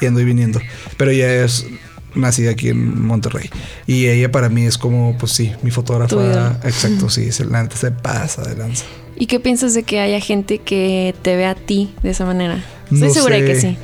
yendo 0.00 0.20
y 0.20 0.24
viniendo. 0.24 0.60
Pero 0.96 1.10
ella 1.10 1.44
es 1.44 1.66
nacida 2.14 2.50
aquí 2.50 2.68
en 2.68 3.02
Monterrey. 3.02 3.50
Y 3.86 4.06
ella 4.06 4.30
para 4.30 4.48
mí 4.48 4.66
es 4.66 4.78
como, 4.78 5.16
pues 5.18 5.32
sí, 5.32 5.52
mi 5.62 5.70
fotógrafa. 5.70 6.58
Exacto, 6.64 7.08
sí, 7.08 7.32
se, 7.32 7.44
la 7.44 7.62
neta 7.62 7.76
se 7.76 7.90
pasa 7.90 8.42
de 8.42 8.56
lanza. 8.56 8.84
¿Y 9.16 9.26
qué 9.26 9.40
piensas 9.40 9.74
de 9.74 9.82
que 9.82 10.00
haya 10.00 10.20
gente 10.20 10.58
que 10.58 11.14
te 11.22 11.36
vea 11.36 11.50
a 11.50 11.54
ti 11.54 11.94
de 12.02 12.10
esa 12.10 12.24
manera? 12.24 12.62
Estoy 12.84 13.08
No 13.08 13.14
segura 13.14 13.36
de 13.36 13.44
que 13.44 13.60
sí. 13.60 13.76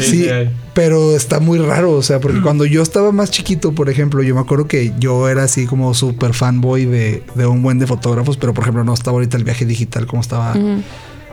Sí, 0.00 0.28
pero 0.72 1.14
está 1.14 1.40
muy 1.40 1.58
raro, 1.58 1.92
o 1.92 2.02
sea, 2.02 2.20
porque 2.20 2.40
cuando 2.40 2.64
yo 2.64 2.82
estaba 2.82 3.12
más 3.12 3.30
chiquito, 3.30 3.72
por 3.72 3.90
ejemplo, 3.90 4.22
yo 4.22 4.34
me 4.34 4.40
acuerdo 4.40 4.66
que 4.66 4.92
yo 4.98 5.28
era 5.28 5.44
así 5.44 5.66
como 5.66 5.94
súper 5.94 6.32
fanboy 6.32 6.84
de, 6.84 7.22
de 7.34 7.46
un 7.46 7.62
buen 7.62 7.78
de 7.78 7.86
fotógrafos, 7.86 8.36
pero 8.36 8.54
por 8.54 8.62
ejemplo 8.64 8.84
no 8.84 8.94
estaba 8.94 9.16
ahorita 9.16 9.36
el 9.36 9.44
viaje 9.44 9.66
digital 9.66 10.06
como 10.06 10.22
estaba. 10.22 10.54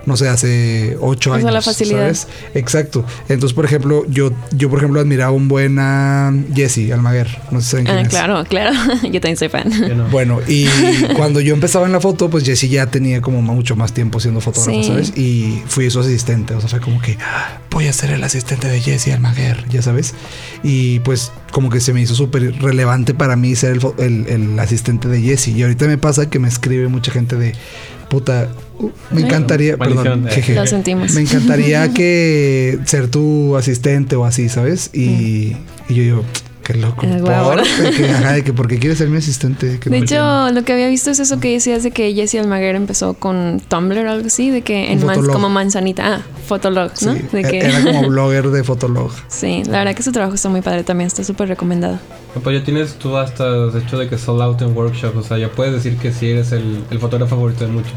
No 0.06 0.18
sé, 0.18 0.28
hace 0.30 0.98
ocho 1.00 1.32
O 1.32 1.34
sea, 1.36 1.42
años. 1.42 1.54
la 1.54 1.62
facilidad. 1.62 2.00
¿sabes? 2.02 2.28
Exacto. 2.54 3.06
Entonces, 3.30 3.54
por 3.54 3.66
ejemplo, 3.66 4.06
yo, 4.10 4.32
yo 4.52 4.70
por 4.70 4.80
ejemplo 4.80 5.00
admiraba 5.00 5.32
un 5.32 5.48
buen 5.48 5.78
a 5.80 6.34
Jesse 6.56 6.92
Almaguer, 6.92 7.28
no 7.52 7.60
sé 7.62 7.66
si 7.66 7.72
saben 7.72 7.86
quién 7.86 7.98
Ah, 7.98 8.02
es. 8.02 8.08
claro, 8.10 8.44
claro. 8.46 8.72
Yo 9.04 9.20
también 9.22 9.38
soy 9.38 9.50
fan. 9.50 9.70
No. 9.98 10.08
Bueno, 10.10 10.40
y 10.48 10.66
cuando 11.16 11.40
yo 11.42 11.54
empezaba 11.54 11.86
en 11.86 11.92
la 11.92 12.00
foto, 12.00 12.30
pues 12.30 12.44
Jesse 12.44 12.70
ya 12.70 12.88
tenía 12.88 13.22
como 13.22 13.42
mucho 13.42 13.76
más 13.76 13.94
tiempo 13.94 14.20
siendo 14.20 14.42
fotógrafo, 14.42 14.82
Sí. 14.82 14.88
¿sabes? 14.88 15.18
Y 15.18 15.62
fui 15.68 15.90
su 15.90 16.00
asistente, 16.00 16.54
o 16.54 16.60
sea, 16.60 16.70
fue 16.70 16.80
como 16.80 17.02
que 17.02 17.18
"Ah, 17.22 17.60
voy 17.70 17.88
a 17.88 17.94
ser 17.94 18.12
el 18.12 18.24
asistente 18.24 18.68
de 18.68 18.80
Jesse 18.82 19.10
Almaguer, 19.10 19.66
ya 19.70 19.82
sabes. 19.82 20.14
Y 20.64 21.00
pues 21.00 21.32
como 21.52 21.70
que 21.70 21.80
se 21.80 21.94
me 21.94 22.02
hizo 22.02 22.16
súper 22.16 22.54
relevante 22.62 23.14
para 23.14 23.36
mí 23.36 23.56
ser 23.56 23.72
el, 23.78 23.82
el- 23.98 24.28
el 24.28 24.60
asistente 24.60 25.08
de 25.08 25.22
Jesse. 25.22 25.50
Y 25.50 25.62
ahorita 25.64 25.86
me 25.88 25.98
pasa 25.98 26.30
que 26.30 26.40
me 26.40 26.48
escribe 26.48 26.88
mucha 26.88 27.12
gente 27.12 27.36
de, 27.36 27.54
puta, 28.12 28.50
me 29.10 29.22
encantaría, 29.22 29.78
perdón, 29.78 30.28
eh. 30.28 30.32
jeje. 30.32 30.54
Lo 30.54 30.68
sentimos. 30.68 31.14
Me 31.14 31.22
encantaría 31.22 31.90
que 31.94 32.78
ser 32.86 33.08
tu 33.08 33.56
asistente 33.56 34.18
o 34.18 34.26
así, 34.26 34.50
¿sabes? 34.50 34.90
Y, 34.94 35.56
y 35.88 35.94
yo 35.96 36.04
digo, 36.04 36.26
qué 36.72 36.78
loco. 36.78 37.06
Ah, 37.06 37.18
¿por? 37.20 37.22
guau. 37.22 37.58
De 37.58 37.92
que, 37.92 38.06
ajá, 38.10 38.34
de 38.34 38.44
que 38.44 38.54
porque 38.54 38.80
quieres 38.80 38.98
ser 38.98 39.10
mi 39.10 39.18
asistente. 39.18 39.80
Que 39.80 39.90
De 39.90 39.98
no 40.00 40.04
hecho, 40.04 40.50
lo 40.54 40.64
que 40.64 40.74
había 40.74 40.88
visto 40.88 41.10
es 41.12 41.20
eso 41.20 41.40
que 41.40 41.52
decías 41.54 41.84
de 41.84 41.92
que 41.92 42.14
Jesse 42.14 42.36
Almaguer 42.36 42.76
empezó 42.76 43.14
con 43.16 43.62
Tumblr 43.68 44.06
o 44.06 44.12
algo 44.12 44.28
así, 44.28 44.50
de 44.50 44.62
que 44.62 44.92
en 44.92 45.00
Fotolog. 45.02 45.32
como 45.34 45.50
manzanita, 45.50 46.16
ah, 46.16 46.22
Fotolog, 46.48 46.92
¿no? 47.02 47.14
Sí, 47.14 47.22
de 47.32 47.40
e- 47.40 47.44
que 47.44 47.60
Era 47.60 47.84
como 47.84 48.02
blogger 48.10 48.50
de 48.50 48.64
Fotolog. 48.64 49.12
sí, 49.28 49.64
la 49.66 49.80
verdad 49.80 49.96
que 49.96 50.04
su 50.04 50.12
trabajo 50.12 50.36
está 50.36 50.50
muy 50.50 50.62
padre 50.62 50.84
también, 50.84 51.08
está 51.08 51.24
súper 51.24 51.48
recomendado. 51.50 52.00
Pues 52.44 52.58
ya 52.60 52.64
tienes 52.64 52.94
tú 52.96 53.18
hasta 53.18 53.68
has 53.68 53.76
hecho 53.76 53.98
de 53.98 54.08
que 54.08 54.18
sold 54.18 54.42
out 54.42 54.62
en 54.62 54.76
workshops, 54.76 55.18
o 55.18 55.24
sea, 55.24 55.38
ya 55.38 55.50
puedes 55.52 55.74
decir 55.74 55.98
que 55.98 56.12
sí 56.14 56.30
eres 56.30 56.52
el, 56.54 56.84
el 56.90 57.00
fotógrafo 57.00 57.36
favorito 57.36 57.66
de 57.66 57.72
muchos. 57.72 57.92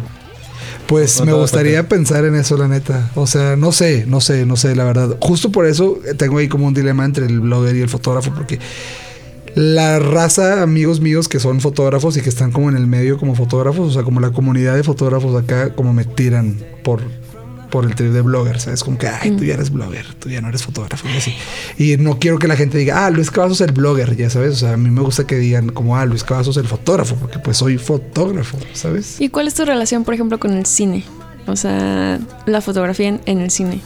Pues 0.87 1.19
No 1.21 1.27
me 1.27 1.33
gustaría 1.33 1.89
pensar 1.89 2.25
en 2.25 2.35
eso, 2.35 2.57
la 2.57 2.69
neta. 2.69 3.11
O 3.15 3.27
sea, 3.27 3.57
no 3.57 3.73
sé, 3.73 4.05
no 4.07 4.21
sé, 4.21 4.45
no 4.47 4.57
sé, 4.57 4.77
la 4.77 4.85
verdad. 4.85 5.17
Justo 5.21 5.51
por 5.51 5.67
eso 5.67 5.99
eh, 6.07 6.15
tengo 6.15 6.39
ahí 6.39 6.49
como 6.49 6.67
un 6.67 6.75
dilema 6.75 7.05
entre 7.05 7.27
el 7.27 7.41
blogger 7.41 7.75
y 7.77 7.81
el 7.81 7.89
fotógrafo, 7.89 8.33
porque 8.35 8.59
la 9.55 9.99
raza, 10.01 10.63
amigos 10.63 11.01
míos 11.01 11.29
que 11.29 11.39
son 11.39 11.61
fotógrafos 11.61 12.17
y 12.17 12.21
que 12.21 12.29
están 12.29 12.51
como 12.51 12.69
en 12.69 12.77
el 12.77 12.87
medio 12.87 13.19
como 13.19 13.35
fotógrafos, 13.35 13.91
o 13.91 13.93
sea, 13.93 14.03
como 14.03 14.21
la 14.21 14.31
comunidad 14.31 14.75
de 14.75 14.83
fotógrafos 14.83 15.41
acá, 15.41 15.75
como 15.75 15.93
me 15.93 16.05
tiran 16.05 16.57
por, 16.83 17.01
por 17.75 17.85
el 17.87 17.97
trip 17.97 18.13
de 18.13 18.21
blogger, 18.23 18.61
¿sabes? 18.61 18.85
Como 18.85 18.99
que, 18.99 19.09
ay, 19.09 19.33
tú 19.33 19.43
ya 19.43 19.55
eres 19.55 19.71
blogger, 19.71 20.07
tú 20.15 20.29
ya 20.29 20.41
no 20.41 20.49
eres 20.49 20.63
fotógrafo, 20.63 21.09
y 21.13 21.17
así. 21.17 21.35
Y 21.77 21.97
no 21.97 22.21
quiero 22.21 22.39
que 22.39 22.47
la 22.47 22.55
gente 22.55 22.79
diga, 22.79 23.05
ah, 23.05 23.11
Luis 23.11 23.33
Cavazos 23.33 23.61
es 23.61 23.67
el 23.67 23.73
blogger, 23.75 24.15
ya 24.17 24.31
sabes. 24.31 24.53
O 24.53 24.57
sea, 24.57 24.75
a 24.75 24.77
mí 24.77 24.91
me 24.91 25.01
gusta 25.01 25.27
que 25.27 25.35
digan 25.37 25.71
como, 25.71 25.97
ah, 25.97 26.07
Luis 26.07 26.23
Cavazos 26.23 26.57
es 26.57 26.63
el 26.63 26.69
fotógrafo, 26.69 27.17
porque 27.17 27.41
pues 27.41 27.57
soy 27.57 27.77
fotógrafo, 27.79 28.59
¿sabes? 28.75 29.21
¿Y 29.21 29.29
cuál 29.29 29.49
es 29.49 29.55
tu 29.55 29.65
relación, 29.65 30.05
por 30.05 30.15
ejemplo, 30.15 30.39
con 30.39 30.53
el 30.53 30.67
cine? 30.67 31.03
O 31.49 31.57
sea, 31.57 32.21
la 32.47 32.61
fotografía 32.61 33.09
en, 33.09 33.21
en 33.27 33.41
el 33.41 33.51
cine. 33.51 33.81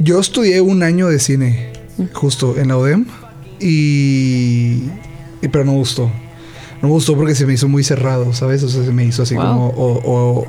Yo 0.00 0.18
estudié 0.18 0.60
un 0.60 0.82
año 0.82 1.06
de 1.06 1.20
cine, 1.20 1.72
justo 2.12 2.58
en 2.58 2.68
la 2.68 2.76
ODEM, 2.76 3.06
y, 3.60 4.82
y- 5.42 5.48
pero 5.50 5.64
no 5.64 5.72
me 5.72 5.78
gustó. 5.78 6.10
No 6.80 6.88
me 6.88 6.94
gustó 6.94 7.16
porque 7.16 7.34
se 7.34 7.44
me 7.46 7.54
hizo 7.54 7.68
muy 7.68 7.82
cerrado, 7.82 8.32
¿sabes? 8.32 8.62
O 8.62 8.68
sea, 8.68 8.84
se 8.84 8.92
me 8.92 9.04
hizo 9.04 9.22
así 9.22 9.34
Wow. 9.34 9.44
como 9.46 9.66
o, 9.68 10.00
o, 10.04 10.46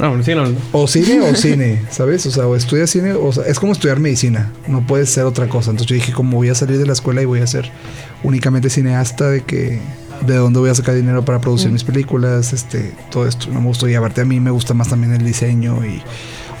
Ah, 0.00 0.14
sí, 0.22 0.34
no, 0.34 0.46
no. 0.46 0.56
o 0.72 0.86
cine 0.86 1.20
o 1.20 1.34
cine, 1.34 1.82
¿sabes? 1.90 2.24
O 2.26 2.30
sea, 2.30 2.46
o 2.46 2.54
estudias 2.54 2.88
cine, 2.90 3.14
o 3.14 3.32
sea, 3.32 3.44
es 3.44 3.58
como 3.58 3.72
estudiar 3.72 3.98
medicina, 3.98 4.52
no 4.68 4.86
puedes 4.86 5.10
ser 5.10 5.24
otra 5.24 5.48
cosa. 5.48 5.70
Entonces 5.70 5.88
yo 5.88 5.94
dije, 5.94 6.12
como 6.12 6.36
voy 6.36 6.50
a 6.50 6.54
salir 6.54 6.78
de 6.78 6.86
la 6.86 6.92
escuela 6.92 7.20
y 7.20 7.24
voy 7.24 7.40
a 7.40 7.46
ser 7.46 7.70
únicamente 8.22 8.70
cineasta, 8.70 9.28
de 9.28 9.42
que 9.42 9.80
de 10.26 10.36
dónde 10.36 10.60
voy 10.60 10.70
a 10.70 10.74
sacar 10.74 10.94
dinero 10.94 11.24
para 11.24 11.40
producir 11.40 11.70
mis 11.70 11.84
películas, 11.84 12.52
este, 12.52 12.92
todo 13.10 13.26
esto 13.26 13.48
no 13.52 13.60
me 13.60 13.66
gustó. 13.66 13.88
Y 13.88 13.94
aparte 13.94 14.20
a 14.20 14.24
mí 14.24 14.38
me 14.40 14.50
gusta 14.50 14.72
más 14.74 14.88
también 14.88 15.12
el 15.14 15.24
diseño 15.24 15.84
y, 15.84 16.00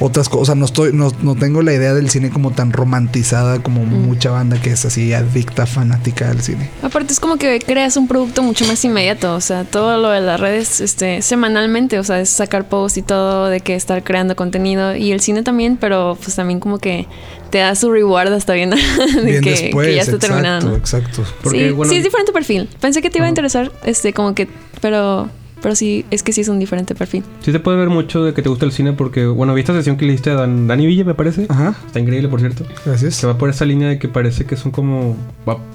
otras 0.00 0.28
cosas. 0.28 0.56
No 0.56 0.64
estoy, 0.64 0.92
no, 0.92 1.12
no 1.22 1.34
tengo 1.34 1.62
la 1.62 1.72
idea 1.72 1.94
del 1.94 2.10
cine 2.10 2.30
como 2.30 2.50
tan 2.52 2.72
romantizada 2.72 3.62
como 3.62 3.84
mucha 3.84 4.30
banda 4.30 4.60
que 4.60 4.70
es 4.70 4.84
así 4.84 5.12
adicta, 5.12 5.66
fanática 5.66 6.28
del 6.28 6.40
cine. 6.40 6.70
Aparte 6.82 7.12
es 7.12 7.20
como 7.20 7.36
que 7.36 7.60
creas 7.60 7.96
un 7.96 8.08
producto 8.08 8.42
mucho 8.42 8.66
más 8.66 8.84
inmediato, 8.84 9.34
o 9.34 9.40
sea, 9.40 9.64
todo 9.64 9.98
lo 9.98 10.10
de 10.10 10.20
las 10.20 10.40
redes 10.40 10.80
este 10.80 11.22
semanalmente, 11.22 11.98
o 11.98 12.04
sea, 12.04 12.20
es 12.20 12.30
sacar 12.30 12.68
posts 12.68 12.98
y 12.98 13.02
todo 13.02 13.46
de 13.48 13.60
que 13.60 13.74
estar 13.74 14.02
creando 14.04 14.36
contenido 14.36 14.94
y 14.94 15.12
el 15.12 15.20
cine 15.20 15.42
también, 15.42 15.76
pero 15.76 16.16
pues 16.22 16.36
también 16.36 16.60
como 16.60 16.78
que 16.78 17.06
te 17.50 17.58
da 17.58 17.74
su 17.74 17.90
reward 17.90 18.32
hasta 18.32 18.52
bien, 18.52 18.70
de 19.14 19.22
Bien 19.22 19.42
que, 19.42 19.50
después, 19.50 19.86
que 19.86 19.94
ya 19.94 20.02
está 20.02 20.16
exacto, 20.16 20.34
terminado. 20.34 20.68
¿no? 20.70 20.76
exacto. 20.76 21.24
Porque, 21.42 21.68
sí, 21.68 21.72
bueno- 21.72 21.90
sí, 21.90 21.98
es 21.98 22.04
diferente 22.04 22.32
perfil. 22.32 22.68
Pensé 22.80 23.02
que 23.02 23.10
te 23.10 23.18
iba 23.18 23.26
a 23.26 23.28
interesar, 23.30 23.72
este, 23.84 24.12
como 24.12 24.34
que, 24.34 24.48
pero, 24.80 25.28
pero 25.62 25.74
sí, 25.74 26.04
es 26.10 26.22
que 26.22 26.32
sí 26.32 26.40
es 26.40 26.48
un 26.48 26.58
diferente 26.58 26.94
perfil. 26.94 27.24
Sí 27.42 27.52
se 27.52 27.60
puede 27.60 27.76
ver 27.78 27.88
mucho 27.88 28.24
de 28.24 28.34
que 28.34 28.42
te 28.42 28.48
gusta 28.48 28.64
el 28.64 28.72
cine 28.72 28.92
porque, 28.92 29.26
bueno, 29.26 29.54
vi 29.54 29.60
esta 29.60 29.72
sesión 29.72 29.96
que 29.96 30.04
le 30.06 30.12
hiciste 30.12 30.30
a 30.30 30.34
Dan- 30.34 30.66
Dani 30.66 30.86
Villa, 30.86 31.04
me 31.04 31.14
parece. 31.14 31.46
Ajá, 31.48 31.74
Está 31.86 32.00
increíble, 32.00 32.28
por 32.28 32.40
cierto. 32.40 32.64
gracias. 32.84 33.14
Se 33.14 33.26
va 33.26 33.38
por 33.38 33.50
esa 33.50 33.64
línea 33.64 33.88
de 33.88 33.98
que 33.98 34.08
parece 34.08 34.44
que 34.44 34.56
son 34.56 34.70
como... 34.72 35.16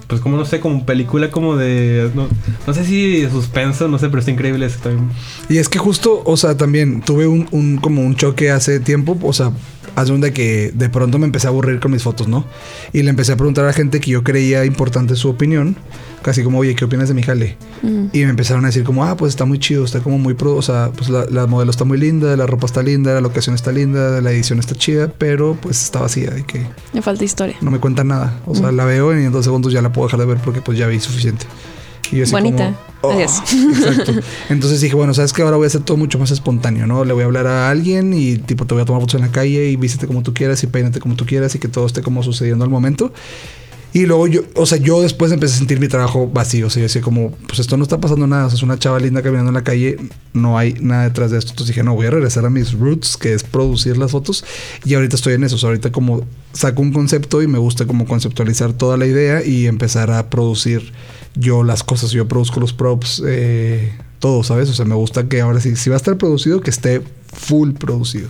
Pues 0.06 0.20
como, 0.20 0.36
no 0.36 0.44
sé, 0.44 0.60
como 0.60 0.84
película 0.86 1.30
como 1.30 1.56
de... 1.56 2.10
No, 2.14 2.28
no 2.66 2.74
sé 2.74 2.84
si 2.84 3.20
de 3.22 3.30
suspenso, 3.30 3.88
no 3.88 3.98
sé, 3.98 4.08
pero 4.08 4.18
está 4.20 4.30
increíble 4.30 4.66
eso 4.66 4.78
también. 4.82 5.08
Y 5.48 5.58
es 5.58 5.68
que 5.68 5.78
justo, 5.78 6.22
o 6.24 6.36
sea, 6.36 6.56
también 6.56 7.00
tuve 7.00 7.26
un, 7.26 7.46
un- 7.50 7.78
como 7.78 8.02
un 8.02 8.14
choque 8.16 8.50
hace 8.50 8.80
tiempo, 8.80 9.18
o 9.22 9.32
sea, 9.32 9.50
un 10.10 10.20
de 10.20 10.32
que 10.32 10.72
de 10.74 10.88
pronto 10.88 11.18
me 11.18 11.26
empecé 11.26 11.46
a 11.46 11.50
aburrir 11.50 11.80
con 11.80 11.92
mis 11.92 12.02
fotos, 12.02 12.28
¿no? 12.28 12.44
Y 12.92 13.02
le 13.02 13.10
empecé 13.10 13.32
a 13.32 13.36
preguntar 13.36 13.64
a 13.66 13.72
gente 13.72 14.00
que 14.00 14.10
yo 14.10 14.22
creía 14.22 14.64
importante 14.64 15.16
su 15.16 15.28
opinión, 15.28 15.76
casi 16.22 16.42
como, 16.42 16.58
oye, 16.58 16.74
¿qué 16.74 16.84
opinas 16.84 17.08
de 17.08 17.14
mi 17.14 17.22
jale? 17.22 17.56
Y 18.12 18.24
me 18.24 18.30
empezaron 18.30 18.64
a 18.64 18.68
decir 18.68 18.84
como, 18.84 19.04
ah, 19.04 19.16
pues 19.16 19.30
está 19.30 19.44
muy 19.44 19.58
chido, 19.58 19.84
está 19.84 20.00
como 20.00 20.18
muy 20.18 20.34
pro, 20.34 20.56
o 20.56 20.62
sea, 20.62 20.90
pues 20.96 21.10
la, 21.10 21.26
la 21.26 21.46
modelo 21.46 21.70
está 21.70 21.84
muy 21.84 21.98
linda, 21.98 22.36
la 22.36 22.46
ropa 22.46 22.66
está 22.66 22.82
linda, 22.82 23.14
la 23.14 23.20
locación 23.20 23.54
está 23.54 23.72
linda, 23.72 24.20
la 24.20 24.30
edición 24.32 24.58
está 24.58 24.74
chida, 24.74 25.12
pero 25.16 25.56
pues 25.60 25.82
está 25.82 26.00
vacía 26.00 26.32
y 26.38 26.42
que 26.44 26.66
Me 26.92 27.02
falta 27.02 27.24
historia. 27.24 27.56
no 27.60 27.70
me 27.70 27.78
cuenta 27.78 28.04
nada. 28.04 28.40
O 28.46 28.54
sea, 28.54 28.72
la 28.72 28.84
veo 28.84 29.18
y 29.18 29.24
en 29.24 29.32
dos 29.32 29.44
segundos 29.44 29.72
ya 29.72 29.82
la 29.82 29.92
puedo 29.92 30.06
dejar 30.08 30.20
de 30.20 30.26
ver 30.26 30.38
porque 30.38 30.60
pues 30.62 30.78
ya 30.78 30.86
vi 30.86 30.98
suficiente. 31.00 31.46
Y 32.14 32.18
yo 32.18 32.22
así 32.22 32.32
Bonita. 32.32 32.76
como, 33.00 33.12
oh, 33.12 33.16
Adiós. 33.16 33.42
Exacto. 33.52 34.12
Entonces 34.48 34.80
dije, 34.80 34.94
bueno, 34.94 35.12
sabes 35.14 35.32
que 35.32 35.42
ahora 35.42 35.56
voy 35.56 35.64
a 35.64 35.66
hacer 35.66 35.80
todo 35.80 35.96
mucho 35.96 36.18
más 36.18 36.30
espontáneo, 36.30 36.86
¿no? 36.86 37.04
Le 37.04 37.12
voy 37.12 37.22
a 37.22 37.26
hablar 37.26 37.48
a 37.48 37.68
alguien 37.68 38.14
y 38.14 38.36
tipo 38.36 38.66
te 38.66 38.74
voy 38.74 38.82
a 38.82 38.86
tomar 38.86 39.00
fotos 39.02 39.16
en 39.16 39.22
la 39.22 39.32
calle 39.32 39.68
y 39.68 39.76
vístete 39.76 40.06
como 40.06 40.22
tú 40.22 40.32
quieras 40.32 40.62
y 40.62 40.68
peínate 40.68 41.00
como 41.00 41.16
tú 41.16 41.26
quieras 41.26 41.56
y 41.56 41.58
que 41.58 41.66
todo 41.66 41.86
esté 41.86 42.02
como 42.02 42.22
sucediendo 42.22 42.64
al 42.64 42.70
momento. 42.70 43.12
Y 43.92 44.06
luego 44.06 44.26
yo, 44.26 44.42
o 44.56 44.66
sea, 44.66 44.76
yo 44.78 45.02
después 45.02 45.30
empecé 45.30 45.54
a 45.54 45.58
sentir 45.58 45.78
mi 45.78 45.86
trabajo 45.86 46.28
vacío. 46.28 46.66
O 46.66 46.70
sea, 46.70 46.80
yo 46.80 46.84
decía 46.84 47.00
como, 47.00 47.30
pues 47.46 47.60
esto 47.60 47.76
no 47.76 47.84
está 47.84 48.00
pasando 48.00 48.26
nada. 48.26 48.46
O 48.46 48.48
sea, 48.50 48.56
es 48.56 48.62
una 48.64 48.76
chava 48.76 48.98
linda 48.98 49.22
caminando 49.22 49.50
en 49.50 49.54
la 49.54 49.62
calle. 49.62 49.98
No 50.32 50.58
hay 50.58 50.74
nada 50.80 51.04
detrás 51.04 51.30
de 51.30 51.38
esto. 51.38 51.52
Entonces 51.52 51.76
dije, 51.76 51.84
no, 51.84 51.94
voy 51.94 52.06
a 52.06 52.10
regresar 52.10 52.44
a 52.44 52.50
mis 52.50 52.72
roots, 52.72 53.16
que 53.16 53.34
es 53.34 53.44
producir 53.44 53.96
las 53.96 54.10
fotos. 54.10 54.44
Y 54.84 54.94
ahorita 54.94 55.14
estoy 55.14 55.34
en 55.34 55.44
eso. 55.44 55.54
O 55.54 55.58
sea, 55.58 55.68
ahorita 55.68 55.92
como 55.92 56.26
saco 56.52 56.82
un 56.82 56.92
concepto 56.92 57.40
y 57.40 57.46
me 57.46 57.58
gusta 57.58 57.86
como 57.86 58.04
conceptualizar 58.04 58.72
toda 58.72 58.96
la 58.96 59.06
idea 59.06 59.44
y 59.44 59.68
empezar 59.68 60.10
a 60.10 60.28
producir 60.28 60.92
yo 61.34 61.62
las 61.62 61.82
cosas. 61.82 62.10
Yo 62.10 62.26
produzco 62.26 62.60
los 62.60 62.72
props, 62.72 63.22
eh, 63.26 63.92
todo, 64.18 64.42
¿sabes? 64.42 64.68
O 64.70 64.74
sea, 64.74 64.84
me 64.84 64.94
gusta 64.94 65.28
que 65.28 65.40
ahora 65.40 65.60
sí, 65.60 65.76
si 65.76 65.90
va 65.90 65.96
a 65.96 65.98
estar 65.98 66.16
producido, 66.16 66.60
que 66.60 66.70
esté 66.70 67.02
full 67.32 67.72
producido. 67.72 68.28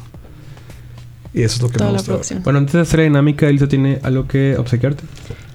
Y 1.32 1.42
eso 1.42 1.56
es 1.56 1.62
lo 1.62 1.68
que 1.68 1.78
Toda 1.78 1.92
me 1.92 1.98
gusta. 1.98 2.40
Bueno, 2.40 2.60
antes 2.60 2.72
de 2.74 2.80
hacer 2.80 3.00
la 3.00 3.04
dinámica, 3.04 3.48
Elisa 3.48 3.68
tiene 3.68 3.98
algo 4.02 4.28
que 4.28 4.56
obsequiarte. 4.56 5.04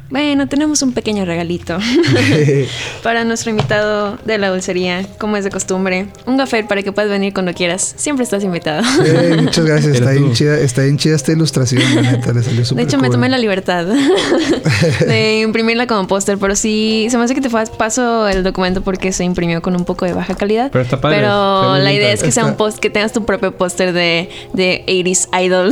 Bueno, 0.10 0.48
tenemos 0.48 0.82
un 0.82 0.94
pequeño 0.94 1.24
regalito 1.24 1.78
para 3.04 3.24
nuestro 3.24 3.52
invitado 3.52 4.18
de 4.26 4.38
la 4.40 4.50
dulcería, 4.50 5.06
como 5.20 5.38
es 5.38 5.44
de 5.44 5.52
costumbre. 5.52 6.08
Un 6.26 6.38
gafet 6.38 6.68
para 6.68 6.82
que 6.82 6.92
puedas 6.92 7.12
venir 7.12 7.34
cuando 7.34 7.54
quieras. 7.54 7.94
Siempre 7.96 8.24
estás 8.24 8.44
invitado. 8.44 8.82
Eh, 9.06 9.38
muchas 9.42 9.66
gracias. 9.66 9.96
Está 9.96 10.12
bien, 10.12 10.34
chida, 10.34 10.58
está 10.58 10.82
bien 10.84 10.98
chida 10.98 11.16
esta 11.16 11.32
ilustración, 11.32 11.84
la 11.96 12.02
neta. 12.02 12.34
Le 12.34 12.44
salió 12.44 12.64
De 12.64 12.82
hecho, 12.82 12.98
me 12.98 13.10
tomé 13.10 13.30
la 13.30 13.38
libertad 13.38 13.86
de 15.08 15.42
imprimirla 15.42 15.86
como 15.86 16.08
póster, 16.08 16.38
pero 16.38 16.56
sí, 16.56 17.08
se 17.10 17.18
me 17.18 17.24
hace 17.24 17.36
que 17.36 17.42
te 17.42 17.50
paso 17.50 18.28
el 18.28 18.44
documento 18.44 18.82
porque 18.82 19.12
se 19.12 19.24
imprimió 19.24 19.62
con 19.62 19.76
un 19.76 19.86
poco 19.86 20.06
de 20.06 20.14
baja 20.14 20.36
calidad. 20.36 20.72
Pero 20.72 20.84
está 20.84 21.00
padre, 21.00 21.18
Pero 21.18 21.78
la 21.78 21.94
idea 21.94 22.12
es 22.12 22.24
que 22.24 22.32
sea 22.32 22.46
un 22.46 22.56
post, 22.56 22.80
que 22.80 22.90
tengas 22.90 23.14
tu 23.14 23.26
propio 23.26 23.56
póster 23.56 23.94
de, 23.94 24.30
de 24.54 24.84
80s 24.88 25.28
Idol. 25.44 25.72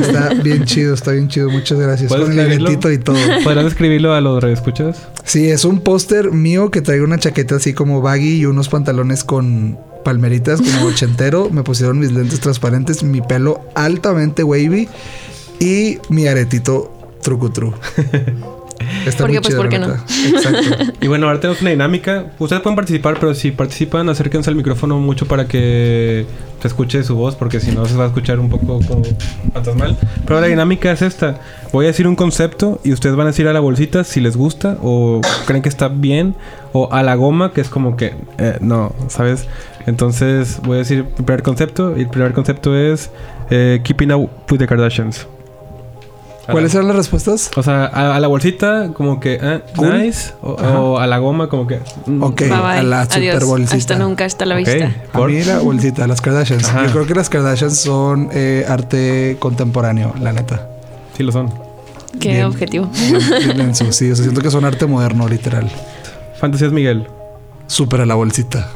Está 0.00 0.34
bien 0.34 0.64
chido, 0.64 0.94
está 0.94 1.12
bien 1.12 1.28
chido. 1.28 1.48
Muchas 1.50 1.78
gracias. 1.78 2.08
¿Puedes 2.08 2.28
Con 2.28 2.38
el 2.38 2.68
y 2.92 2.98
todo. 2.98 3.16
¿Podrás 3.44 3.67
escribirlo 3.68 4.14
a 4.14 4.20
los 4.20 4.42
escuchas? 4.44 5.08
Sí, 5.24 5.48
es 5.48 5.64
un 5.64 5.80
póster 5.80 6.32
mío 6.32 6.70
que 6.70 6.80
trae 6.80 7.02
una 7.02 7.18
chaqueta 7.18 7.56
así 7.56 7.72
como 7.72 8.00
baggy 8.00 8.38
y 8.38 8.46
unos 8.46 8.68
pantalones 8.68 9.24
con 9.24 9.78
palmeritas 10.04 10.60
como 10.60 10.86
ochentero. 10.88 11.50
Me 11.50 11.62
pusieron 11.62 11.98
mis 11.98 12.12
lentes 12.12 12.40
transparentes, 12.40 13.02
mi 13.02 13.20
pelo 13.20 13.60
altamente 13.74 14.42
wavy 14.42 14.88
y 15.60 15.98
mi 16.08 16.26
aretito 16.26 16.92
trucutru. 17.22 17.74
Está 19.06 19.24
Porque, 19.24 19.34
muy 19.34 19.42
pues, 19.42 19.46
chido, 19.48 19.58
¿por 19.58 19.68
qué 19.68 19.78
no? 19.78 19.88
Exacto. 19.88 20.92
Y 21.00 21.08
bueno, 21.08 21.26
ahora 21.26 21.40
tenemos 21.40 21.60
una 21.60 21.70
dinámica. 21.70 22.32
Ustedes 22.38 22.62
pueden 22.62 22.76
participar, 22.76 23.18
pero 23.18 23.34
si 23.34 23.50
participan, 23.50 24.08
acérquense 24.08 24.50
al 24.50 24.56
micrófono 24.56 24.98
mucho 24.98 25.26
para 25.26 25.46
que 25.46 26.26
se 26.60 26.68
escuche 26.68 27.02
su 27.02 27.16
voz, 27.16 27.36
porque 27.36 27.60
si 27.60 27.72
no 27.72 27.86
se 27.86 27.96
va 27.96 28.04
a 28.04 28.06
escuchar 28.08 28.38
un 28.40 28.48
poco 28.48 28.80
como 28.86 29.02
fantasmal. 29.52 29.96
Pero 30.26 30.40
la 30.40 30.46
dinámica 30.46 30.90
es 30.90 31.02
esta. 31.02 31.40
Voy 31.72 31.86
a 31.86 31.88
decir 31.88 32.06
un 32.08 32.16
concepto 32.16 32.80
y 32.84 32.92
ustedes 32.92 33.16
van 33.16 33.26
a 33.26 33.30
decir 33.30 33.46
a 33.48 33.52
la 33.52 33.60
bolsita 33.60 34.04
si 34.04 34.20
les 34.20 34.36
gusta 34.36 34.78
o 34.82 35.20
creen 35.46 35.62
que 35.62 35.68
está 35.68 35.88
bien 35.88 36.34
o 36.72 36.92
a 36.92 37.02
la 37.02 37.14
goma, 37.14 37.52
que 37.52 37.60
es 37.60 37.68
como 37.68 37.96
que 37.96 38.14
eh, 38.38 38.58
no, 38.60 38.94
¿sabes? 39.08 39.46
Entonces 39.86 40.60
voy 40.64 40.76
a 40.76 40.78
decir 40.78 40.98
el 40.98 41.24
primer 41.24 41.42
concepto 41.42 41.96
y 41.96 42.02
el 42.02 42.08
primer 42.08 42.32
concepto 42.32 42.76
es 42.76 43.10
eh, 43.50 43.80
Keeping 43.82 44.12
Up 44.12 44.30
with 44.50 44.58
the 44.58 44.66
Kardashians. 44.66 45.26
La- 46.48 46.52
¿Cuáles 46.52 46.74
eran 46.74 46.88
las 46.88 46.96
respuestas? 46.96 47.50
o 47.56 47.62
sea, 47.62 47.84
a, 47.84 48.16
a 48.16 48.20
la 48.20 48.26
bolsita 48.26 48.90
como 48.94 49.20
que 49.20 49.38
eh, 49.40 49.62
Cool. 49.76 50.02
nice 50.02 50.32
o, 50.42 50.98
a 50.98 51.06
la 51.06 51.18
goma 51.18 51.48
como 51.48 51.66
que 51.66 51.78
mm, 52.06 52.22
Ok, 52.22 52.40
Bye 52.40 52.48
bye. 52.48 52.58
a 52.58 52.82
la 52.82 53.00
Adiós. 53.02 53.34
super 53.34 53.44
bolsita. 53.46 53.76
Hasta 53.76 53.96
nunca, 53.98 54.24
hasta 54.24 54.44
la 54.46 54.56
vista. 54.56 54.86
A 55.12 55.18
por- 55.18 55.30
mí 55.30 55.42
la 55.44 55.58
bolsita, 55.60 56.06
las 56.06 56.20
Kardashians. 56.20 56.64
Ajá. 56.68 56.86
Yo 56.86 56.92
creo 56.92 57.06
que 57.06 57.14
las 57.14 57.28
Kardashians 57.28 57.78
son 57.78 58.30
eh, 58.32 58.64
arte 58.68 59.36
contemporáneo, 59.38 60.14
la 60.20 60.32
neta. 60.32 60.66
Sí 61.16 61.22
lo 61.22 61.32
son. 61.32 61.52
Qué 62.18 62.30
Bien. 62.32 62.44
objetivo. 62.46 62.88
Bien, 62.96 63.54
bien 63.56 63.74
sí, 63.74 63.84
o 63.84 63.92
sea, 63.92 64.14
siento 64.24 64.40
que 64.40 64.50
son 64.50 64.64
arte 64.64 64.86
moderno, 64.86 65.28
literal. 65.28 65.70
Fantasías 66.40 66.72
Miguel. 66.72 67.06
Súper 67.66 68.00
a 68.00 68.06
la 68.06 68.14
bolsita. 68.14 68.70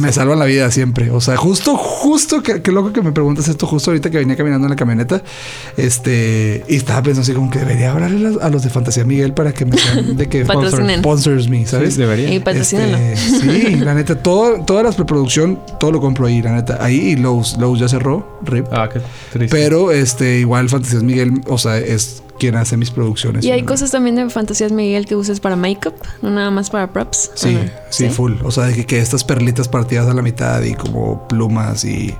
Me 0.00 0.08
ser. 0.08 0.12
salvan 0.14 0.38
la 0.38 0.44
vida 0.46 0.70
siempre. 0.70 1.10
O 1.10 1.20
sea, 1.20 1.36
justo, 1.36 1.76
justo, 1.76 2.42
que, 2.42 2.62
qué 2.62 2.72
loco 2.72 2.92
que 2.92 3.02
me 3.02 3.12
preguntas 3.12 3.48
esto, 3.48 3.66
justo 3.66 3.90
ahorita 3.90 4.10
que 4.10 4.18
venía 4.18 4.36
caminando 4.36 4.66
en 4.66 4.70
la 4.70 4.76
camioneta. 4.76 5.22
Este, 5.76 6.64
y 6.68 6.76
estaba 6.76 7.02
pensando 7.02 7.22
así 7.22 7.32
como 7.32 7.50
que 7.50 7.58
debería 7.58 7.92
hablarle 7.92 8.38
a 8.40 8.48
los- 8.48 8.62
de 8.62 8.70
Fantasía 8.70 9.04
Miguel 9.04 9.34
para 9.34 9.52
que 9.52 9.64
me 9.66 9.76
sean 9.76 10.16
de 10.16 10.28
que 10.28 10.44
Patrocinen. 10.46 11.00
sponsors 11.00 11.48
me, 11.48 11.66
¿sabes? 11.66 11.94
Sí, 11.94 12.00
debería. 12.00 12.32
Y. 12.32 12.42
Este, 12.46 13.16
sí, 13.16 13.76
la 13.76 13.94
neta, 13.94 14.16
todo, 14.22 14.60
todas 14.64 14.82
las 14.84 14.94
preproducción, 14.96 15.60
todo 15.78 15.92
lo 15.92 16.00
compro 16.00 16.26
ahí, 16.26 16.40
la 16.42 16.52
neta. 16.54 16.78
Ahí 16.80 16.96
y 17.10 17.16
Lowe's, 17.16 17.56
Lowe's 17.58 17.78
ya 17.80 17.88
cerró, 17.88 18.38
RIP. 18.42 18.66
Ah, 18.72 18.88
qué 18.92 19.00
triste. 19.32 19.54
Pero 19.56 19.92
este, 19.92 20.38
igual 20.40 20.68
Fantasías 20.68 21.02
Miguel, 21.02 21.42
o 21.48 21.58
sea, 21.58 21.78
es 21.78 22.22
quien 22.38 22.56
hace 22.56 22.76
mis 22.76 22.90
producciones. 22.90 23.44
Y 23.44 23.50
hay 23.50 23.62
¿no? 23.62 23.68
cosas 23.68 23.90
también 23.90 24.16
de 24.16 24.28
fantasías 24.30 24.72
Miguel 24.72 25.06
que 25.06 25.16
usas 25.16 25.40
para 25.40 25.56
make-up, 25.56 25.94
no 26.22 26.30
nada 26.30 26.50
más 26.50 26.70
para 26.70 26.92
props. 26.92 27.30
Sí, 27.34 27.58
sí, 27.90 28.08
full. 28.08 28.34
O 28.44 28.50
sea, 28.50 28.64
de 28.64 28.74
que, 28.74 28.86
que 28.86 28.98
estas 28.98 29.24
perlitas 29.24 29.68
partidas 29.68 30.08
a 30.08 30.14
la 30.14 30.22
mitad 30.22 30.62
y 30.62 30.74
como 30.74 31.26
plumas 31.28 31.84
y 31.84 32.14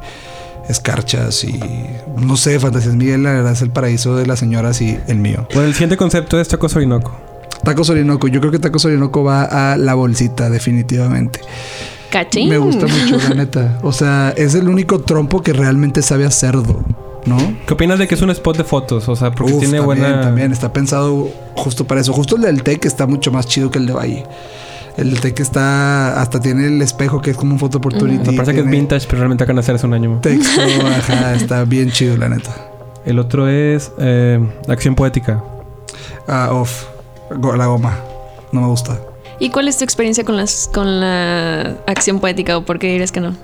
escarchas 0.68 1.44
y 1.44 1.60
no 2.20 2.36
sé, 2.36 2.58
Fantasías 2.58 2.94
Miguel, 2.94 3.22
la 3.22 3.32
verdad 3.32 3.52
es 3.52 3.62
el 3.62 3.70
paraíso 3.70 4.16
de 4.16 4.26
las 4.26 4.38
señoras 4.38 4.80
y 4.80 4.98
el 5.06 5.18
mío. 5.18 5.46
Bueno, 5.54 5.68
el 5.68 5.74
siguiente 5.74 5.96
concepto 5.96 6.40
es 6.40 6.48
Tacos 6.48 6.74
Orinoco. 6.76 7.16
Tacos 7.62 7.90
Orinoco, 7.90 8.28
yo 8.28 8.40
creo 8.40 8.52
que 8.52 8.58
Tacos 8.58 8.84
Orinoco 8.84 9.24
va 9.24 9.72
a 9.72 9.76
la 9.76 9.94
bolsita, 9.94 10.50
definitivamente. 10.50 11.40
Cachín. 12.10 12.48
Me 12.48 12.58
gusta 12.58 12.86
mucho, 12.86 13.18
la 13.28 13.34
neta. 13.34 13.78
O 13.82 13.92
sea, 13.92 14.32
es 14.36 14.54
el 14.54 14.68
único 14.68 15.00
trompo 15.00 15.42
que 15.42 15.52
realmente 15.52 16.02
sabe 16.02 16.24
a 16.24 16.30
cerdo, 16.30 16.84
¿no? 17.26 17.36
¿Qué 17.66 17.74
opinas 17.74 17.98
de 17.98 18.08
que 18.08 18.14
es 18.14 18.22
un 18.22 18.30
spot 18.30 18.56
de 18.56 18.64
fotos? 18.64 19.08
O 19.08 19.16
sea, 19.16 19.30
porque 19.32 19.52
Uf, 19.52 19.58
tiene 19.60 19.78
también, 19.78 19.84
buena... 19.84 20.20
También 20.20 20.52
está 20.52 20.72
pensado 20.72 21.30
justo 21.54 21.86
para 21.86 22.00
eso. 22.00 22.12
Justo 22.12 22.36
el 22.36 22.42
del 22.42 22.62
Tec 22.62 22.84
está 22.84 23.06
mucho 23.06 23.30
más 23.30 23.46
chido 23.46 23.70
que 23.70 23.78
el 23.78 23.86
de 23.86 23.92
Valle. 23.92 24.24
El 24.96 25.10
del 25.10 25.20
Tec 25.20 25.40
está... 25.40 26.20
Hasta 26.20 26.40
tiene 26.40 26.66
el 26.66 26.80
espejo 26.80 27.20
que 27.20 27.30
es 27.30 27.36
como 27.36 27.52
un 27.52 27.58
photo 27.58 27.78
opportunity. 27.78 28.30
Me 28.30 28.36
parece 28.36 28.54
que 28.54 28.60
es 28.60 28.70
vintage, 28.70 29.06
pero 29.06 29.18
realmente 29.18 29.44
acaban 29.44 29.56
de 29.56 29.60
hacer 29.60 29.74
hace 29.74 29.86
un 29.86 29.94
año. 29.94 30.18
Texto, 30.22 30.60
ajá, 30.86 31.34
está 31.34 31.64
bien 31.64 31.90
chido, 31.90 32.16
la 32.16 32.28
neta. 32.28 32.54
El 33.04 33.18
otro 33.18 33.48
es 33.48 33.92
eh, 33.98 34.40
Acción 34.68 34.94
Poética. 34.94 35.42
Ah, 36.26 36.50
off. 36.52 36.86
La 37.30 37.66
goma. 37.66 37.98
No 38.52 38.60
me 38.60 38.66
gusta. 38.68 38.98
¿Y 39.38 39.50
cuál 39.50 39.68
es 39.68 39.76
tu 39.78 39.84
experiencia 39.84 40.24
con 40.24 40.36
las 40.36 40.68
con 40.72 41.00
la 41.00 41.76
acción 41.86 42.20
poética 42.20 42.56
o 42.56 42.64
por 42.64 42.78
qué 42.78 42.88
dirías 42.88 43.12
que 43.12 43.20
no? 43.20 43.34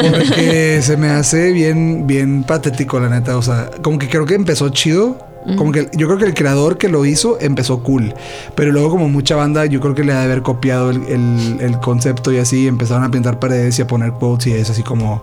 Porque 0.00 0.78
se 0.82 0.96
me 0.96 1.08
hace 1.10 1.52
bien, 1.52 2.06
bien 2.06 2.44
patético, 2.44 2.98
la 3.00 3.08
neta. 3.10 3.36
O 3.36 3.42
sea, 3.42 3.70
como 3.82 3.98
que 3.98 4.08
creo 4.08 4.24
que 4.26 4.34
empezó 4.34 4.68
chido. 4.70 5.18
Como 5.58 5.72
que 5.72 5.90
yo 5.92 6.06
creo 6.06 6.18
que 6.18 6.24
el 6.24 6.32
creador 6.32 6.78
que 6.78 6.88
lo 6.88 7.04
hizo 7.04 7.36
empezó 7.38 7.82
cool. 7.82 8.14
Pero 8.54 8.72
luego, 8.72 8.88
como 8.88 9.10
mucha 9.10 9.36
banda, 9.36 9.66
yo 9.66 9.78
creo 9.78 9.94
que 9.94 10.02
le 10.02 10.14
ha 10.14 10.20
de 10.20 10.24
haber 10.24 10.40
copiado 10.40 10.88
el, 10.88 11.02
el- 11.06 11.58
el 11.60 11.78
concepto 11.80 12.32
y 12.32 12.38
así 12.38 12.66
empezaron 12.66 13.04
a 13.04 13.10
pintar 13.10 13.38
paredes 13.38 13.78
y 13.78 13.82
a 13.82 13.86
poner 13.86 14.12
quotes 14.12 14.46
y 14.46 14.52
es 14.54 14.70
así 14.70 14.82
como: 14.82 15.22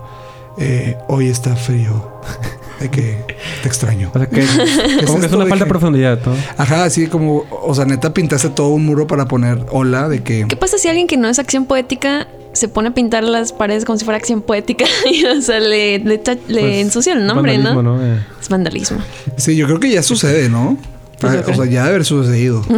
eh, 0.59 0.95
Hoy 1.07 1.27
está 1.27 1.55
frío. 1.55 2.11
de 2.81 2.89
que 2.89 3.17
te 3.61 3.67
extraño. 3.67 4.11
O 4.13 4.17
sea, 4.17 4.27
que, 4.27 4.41
como 5.05 5.19
que 5.19 5.25
es 5.27 5.31
una 5.31 5.45
falta 5.45 5.65
de 5.65 5.69
profundidad, 5.69 6.19
¿no? 6.25 6.33
Ajá, 6.57 6.83
así 6.85 7.07
como, 7.07 7.45
o 7.49 7.73
sea, 7.75 7.85
neta 7.85 8.13
pintaste 8.13 8.49
todo 8.49 8.69
un 8.69 8.85
muro 8.85 9.07
para 9.07 9.27
poner 9.27 9.65
hola 9.71 10.09
de 10.09 10.21
que... 10.23 10.45
¿Qué 10.47 10.55
pasa 10.55 10.77
si 10.77 10.87
alguien 10.87 11.07
que 11.07 11.17
no 11.17 11.27
es 11.29 11.39
acción 11.39 11.65
poética 11.65 12.27
se 12.53 12.67
pone 12.67 12.89
a 12.89 12.93
pintar 12.93 13.23
las 13.23 13.53
paredes 13.53 13.85
como 13.85 13.97
si 13.97 14.05
fuera 14.05 14.17
acción 14.17 14.41
poética? 14.41 14.85
y, 15.11 15.23
o 15.25 15.41
sea, 15.41 15.59
le, 15.59 15.99
le, 15.99 16.17
Pues, 16.19 16.37
ensucia 16.49 17.13
el 17.13 17.25
nombre, 17.25 17.57
¿no? 17.57 18.01
Eh. 18.03 18.19
Es 18.41 18.49
vandalismo. 18.49 18.99
Sí, 19.37 19.55
yo 19.55 19.65
creo 19.67 19.79
que 19.79 19.89
ya 19.91 20.03
sucede, 20.03 20.49
¿no? 20.49 20.77
Pues 21.19 21.33
Ah, 21.33 21.37
o 21.39 21.43
creo. 21.43 21.55
sea, 21.55 21.65
ya 21.65 21.81
debe 21.83 21.95
haber 21.95 22.05
sucedido. 22.05 22.63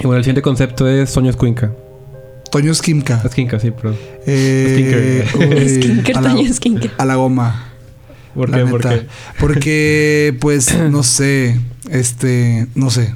Y 0.00 0.06
bueno, 0.06 0.18
el 0.18 0.22
siguiente 0.22 0.42
concepto 0.42 0.86
es 0.86 1.10
Soños 1.10 1.34
Cuinca. 1.34 1.72
Toño 2.52 2.72
Skimka. 2.72 3.20
Es 3.24 3.34
Quinca, 3.34 3.58
sí, 3.58 3.72
pero... 3.72 3.96
Eh, 4.26 5.24
Skinker. 5.28 5.48
uy, 5.58 5.68
Skinker, 5.68 6.16
a 6.16 6.20
la- 6.20 6.30
Toño 6.30 6.54
Skinker. 6.54 6.90
A 6.98 7.04
la 7.04 7.16
goma. 7.16 7.67
¿Por 8.34 8.50
qué? 8.50 8.64
¿Por 8.66 8.80
qué? 8.82 9.06
Porque, 9.40 10.36
pues, 10.40 10.76
no 10.78 11.02
sé. 11.02 11.58
Este, 11.90 12.66
no 12.74 12.90
sé. 12.90 13.14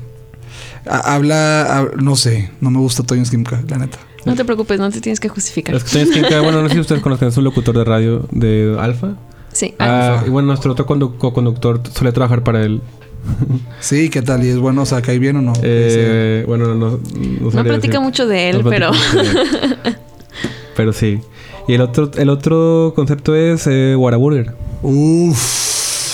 Ha- 0.86 1.14
Habla, 1.14 1.66
hab- 1.70 1.96
no 1.96 2.16
sé. 2.16 2.50
No 2.60 2.70
me 2.70 2.78
gusta 2.78 3.02
Toño 3.02 3.24
Skimka, 3.24 3.62
la 3.68 3.78
neta. 3.78 3.98
No 4.24 4.34
te 4.36 4.44
preocupes, 4.44 4.78
no 4.78 4.90
te 4.90 5.00
tienes 5.00 5.20
que 5.20 5.28
justificar. 5.28 5.74
Es 5.74 5.84
que 5.84 5.90
Soños 5.90 6.10
Quinca, 6.10 6.40
bueno, 6.40 6.62
no 6.62 6.68
sé 6.68 6.74
si 6.74 6.80
ustedes 6.80 7.02
conocen, 7.02 7.28
es 7.28 7.36
un 7.36 7.44
locutor 7.44 7.76
de 7.76 7.84
radio 7.84 8.26
de 8.30 8.76
Alfa. 8.80 9.14
Sí. 9.52 9.74
Ah, 9.78 10.14
Alfa. 10.14 10.26
y 10.26 10.30
bueno, 10.30 10.46
nuestro 10.48 10.72
otro 10.72 10.86
condu- 10.86 11.16
co-conductor 11.18 11.80
suele 11.92 12.12
trabajar 12.12 12.42
para 12.44 12.62
él. 12.62 12.80
Sí, 13.80 14.10
¿qué 14.10 14.22
tal? 14.22 14.44
¿Y 14.44 14.48
es 14.48 14.58
bueno? 14.58 14.82
O 14.82 14.86
sea, 14.86 15.02
¿cae 15.02 15.18
bien 15.18 15.36
o 15.36 15.42
no? 15.42 15.52
Eh, 15.62 16.44
bueno, 16.46 16.68
no, 16.74 16.74
no, 16.74 17.00
no 17.40 17.50
platica 17.50 17.74
decir. 17.94 18.00
mucho 18.00 18.26
de 18.26 18.50
él, 18.50 18.62
No 18.62 18.70
pero... 18.70 18.90
de 18.92 19.20
él. 19.20 19.96
pero 20.76 20.92
sí. 20.92 21.20
Y 21.68 21.74
el 21.74 21.80
otro, 21.82 22.10
el 22.16 22.28
otro 22.28 22.92
concepto 22.96 23.34
es 23.36 23.66
eh, 23.68 23.94
Whataburger. 23.96 24.54
Uf, 24.82 25.38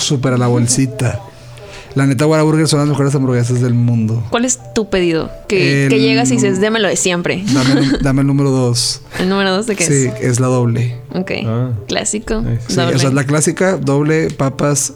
súper 0.02 0.34
a 0.34 0.38
la 0.38 0.46
bolsita. 0.46 1.20
La 1.94 2.06
neta, 2.06 2.26
Whataburger 2.26 2.68
son 2.68 2.80
las 2.80 2.88
mejores 2.88 3.14
hamburguesas 3.14 3.60
del 3.60 3.74
mundo. 3.74 4.22
¿Cuál 4.30 4.44
es 4.44 4.60
tu 4.74 4.88
pedido? 4.88 5.30
Que, 5.48 5.84
El- 5.84 5.90
que 5.90 6.00
llegas 6.00 6.30
y 6.30 6.34
dices, 6.34 6.60
démelo 6.60 6.86
de 6.86 6.96
siempre. 6.96 7.42
Dame, 7.52 7.80
el- 7.80 7.98
dame 8.02 8.20
el 8.20 8.26
número 8.26 8.50
dos. 8.50 9.00
¿El 9.18 9.28
número 9.28 9.50
dos 9.52 9.66
de 9.66 9.74
qué 9.74 9.84
Sí, 9.84 10.06
es? 10.06 10.20
es 10.20 10.40
la 10.40 10.46
doble. 10.48 10.96
Ok. 11.14 11.30
Ah. 11.46 11.70
Clásico. 11.88 12.44
Sí, 12.68 12.74
Doble. 12.76 12.94
o 12.94 12.98
sea, 12.98 13.08
es 13.08 13.14
la 13.14 13.24
clásica, 13.24 13.78
doble, 13.78 14.30
papas, 14.30 14.92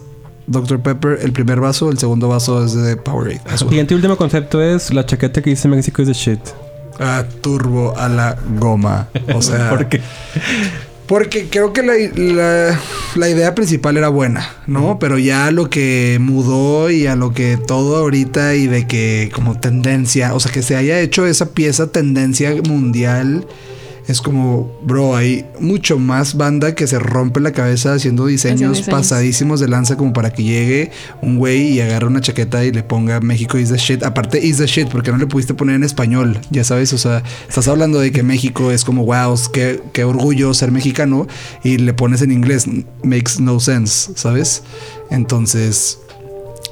Dr. 0.46 0.80
Pepper, 0.80 1.18
el 1.22 1.32
primer 1.32 1.60
vaso, 1.60 1.90
el 1.90 1.98
segundo 1.98 2.28
vaso 2.28 2.64
es 2.64 2.74
de 2.74 2.96
Powerade. 2.96 3.40
El 3.50 3.58
siguiente 3.58 3.94
y 3.94 3.96
último 3.96 4.16
concepto 4.16 4.62
es 4.62 4.92
la 4.92 5.04
chaqueta 5.06 5.40
que 5.40 5.50
dice 5.50 5.66
México 5.68 6.02
is 6.02 6.08
the 6.08 6.14
shit. 6.14 6.40
Ah, 7.00 7.24
turbo 7.40 7.96
a 7.96 8.08
la 8.08 8.36
goma. 8.60 9.08
O 9.34 9.40
sea, 9.40 9.70
¿Por 9.70 9.88
qué? 9.88 10.00
Porque 11.06 11.48
creo 11.50 11.72
que 11.72 11.82
la, 11.82 11.94
la- 12.16 12.80
la 13.14 13.28
idea 13.28 13.54
principal 13.54 13.96
era 13.98 14.08
buena, 14.08 14.48
¿no? 14.66 14.98
Pero 14.98 15.18
ya 15.18 15.50
lo 15.50 15.68
que 15.68 16.16
mudó 16.20 16.90
y 16.90 17.06
a 17.06 17.14
lo 17.16 17.32
que 17.34 17.58
todo 17.58 17.96
ahorita 17.96 18.54
y 18.54 18.66
de 18.66 18.86
que 18.86 19.30
como 19.34 19.58
tendencia, 19.58 20.34
o 20.34 20.40
sea, 20.40 20.50
que 20.52 20.62
se 20.62 20.76
haya 20.76 20.98
hecho 21.00 21.26
esa 21.26 21.50
pieza 21.50 21.88
tendencia 21.92 22.54
mundial. 22.66 23.46
Es 24.08 24.20
como, 24.20 24.70
bro, 24.82 25.14
hay 25.14 25.46
mucho 25.60 25.98
más 25.98 26.36
banda 26.36 26.74
que 26.74 26.86
se 26.86 26.98
rompe 26.98 27.40
la 27.40 27.52
cabeza 27.52 27.94
haciendo 27.94 28.26
diseños, 28.26 28.82
pasadísimos 28.82 29.60
de 29.60 29.68
lanza 29.68 29.96
como 29.96 30.12
para 30.12 30.32
que 30.32 30.42
llegue 30.42 30.90
un 31.20 31.38
güey 31.38 31.74
y 31.74 31.80
agarre 31.80 32.08
una 32.08 32.20
chaqueta 32.20 32.64
y 32.64 32.72
le 32.72 32.82
ponga 32.82 33.20
México 33.20 33.58
is 33.58 33.68
the 33.68 33.76
shit. 33.76 34.02
Aparte, 34.02 34.44
is 34.44 34.58
the 34.58 34.66
shit, 34.66 34.88
porque 34.88 35.12
no 35.12 35.18
le 35.18 35.26
pudiste 35.26 35.54
poner 35.54 35.76
en 35.76 35.84
español, 35.84 36.38
ya 36.50 36.64
sabes, 36.64 36.92
o 36.92 36.98
sea, 36.98 37.22
estás 37.48 37.68
hablando 37.68 38.00
de 38.00 38.10
que 38.10 38.22
México 38.22 38.72
es 38.72 38.84
como, 38.84 39.04
wow, 39.04 39.38
qué, 39.52 39.80
qué 39.92 40.04
orgullo 40.04 40.52
ser 40.54 40.72
mexicano 40.72 41.26
y 41.62 41.78
le 41.78 41.94
pones 41.94 42.22
en 42.22 42.32
inglés, 42.32 42.66
makes 43.04 43.40
no 43.40 43.60
sense, 43.60 44.12
¿sabes? 44.16 44.62
Entonces, 45.10 45.98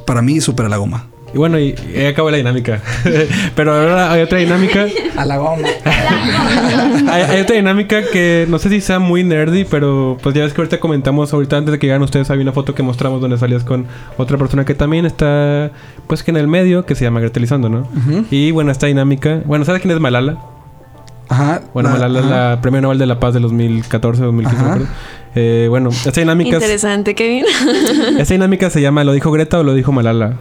para 0.06 0.22
mí, 0.22 0.40
súper 0.40 0.66
a 0.66 0.68
la 0.68 0.78
goma. 0.78 1.09
Y 1.32 1.38
bueno, 1.38 1.58
y, 1.58 1.74
y 1.94 1.98
ahí 1.98 2.06
acabó 2.06 2.30
la 2.30 2.36
dinámica. 2.38 2.80
Pero 3.54 3.72
ahora 3.74 4.12
hay 4.12 4.22
otra 4.22 4.38
dinámica. 4.38 4.86
A 5.16 5.24
la 5.24 5.36
goma. 5.36 5.68
hay, 7.08 7.22
hay 7.22 7.40
otra 7.40 7.56
dinámica 7.56 8.02
que 8.12 8.46
no 8.48 8.58
sé 8.58 8.68
si 8.68 8.80
sea 8.80 8.98
muy 8.98 9.22
nerdy, 9.24 9.64
pero 9.64 10.16
pues 10.22 10.34
ya 10.34 10.42
ves 10.42 10.52
que 10.52 10.60
ahorita 10.60 10.80
comentamos, 10.80 11.32
ahorita 11.32 11.56
antes 11.56 11.72
de 11.72 11.78
que 11.78 11.86
llegaran 11.86 12.02
ustedes, 12.02 12.30
había 12.30 12.42
una 12.42 12.52
foto 12.52 12.74
que 12.74 12.82
mostramos 12.82 13.20
donde 13.20 13.38
salías 13.38 13.64
con 13.64 13.86
otra 14.16 14.38
persona 14.38 14.64
que 14.64 14.74
también 14.74 15.06
está, 15.06 15.70
pues 16.06 16.22
que 16.22 16.30
en 16.30 16.36
el 16.36 16.46
medio, 16.48 16.86
que 16.86 16.94
se 16.94 17.04
llama 17.04 17.20
Greta 17.20 17.38
Elizondo, 17.38 17.68
¿no? 17.68 17.86
Y 18.30 18.50
bueno, 18.50 18.70
esta 18.70 18.86
dinámica. 18.86 19.42
Bueno, 19.44 19.64
¿sabes 19.64 19.82
quién 19.82 19.94
es 19.94 20.00
Malala? 20.00 20.38
Ajá. 21.30 21.62
Bueno, 21.72 21.88
la- 21.88 21.94
Malala 21.94 22.18
es 22.20 22.24
ajá. 22.26 22.34
la 22.50 22.60
Premio 22.60 22.80
Nobel 22.82 22.98
de 22.98 23.06
la 23.06 23.18
Paz 23.18 23.32
de 23.34 23.40
2014, 23.40 24.22
2015, 24.22 24.56
Ajá. 24.56 24.64
me 24.66 24.72
acuerdo. 24.84 24.94
Eh, 25.36 25.66
bueno, 25.70 25.90
esta 25.90 26.20
dinámica, 26.20 26.56
es- 26.56 26.62
Interesante, 26.62 27.14
Kevin. 27.14 27.44
esta 28.18 28.34
dinámica 28.34 28.68
se 28.68 28.80
llama 28.82 29.04
¿Lo 29.04 29.12
dijo 29.12 29.30
Greta 29.30 29.58
o 29.60 29.62
lo 29.62 29.74
dijo 29.74 29.92
Malala? 29.92 30.36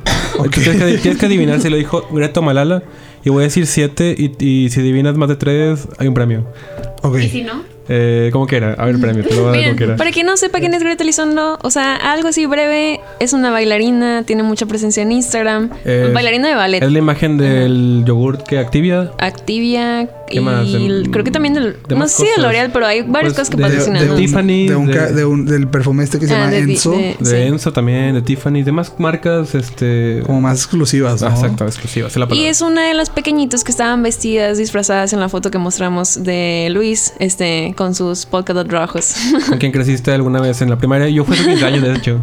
Tienes, 0.52 0.78
que, 0.84 0.98
tienes 0.98 1.20
que 1.20 1.26
adivinar 1.26 1.60
si 1.62 1.70
lo 1.70 1.78
dijo 1.78 2.08
Greta 2.12 2.40
o 2.40 2.44
Malala. 2.44 2.82
Y 3.24 3.30
voy 3.30 3.42
a 3.42 3.44
decir 3.44 3.68
siete 3.68 4.16
y, 4.18 4.32
y 4.44 4.70
si 4.70 4.80
adivinas 4.80 5.16
más 5.18 5.30
de 5.30 5.36
tres, 5.36 5.88
hay 5.98 6.08
un 6.08 6.14
premio. 6.14 6.46
Ok. 7.04 7.18
¿Y 7.20 7.30
si 7.30 7.44
no? 7.44 7.62
Eh, 7.92 8.30
como 8.32 8.46
quiera, 8.46 8.74
a 8.78 8.86
ver 8.86 8.96
el 8.96 9.02
premio, 9.02 9.24
te 9.24 9.34
lo 9.36 9.42
voy 9.42 9.50
a 9.50 9.52
dar 9.52 9.54
como 9.54 9.62
Miren, 9.64 9.76
quiera. 9.78 9.96
para 9.96 10.12
quien 10.12 10.28
no 10.28 10.38
sepa 10.38 10.60
quién 10.60 10.74
es 10.76 10.84
Greta 10.84 11.04
Elizondo, 11.04 11.58
o 11.64 11.72
sea, 11.72 11.96
algo 11.96 12.28
así 12.30 12.46
breve, 12.46 13.00
es 13.20 13.34
una 13.34 13.50
bailarina, 13.52 14.24
tiene 14.24 14.44
mucha 14.44 14.66
presencia 14.68 15.02
en 15.02 15.12
Instagram, 15.12 15.72
Eh, 15.86 16.12
bailarina 16.14 16.50
de 16.50 16.56
ballet. 16.56 16.84
Es 16.84 16.92
la 16.92 17.00
imagen 17.00 17.38
del 17.40 18.04
yogurt 18.06 18.44
que 18.48 18.60
Activia. 18.60 19.12
Activia 19.18 20.08
¿Qué 20.28 20.38
y 20.38 20.40
más? 20.42 20.72
De- 20.72 21.08
creo 21.12 21.24
que 21.24 21.32
también 21.32 21.56
del, 21.56 21.78
de 21.88 21.96
no 21.96 22.08
sé 22.08 22.22
de 22.24 22.30
cosas. 22.30 22.44
L'Oreal, 22.44 22.70
pero 22.72 22.86
hay 22.86 23.02
varias 23.02 23.34
Pues 23.34 23.34
cosas 23.34 23.50
que 23.50 23.58
de- 23.58 23.64
patrocinan. 23.64 24.02
de 24.04 24.08
¿no? 24.10 24.16
Tiffany, 24.16 24.68
de 24.68 24.76
un 24.76 24.86
de- 24.86 24.94
ca- 24.94 25.12
de 25.12 25.26
un- 25.26 25.46
del 25.48 25.68
perfume 25.68 26.04
este 26.04 26.20
que 26.20 26.28
se 26.28 26.34
Ah, 26.36 26.38
llama 26.42 26.52
de 26.52 26.60
Enzo. 26.60 26.92
de- 26.92 27.16
De 27.20 27.26
sí. 27.26 27.36
Enzo 27.36 27.74
también, 27.74 28.14
de 28.14 28.22
Tiffany, 28.22 28.62
de 28.62 28.72
más 28.72 28.94
marcas, 29.00 29.56
este... 29.56 30.22
Como 30.28 30.42
más 30.42 30.58
exclusivas, 30.60 31.22
¿no? 31.24 31.30
Ah, 31.30 31.32
Exacto, 31.34 31.66
exclusivas, 31.66 32.12
es 32.12 32.18
la 32.18 32.28
Y 32.36 32.46
es 32.46 32.62
una 32.62 32.84
de 32.88 32.94
las 32.94 33.10
pequeñitas 33.10 33.64
que 33.64 33.72
estaban 33.72 34.04
vestidas, 34.04 34.60
disfrazadas 34.60 35.12
en 35.14 35.20
la 35.20 35.30
foto 35.30 35.50
que 35.50 35.58
mostramos 35.58 36.24
de 36.24 36.68
Luis, 36.72 37.14
este, 37.18 37.74
con 37.80 37.96
sus 37.96 38.26
polka 38.26 38.52
dot 38.54 38.70
rojos. 38.70 39.16
¿Con 39.48 39.58
quién 39.58 39.72
creciste 39.72 40.12
alguna 40.12 40.42
vez 40.42 40.62
en 40.62 40.70
la 40.70 40.78
primaria? 40.78 41.08
Yo 41.08 41.24
fui 41.24 41.34
a 41.38 41.40
su 41.40 41.46
15 41.46 41.66
años, 41.66 41.82
de 41.82 41.94
hecho. 41.96 42.20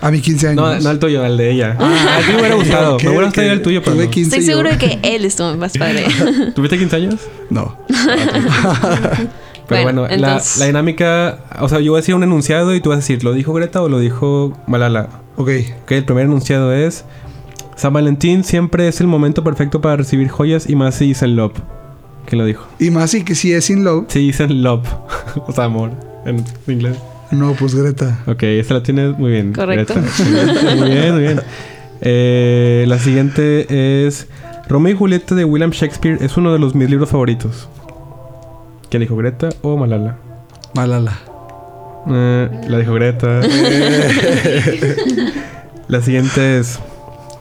A 0.00 0.12
mis 0.12 0.22
15 0.22 0.48
años. 0.50 0.56
No, 0.62 0.78
no 0.80 0.90
el 0.92 0.98
tuyo, 1.00 1.24
el 1.24 1.36
de 1.36 1.50
ella. 1.50 1.76
Ah, 1.80 2.18
a 2.18 2.20
ti 2.20 2.32
me 2.32 2.38
hubiera 2.38 2.54
gustado. 2.54 2.94
ok, 2.94 3.02
me 3.02 3.08
hubiera 3.10 3.24
gustado 3.26 3.46
ir 3.48 3.52
al 3.52 3.62
tuyo, 3.62 3.82
pero 3.82 3.96
Tuve 3.96 4.04
no. 4.04 4.10
15 4.12 4.28
Estoy 4.36 4.46
seguro 4.46 4.70
de 4.70 4.78
que 4.78 4.98
él 5.02 5.24
estuvo 5.24 5.56
más 5.56 5.76
padre. 5.76 6.06
¿Tuviste 6.54 6.78
15 6.78 6.96
años? 6.96 7.16
No. 7.50 7.76
Pero 9.68 9.82
bueno, 9.84 10.02
Bueno, 10.02 10.16
la, 10.20 10.28
entonces- 10.28 10.58
la 10.58 10.66
dinámica... 10.66 11.38
O 11.60 11.68
sea, 11.68 11.80
yo 11.80 11.92
voy 11.92 11.98
a 11.98 12.00
decir 12.02 12.14
un 12.14 12.22
enunciado 12.22 12.74
y 12.74 12.80
tú 12.80 12.90
vas 12.90 12.96
a 12.96 13.00
decir, 13.00 13.24
¿lo 13.24 13.32
dijo 13.32 13.52
Greta 13.54 13.80
o 13.82 13.88
lo 13.88 13.98
dijo 14.00 14.52
Malala? 14.66 15.08
Ok. 15.36 15.50
Ok, 15.82 15.92
el 15.92 16.04
primer 16.04 16.24
enunciado 16.26 16.72
es... 16.72 17.04
San 17.76 17.92
Valentín 17.92 18.44
siempre 18.44 18.86
es 18.88 19.00
el 19.00 19.06
momento 19.08 19.42
perfecto 19.42 19.80
para 19.80 19.96
recibir 19.96 20.28
joyas 20.28 20.68
y 20.68 20.76
más 20.76 20.94
si 20.96 21.06
dicen 21.06 21.36
love. 21.36 21.54
¿Quién 22.26 22.38
lo 22.38 22.44
dijo? 22.44 22.66
Y 22.78 22.90
más 22.90 23.14
y 23.14 23.24
que 23.24 23.34
si 23.34 23.52
es 23.52 23.64
sin 23.64 23.84
love. 23.84 24.06
Si 24.08 24.20
dicen 24.20 24.62
love. 24.62 24.86
o 25.46 25.52
sea, 25.52 25.64
amor. 25.64 25.90
En 26.24 26.44
inglés. 26.66 26.96
No, 27.30 27.54
pues 27.54 27.74
Greta. 27.74 28.20
Ok, 28.26 28.42
esta 28.42 28.74
la 28.74 28.82
tienes 28.82 29.18
muy 29.18 29.32
bien. 29.32 29.52
Correcto. 29.52 29.94
Greta. 29.94 30.74
Muy 30.76 30.90
bien, 30.90 31.12
muy 31.14 31.22
bien. 31.22 31.40
Eh, 32.02 32.84
la 32.86 32.98
siguiente 32.98 34.06
es... 34.06 34.28
Romeo 34.68 34.92
y 34.92 34.96
Julieta 34.96 35.34
de 35.34 35.44
William 35.44 35.70
Shakespeare 35.70 36.18
es 36.20 36.36
uno 36.36 36.52
de 36.52 36.58
los 36.58 36.74
mis 36.74 36.90
libros 36.90 37.08
favoritos. 37.10 37.68
¿Quién 38.90 39.00
dijo 39.00 39.16
Greta 39.16 39.48
o 39.62 39.76
Malala? 39.76 40.18
Malala. 40.74 41.18
Eh, 42.10 42.48
la 42.68 42.78
dijo 42.78 42.94
Greta. 42.94 43.40
la 45.88 46.02
siguiente 46.02 46.58
es... 46.58 46.78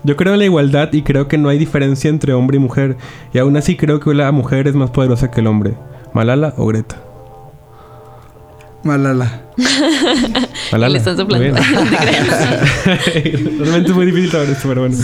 Yo 0.03 0.15
creo 0.15 0.33
en 0.33 0.39
la 0.39 0.45
igualdad 0.45 0.91
y 0.93 1.03
creo 1.03 1.27
que 1.27 1.37
no 1.37 1.49
hay 1.49 1.57
diferencia 1.57 2.09
entre 2.09 2.33
hombre 2.33 2.57
y 2.57 2.59
mujer. 2.59 2.97
Y 3.33 3.37
aún 3.37 3.55
así 3.57 3.75
creo 3.75 3.99
que 3.99 4.13
la 4.13 4.31
mujer 4.31 4.67
es 4.67 4.75
más 4.75 4.89
poderosa 4.89 5.29
que 5.29 5.41
el 5.41 5.47
hombre. 5.47 5.75
¿Malala 6.13 6.53
o 6.57 6.65
Greta? 6.65 7.01
Malala. 8.83 9.43
Malala. 10.71 10.89
Le 10.89 10.97
están 10.97 11.17
soplando. 11.17 11.55
Realmente 13.13 13.89
es 13.89 13.95
muy 13.95 14.05
difícil 14.07 14.31
saber 14.31 14.49
esto, 14.49 14.67
pero 14.67 14.81
bueno. 14.81 14.97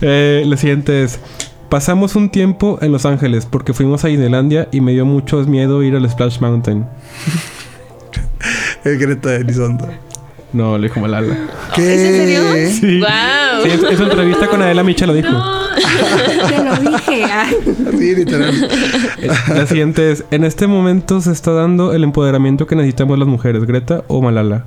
Eh, 0.00 0.42
la 0.46 0.56
siguiente 0.56 1.04
es... 1.04 1.20
Pasamos 1.68 2.14
un 2.14 2.30
tiempo 2.30 2.78
en 2.82 2.92
Los 2.92 3.04
Ángeles 3.04 3.46
porque 3.46 3.72
fuimos 3.72 4.04
a 4.04 4.08
Disneylandia 4.08 4.68
y 4.70 4.80
me 4.80 4.92
dio 4.92 5.06
mucho 5.06 5.38
miedo 5.44 5.82
ir 5.82 5.96
al 5.96 6.08
Splash 6.08 6.38
Mountain. 6.38 6.86
Es 8.84 8.98
Greta 8.98 9.34
Elizondo. 9.34 9.88
No, 10.54 10.78
le 10.78 10.86
dijo 10.86 11.00
Malala. 11.00 11.36
¿Qué? 11.74 11.94
¿Es 11.94 12.00
en 12.00 12.14
serio? 12.14 12.70
Sí. 12.70 13.00
¡Wow! 13.00 13.88
Sí, 13.90 13.96
su 13.96 14.02
entrevista 14.04 14.46
con 14.46 14.62
Adela 14.62 14.84
Micha 14.84 15.04
lo 15.06 15.12
dijo. 15.14 15.28
Te 16.48 16.64
lo 16.64 16.76
dije. 16.90 17.24
ah. 17.24 17.46
Sí, 17.98 18.14
literal. 18.14 18.68
La 19.48 19.66
siguiente 19.66 20.12
es, 20.12 20.24
en 20.30 20.44
este 20.44 20.66
momento 20.68 21.20
se 21.20 21.32
está 21.32 21.50
dando 21.52 21.92
el 21.92 22.04
empoderamiento 22.04 22.66
que 22.68 22.76
necesitamos 22.76 23.18
las 23.18 23.26
mujeres, 23.26 23.64
Greta 23.64 24.04
o 24.06 24.22
Malala. 24.22 24.64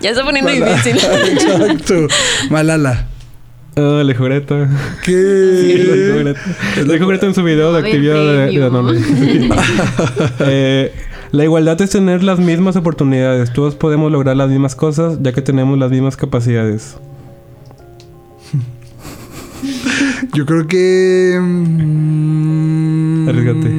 Ya 0.00 0.10
está 0.10 0.24
poniendo 0.24 0.50
Malala. 0.50 0.72
difícil. 0.74 0.96
Exacto. 1.32 2.06
Malala. 2.50 3.06
Ah, 3.76 4.00
le 4.02 4.12
dijo 4.14 4.24
Greta. 4.24 4.54
Lo 4.54 4.64
dijo 4.64 4.78
¿Qué? 5.04 6.22
Greta. 6.24 6.40
Lo 6.82 6.92
dijo 6.94 7.06
Greta 7.08 7.26
en 7.26 7.34
su 7.34 7.42
video 7.42 7.74
de 7.74 7.80
actividad 7.80 8.14
de, 8.14 8.46
de. 8.46 8.58
Danone. 8.58 9.00
Eh, 10.40 10.92
La 11.36 11.44
igualdad 11.44 11.78
es 11.82 11.90
tener 11.90 12.22
las 12.22 12.38
mismas 12.38 12.76
oportunidades. 12.76 13.52
Todos 13.52 13.74
podemos 13.74 14.10
lograr 14.10 14.34
las 14.38 14.48
mismas 14.48 14.74
cosas 14.74 15.18
ya 15.20 15.32
que 15.32 15.42
tenemos 15.42 15.78
las 15.78 15.90
mismas 15.90 16.16
capacidades. 16.16 16.96
Yo 20.32 20.46
creo 20.46 20.66
que. 20.66 21.38
mm, 21.38 23.28
Arriesgate. 23.28 23.70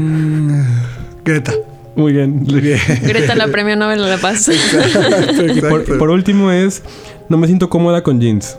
Greta. 1.26 1.51
Muy 1.95 2.14
bien. 2.14 2.43
Bien. 2.45 2.78
Greta 3.01 3.34
la 3.34 3.47
premio 3.47 3.76
Nobel 3.76 4.03
de 4.03 4.08
la 4.08 4.18
Paz. 4.18 4.49
Exacto. 4.49 5.68
Por, 5.68 5.97
por 5.97 6.10
último 6.12 6.51
es, 6.51 6.84
no 7.28 7.38
me 7.38 7.47
siento 7.47 7.72
cómoda 7.72 8.03
con 8.03 8.22
jeans. 8.22 8.55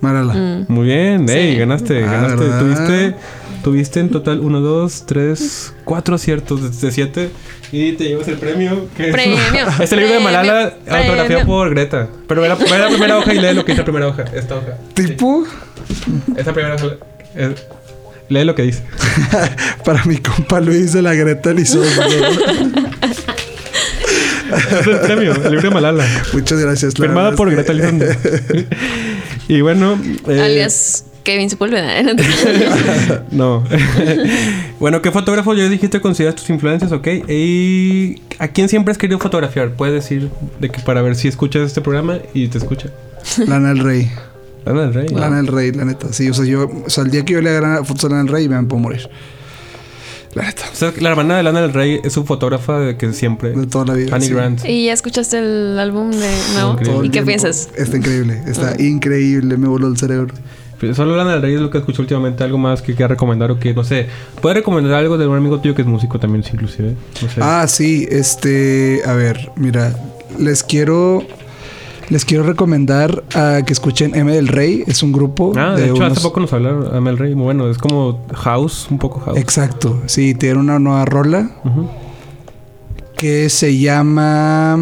Marala. 0.00 0.34
Mm. 0.34 0.64
Muy 0.72 0.86
bien, 0.86 1.28
Sí. 1.28 1.34
ey, 1.36 1.56
ganaste, 1.56 2.02
Ah, 2.02 2.10
ganaste. 2.10 2.36
¿verdad? 2.42 2.58
Tuviste, 2.58 3.14
tuviste 3.62 4.00
en 4.00 4.08
total 4.10 4.40
1, 4.40 4.60
2, 4.60 5.04
3, 5.06 5.74
4 5.84 6.14
aciertos 6.14 6.80
de 6.80 6.90
7 6.92 7.30
y 7.72 7.92
te 7.92 8.04
llevas 8.04 8.26
el 8.28 8.36
premio. 8.38 8.86
Que 8.96 9.06
es- 9.08 9.12
Premio, 9.12 9.36
es 9.80 9.92
el 9.92 9.98
libro 10.00 10.14
de 10.14 10.20
Malala, 10.20 10.62
autografiado 10.88 11.26
premio. 11.26 11.46
por 11.46 11.70
Greta. 11.70 12.08
Pero 12.26 12.40
ve 12.42 12.48
la, 12.48 12.54
ve 12.56 12.78
la 12.78 12.88
primera 12.88 13.18
hoja 13.18 13.34
y 13.34 13.38
lee 13.38 13.54
lo 13.54 13.64
que 13.64 13.72
dice 13.72 13.80
la 13.82 13.84
primera 13.84 14.08
hoja. 14.08 14.24
Esta 14.34 14.56
hoja. 14.56 14.76
Tipo, 14.94 15.44
Esa 16.36 16.52
primera 16.52 16.74
hoja. 16.76 16.96
es- 17.36 17.66
lee 18.28 18.44
lo 18.44 18.54
que 18.54 18.62
dice. 18.62 18.82
para 19.84 20.04
mi 20.04 20.16
compa 20.18 20.60
Luis 20.60 20.92
de 20.92 21.02
la 21.02 21.14
Greta 21.14 21.50
Elizondo. 21.50 21.86
Es 24.80 24.86
el 24.86 24.98
premio, 25.00 25.32
el 25.34 25.42
libro 25.52 25.68
de 25.68 25.70
Malala. 25.70 26.06
Muchas 26.32 26.58
gracias. 26.58 26.94
Firmada 26.94 27.32
por 27.36 27.50
Greta 27.50 27.72
Elizondo. 27.72 28.06
y 29.48 29.60
bueno. 29.60 30.00
eh, 30.28 30.40
Alias 30.40 31.04
Kevin 31.30 31.48
Sepúlveda. 31.48 32.02
No. 33.30 33.62
bueno, 34.80 35.00
¿qué 35.00 35.12
fotógrafo 35.12 35.54
ya 35.54 35.68
dijiste 35.68 36.00
consideras 36.00 36.34
tus 36.34 36.50
influencias, 36.50 36.90
ok? 36.90 37.06
¿Y 37.28 38.20
a 38.40 38.48
quién 38.48 38.68
siempre 38.68 38.90
has 38.90 38.98
querido 38.98 39.20
fotografiar? 39.20 39.74
Puedes 39.74 39.94
decir 39.94 40.28
de 40.58 40.70
que 40.70 40.80
para 40.80 41.02
ver 41.02 41.14
si 41.14 41.28
escuchas 41.28 41.62
este 41.62 41.80
programa 41.80 42.18
y 42.34 42.48
te 42.48 42.58
escucha. 42.58 42.90
Lana 43.46 43.68
del 43.68 43.78
Rey. 43.78 44.10
Lana 44.64 44.82
del 44.82 44.94
Rey. 44.94 45.08
Lana 45.08 45.36
del 45.36 45.46
Rey, 45.46 45.72
la 45.72 45.84
neta. 45.84 46.12
Sí, 46.12 46.28
o 46.28 46.34
sea, 46.34 46.44
yo, 46.44 46.68
o 46.84 46.90
sea, 46.90 47.04
el 47.04 47.12
día 47.12 47.24
que 47.24 47.34
yo 47.34 47.40
le 47.40 47.56
haga 47.56 47.84
fotos 47.84 48.06
a 48.06 48.08
Lana 48.08 48.24
del 48.24 48.32
Rey, 48.32 48.48
me 48.48 48.60
puedo 48.64 48.82
morir. 48.82 49.08
La 50.34 50.46
neta. 50.46 50.64
O 50.72 50.74
sea, 50.74 50.92
la 50.98 51.10
hermana 51.10 51.36
de 51.36 51.44
Lana 51.44 51.60
del 51.62 51.72
Rey 51.72 52.00
es 52.02 52.12
su 52.12 52.24
fotógrafa 52.24 52.80
de 52.80 52.96
que 52.96 53.12
siempre. 53.12 53.50
De 53.50 53.68
toda 53.68 53.84
la 53.84 53.94
vida. 53.94 54.16
Annie 54.16 54.26
sí. 54.26 54.34
Grant. 54.34 54.64
¿Y 54.64 54.86
ya 54.86 54.94
escuchaste 54.94 55.38
el 55.38 55.78
álbum 55.78 56.10
de 56.10 56.30
nuevo? 56.54 57.04
¿Y 57.04 57.10
qué 57.10 57.22
piensas? 57.22 57.68
Está 57.76 57.96
increíble. 57.96 58.42
Está 58.48 58.74
increíble. 58.82 59.56
Me 59.56 59.68
voló 59.68 59.86
el 59.86 59.96
cerebro. 59.96 60.34
Solo 60.94 61.16
Lana 61.16 61.32
del 61.32 61.42
Rey 61.42 61.54
es 61.54 61.60
lo 61.60 61.70
que 61.70 61.78
escucho 61.78 62.02
últimamente. 62.02 62.42
Algo 62.44 62.58
más 62.58 62.82
que 62.82 62.94
quiera 62.94 63.08
recomendar 63.08 63.50
o 63.50 63.58
que, 63.58 63.74
no 63.74 63.84
sé. 63.84 64.06
Puedes 64.40 64.56
recomendar 64.56 64.94
algo 64.94 65.18
de 65.18 65.26
un 65.26 65.36
amigo 65.36 65.58
tuyo 65.60 65.74
que 65.74 65.82
es 65.82 65.88
músico 65.88 66.18
también, 66.18 66.44
inclusive. 66.52 66.94
No 67.22 67.28
sé. 67.28 67.40
Ah, 67.42 67.66
sí, 67.68 68.06
este, 68.10 69.02
a 69.06 69.12
ver, 69.14 69.50
mira, 69.56 69.94
les 70.38 70.62
quiero 70.62 71.22
les 72.08 72.24
quiero 72.24 72.42
recomendar 72.42 73.22
a 73.36 73.62
que 73.64 73.72
escuchen 73.72 74.16
M 74.16 74.32
del 74.32 74.48
Rey, 74.48 74.82
es 74.88 75.00
un 75.04 75.12
grupo 75.12 75.52
Ah, 75.56 75.74
de, 75.76 75.82
de 75.82 75.86
hecho, 75.90 75.96
unos- 75.98 76.12
hace 76.12 76.20
poco 76.22 76.40
nos 76.40 76.52
hablaron 76.52 76.92
Amel 76.92 77.16
Rey. 77.18 77.36
Muy 77.36 77.44
bueno, 77.44 77.70
es 77.70 77.78
como 77.78 78.26
house, 78.34 78.88
un 78.90 78.98
poco 78.98 79.20
house. 79.20 79.38
Exacto, 79.38 80.02
sí, 80.06 80.34
tiene 80.34 80.58
una 80.58 80.80
nueva 80.80 81.04
rola 81.04 81.50
que 83.16 83.48
se 83.48 83.78
llama 83.78 84.76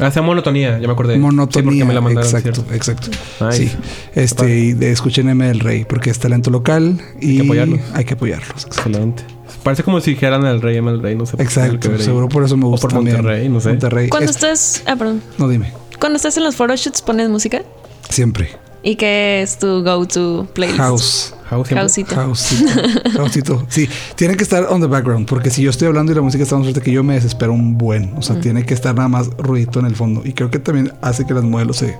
Ah, 0.00 0.10
se 0.10 0.16
llama 0.16 0.28
Monotonía, 0.28 0.78
ya 0.78 0.86
me 0.86 0.92
acordé. 0.92 1.14
Sí, 1.14 1.20
porque 1.20 1.36
Monotonía. 1.36 1.84
me 1.84 1.94
la 1.94 2.00
mandaron, 2.00 2.28
exacto, 2.28 2.62
¿cierto? 2.62 2.74
exacto. 2.74 3.08
Nice. 3.44 3.68
Sí, 3.68 3.76
este, 4.14 4.56
y 4.58 4.72
de 4.74 4.92
escuchen 4.92 5.28
M 5.28 5.44
del 5.46 5.60
Rey 5.60 5.84
porque 5.84 6.10
es 6.10 6.18
talento 6.18 6.50
local 6.50 7.00
y 7.20 7.38
que 7.38 7.42
apoyarlos. 7.44 7.80
Hay 7.94 8.04
que 8.04 8.14
apoyarlos. 8.14 8.64
Excelente. 8.66 9.24
Parece 9.62 9.82
como 9.82 10.00
si 10.00 10.10
dijeran 10.12 10.44
el 10.46 10.62
rey, 10.62 10.76
el 10.76 11.02
rey, 11.02 11.16
no 11.16 11.26
sé. 11.26 11.32
por 11.32 11.42
Exacto, 11.44 11.98
seguro 11.98 12.28
por 12.28 12.44
eso 12.44 12.56
me 12.56 12.64
O 12.66 12.68
gusta 12.68 12.86
por 12.86 12.92
también. 12.94 13.16
Monterrey, 13.16 13.48
no 13.48 13.60
sé. 13.60 13.70
Monterrey. 13.70 14.08
Cuando 14.08 14.30
Es- 14.30 14.36
estás... 14.36 14.82
Ah, 14.86 14.94
perdón. 14.96 15.20
No 15.36 15.48
dime, 15.48 15.72
Cuando 15.98 16.16
estás 16.16 16.36
en 16.36 16.44
los 16.44 16.54
photoshoots, 16.54 17.02
¿pones 17.02 17.28
música? 17.28 17.62
siempre. 18.08 18.50
¿Y 18.82 18.96
qué 18.96 19.42
es 19.42 19.58
tu 19.58 19.82
go-to 19.82 20.46
playlist? 20.54 20.78
House. 20.78 21.34
Houseito. 21.50 22.14
Houseito. 22.14 22.66
Houseito. 23.18 23.66
Sí, 23.68 23.88
tiene 24.14 24.36
que 24.36 24.42
estar 24.42 24.66
on 24.68 24.80
the 24.80 24.86
background, 24.86 25.26
porque 25.26 25.50
si 25.50 25.62
yo 25.62 25.70
estoy 25.70 25.88
hablando 25.88 26.12
y 26.12 26.14
la 26.14 26.20
música 26.20 26.42
está 26.42 26.56
más 26.56 26.64
fuerte 26.64 26.80
que 26.82 26.92
yo, 26.92 27.02
me 27.02 27.14
desespero 27.14 27.52
un 27.52 27.78
buen. 27.78 28.12
O 28.16 28.22
sea, 28.22 28.38
tiene 28.38 28.64
que 28.64 28.74
estar 28.74 28.94
nada 28.94 29.08
más 29.08 29.28
ruidito 29.38 29.80
en 29.80 29.86
el 29.86 29.96
fondo. 29.96 30.22
Y 30.24 30.32
creo 30.32 30.50
que 30.50 30.58
también 30.58 30.92
hace 31.00 31.26
que 31.26 31.34
las 31.34 31.44
modelos 31.44 31.78
se. 31.78 31.98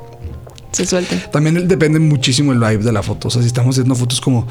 Se 0.73 0.85
suelten. 0.85 1.23
También 1.33 1.67
depende 1.67 1.99
muchísimo 1.99 2.53
el 2.53 2.59
vibe 2.59 2.79
de 2.79 2.93
la 2.93 3.03
foto. 3.03 3.29
O 3.29 3.31
sea, 3.31 3.41
si 3.41 3.49
estamos 3.49 3.75
haciendo 3.75 3.95
fotos 3.95 4.21
como 4.21 4.47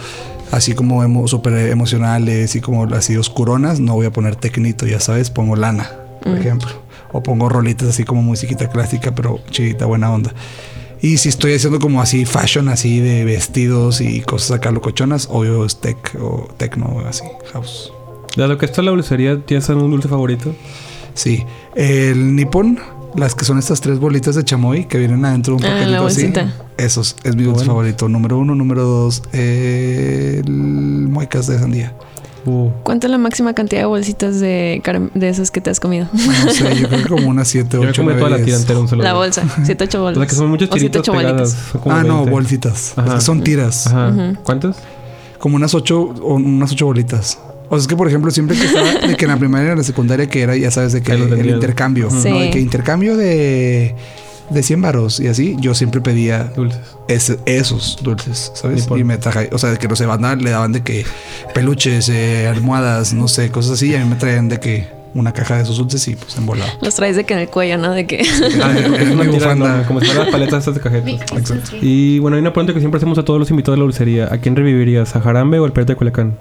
así 0.52 0.74
como 0.74 1.04
emo, 1.04 1.28
súper 1.28 1.54
emocionales 1.70 2.56
y 2.56 2.62
como 2.62 2.84
así 2.96 3.16
oscuronas, 3.16 3.80
no 3.80 3.94
voy 3.94 4.08
a 4.08 4.12
poner 4.12 4.36
tecnito, 4.36 4.88
ya 4.88 5.00
sabes, 5.00 5.30
pongo 5.30 5.56
lana, 5.56 5.92
por 6.24 6.36
ejemplo. 6.36 6.70
O 7.12 7.22
pongo 7.22 7.48
rolitas 7.50 7.88
así 7.88 8.04
como 8.04 8.22
musiquita 8.24 8.68
clásica, 8.68 9.14
pero 9.14 9.40
chidita, 9.52 9.86
buena 9.86 10.12
onda. 10.12 10.34
Y 11.02 11.18
si 11.18 11.30
estoy 11.30 11.54
haciendo 11.54 11.80
como 11.80 12.02
así 12.02 12.26
fashion, 12.26 12.70
así 12.70 13.00
de 13.00 13.24
vestidos 13.24 14.02
y 14.02 14.22
cosas 14.22 14.52
acá 14.58 14.72
locochonas, 14.72 15.28
obvio 15.32 15.64
es 15.66 15.78
tech 15.80 15.98
o 16.20 16.48
techno, 16.58 17.02
así, 17.08 17.24
house. 17.54 17.92
De 18.36 18.48
lo 18.48 18.58
que 18.58 18.66
está 18.66 18.82
la 18.82 18.92
dulcería, 18.92 19.40
¿tienes 19.46 19.70
algún 19.70 19.92
dulce 19.92 20.08
favorito? 20.08 20.56
Sí. 21.14 21.44
El 21.76 22.36
Nippon, 22.36 22.80
las 23.16 23.36
que 23.36 23.46
son 23.46 23.58
estas 23.58 23.82
tres 23.82 24.00
bolitas 24.00 24.36
de 24.36 24.44
chamoy 24.44 24.86
que 24.86 24.98
vienen 24.98 25.24
adentro 25.26 25.56
de 25.56 25.64
un 25.66 25.72
Ah, 25.72 25.76
paquetito 25.80 26.06
así. 26.06 26.34
Esos 26.78 27.16
es 27.24 27.36
mi 27.36 27.44
dulce 27.44 27.60
Bueno. 27.62 27.72
favorito. 27.74 28.10
Número 28.10 28.38
uno, 28.38 28.54
número 28.56 28.84
dos, 28.84 29.24
el 29.32 30.44
muecas 31.10 31.48
de 31.48 31.58
sandía. 31.60 31.96
Uh, 32.48 32.72
¿Cuánto 32.84 33.08
es 33.08 33.12
la 33.12 33.18
máxima 33.18 33.54
cantidad 33.54 33.82
de 33.82 33.86
bolsitas 33.88 34.40
de, 34.40 34.82
de 35.14 35.30
esas 35.30 35.52
que 35.52 35.60
te 35.60 35.70
has 35.70 35.80
comido? 35.82 36.08
No 36.14 36.52
sé, 36.52 36.76
yo 36.76 36.88
creo 36.88 37.04
que 37.04 37.10
como 37.10 37.28
unas 37.28 37.48
7, 37.50 37.70
yo 37.74 37.82
me 37.84 37.90
8, 37.90 38.02
comí 38.04 38.16
toda 38.18 38.30
la 38.30 38.38
tira 38.42 38.56
entera 38.58 38.80
un 38.80 38.88
solo 38.88 39.04
La 39.04 39.10
día. 39.12 39.20
bolsa. 39.20 39.44
7, 39.64 39.84
8 39.84 39.98
O 39.98 40.02
bolas. 40.04 40.18
sea, 40.18 40.28
que 40.28 40.36
son 40.36 40.52
O 40.54 40.58
tiritos 40.58 41.02
ocho 41.02 41.12
pegadas. 41.12 41.32
bolitas. 41.42 41.72
son 41.72 41.82
como 41.82 41.96
Ah, 41.96 42.04
no, 42.04 42.16
20. 42.20 42.32
bolsitas. 42.32 42.92
Es 42.92 42.98
Ajá. 42.98 43.16
que 43.16 43.22
son 43.22 43.44
tiras. 43.44 43.88
Ajá. 43.88 44.34
¿Cuántas? 44.44 44.78
Como 45.40 45.58
unas 45.58 45.74
8 45.74 46.00
o 46.22 46.36
unas 46.36 46.72
ocho 46.72 46.86
bolitas. 46.86 47.38
O 47.70 47.76
sea, 47.76 47.82
es 47.82 47.88
que 47.88 47.98
por 47.98 48.08
ejemplo, 48.08 48.32
siempre 48.32 48.58
que 48.58 48.66
estaba 48.66 48.94
de 49.08 49.18
que 49.18 49.26
en 49.26 49.32
la 49.32 49.38
primaria 49.38 49.68
y 49.68 49.72
en 49.74 49.78
la 49.80 49.84
secundaria 49.84 50.28
que 50.30 50.42
era, 50.42 50.56
ya 50.56 50.72
sabes, 50.72 50.94
de 50.94 51.02
que 51.02 51.12
el 51.12 51.50
intercambio, 51.50 52.10
Sí. 52.10 52.30
¿no? 52.30 52.40
De 52.40 52.50
que 52.50 52.60
intercambio 52.62 53.18
de 53.18 53.94
de 54.50 54.64
100 54.64 54.82
varos 54.82 55.20
y 55.20 55.28
así, 55.28 55.56
yo 55.60 55.74
siempre 55.74 56.00
pedía 56.02 56.46
Dulces. 56.56 56.80
ese- 57.08 57.40
esos 57.46 58.00
dulces, 58.02 58.52
¿sabes? 58.56 58.88
Y 58.96 59.04
me 59.04 59.18
traje, 59.18 59.50
o 59.52 59.58
sea, 59.58 59.72
de 59.72 59.78
que 59.78 59.88
no 59.88 59.96
sé, 59.96 60.06
banda 60.06 60.36
le 60.36 60.50
daban 60.52 60.72
de 60.72 60.84
que 60.84 61.06
peluches, 61.54 62.10
eh, 62.10 62.48
almohadas, 62.48 63.14
no 63.14 63.28
sé, 63.28 63.50
cosas 63.52 63.74
así, 63.74 63.92
y 63.92 63.96
a 63.96 64.00
mí 64.04 64.10
me 64.10 64.16
traían 64.16 64.50
de 64.50 64.60
que 64.60 64.88
una 65.14 65.34
caja 65.34 65.56
de 65.58 65.64
esos 65.64 65.78
dulces 65.78 66.08
y 66.10 66.16
pues 66.16 66.38
embolado. 66.38 66.70
Los 66.82 66.94
traes 66.96 67.16
de 67.16 67.24
que 67.24 67.34
en 67.34 67.40
el 67.40 67.48
cuello, 67.50 67.78
¿no? 67.80 67.92
De 67.92 68.06
que... 68.06 68.20
Es 68.22 68.30
tira 68.40 69.24
bufanda. 69.32 69.84
como 69.88 70.00
si 70.00 70.06
fueran 70.08 70.26
las 70.26 70.32
paletas 70.32 70.60
estas 70.60 70.76
de 70.76 70.82
cajetas. 70.82 71.32
Exacto. 71.38 71.72
Y 71.82 72.20
bueno, 72.20 72.36
hay 72.36 72.42
una 72.42 72.54
pregunta 72.54 72.74
que 72.74 72.80
siempre 72.80 72.98
hacemos 72.98 73.18
a 73.18 73.24
todos 73.26 73.40
los 73.40 73.50
invitados 73.50 73.76
de 73.78 73.80
la 73.80 73.84
dulcería. 73.86 74.32
¿A 74.32 74.38
quién 74.38 74.56
revivirías? 74.56 75.16
¿A 75.16 75.22
Jarambe 75.22 75.60
o 75.60 75.66
al 75.66 75.72
Pirata 75.74 75.94
de 75.94 75.98
Culiacán? 75.98 76.38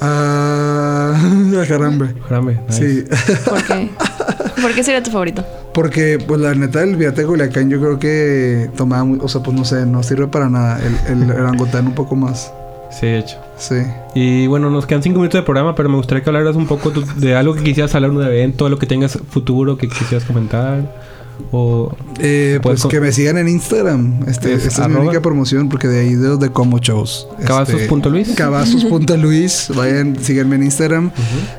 Ah, 0.00 1.14
jarambe. 1.68 2.14
Jarambe. 2.28 2.58
nice. 2.68 3.06
Sí, 3.06 3.40
¿Por 3.48 3.62
qué? 3.64 3.90
¿Por 4.60 4.72
qué 4.74 4.82
sería 4.84 5.02
tu 5.02 5.10
favorito? 5.10 5.44
porque 5.74 6.18
pues 6.24 6.40
la 6.40 6.54
neta 6.54 6.84
el 6.84 6.96
de 6.96 7.26
Culiacán 7.26 7.68
yo 7.68 7.80
creo 7.80 7.98
que 7.98 8.70
tomaba, 8.76 9.02
muy- 9.02 9.18
o 9.20 9.26
sea, 9.28 9.42
pues 9.42 9.56
no 9.56 9.64
sé, 9.64 9.84
no 9.86 10.04
sirve 10.04 10.28
para 10.28 10.48
nada. 10.48 10.80
El, 11.08 11.22
el 11.24 11.30
orangután 11.40 11.86
un 11.88 11.94
poco 11.94 12.14
más. 12.14 12.52
Sí, 12.92 13.06
de 13.06 13.18
hecho. 13.18 13.38
Sí. 13.58 13.74
Y 14.14 14.46
bueno, 14.46 14.70
nos 14.70 14.86
quedan 14.86 15.02
cinco 15.02 15.18
minutos 15.18 15.40
de 15.40 15.42
programa, 15.44 15.74
pero 15.74 15.88
me 15.88 15.96
gustaría 15.96 16.22
que 16.22 16.30
hablaras 16.30 16.54
un 16.54 16.68
poco 16.68 16.92
de 17.16 17.34
algo 17.34 17.54
que 17.54 17.64
quisieras 17.64 17.92
hablar, 17.96 18.12
un 18.12 18.22
evento, 18.22 18.66
algo 18.66 18.78
que 18.78 18.86
tengas 18.86 19.18
futuro 19.30 19.76
que 19.76 19.88
quisieras 19.88 20.24
comentar. 20.24 20.82
O 21.52 21.94
Eh, 22.20 22.58
pues 22.62 22.82
con- 22.82 22.90
que 22.90 23.00
me 23.00 23.12
sigan 23.12 23.38
en 23.38 23.48
Instagram. 23.48 24.20
Este, 24.28 24.54
Es 24.54 24.66
esta 24.66 24.82
es 24.84 24.88
mi 24.88 24.94
única 24.96 25.20
promoción 25.20 25.68
porque 25.68 25.88
de 25.88 26.00
ahí 26.00 26.14
de, 26.14 26.36
de 26.36 26.50
como 26.50 26.78
shows. 26.78 27.26
Este, 27.38 27.46
Cavazos.luis. 27.46 28.28
Cavazos.luis. 28.36 29.70
Vayan, 29.74 30.16
síganme 30.22 30.56
en 30.56 30.64
Instagram. 30.64 31.10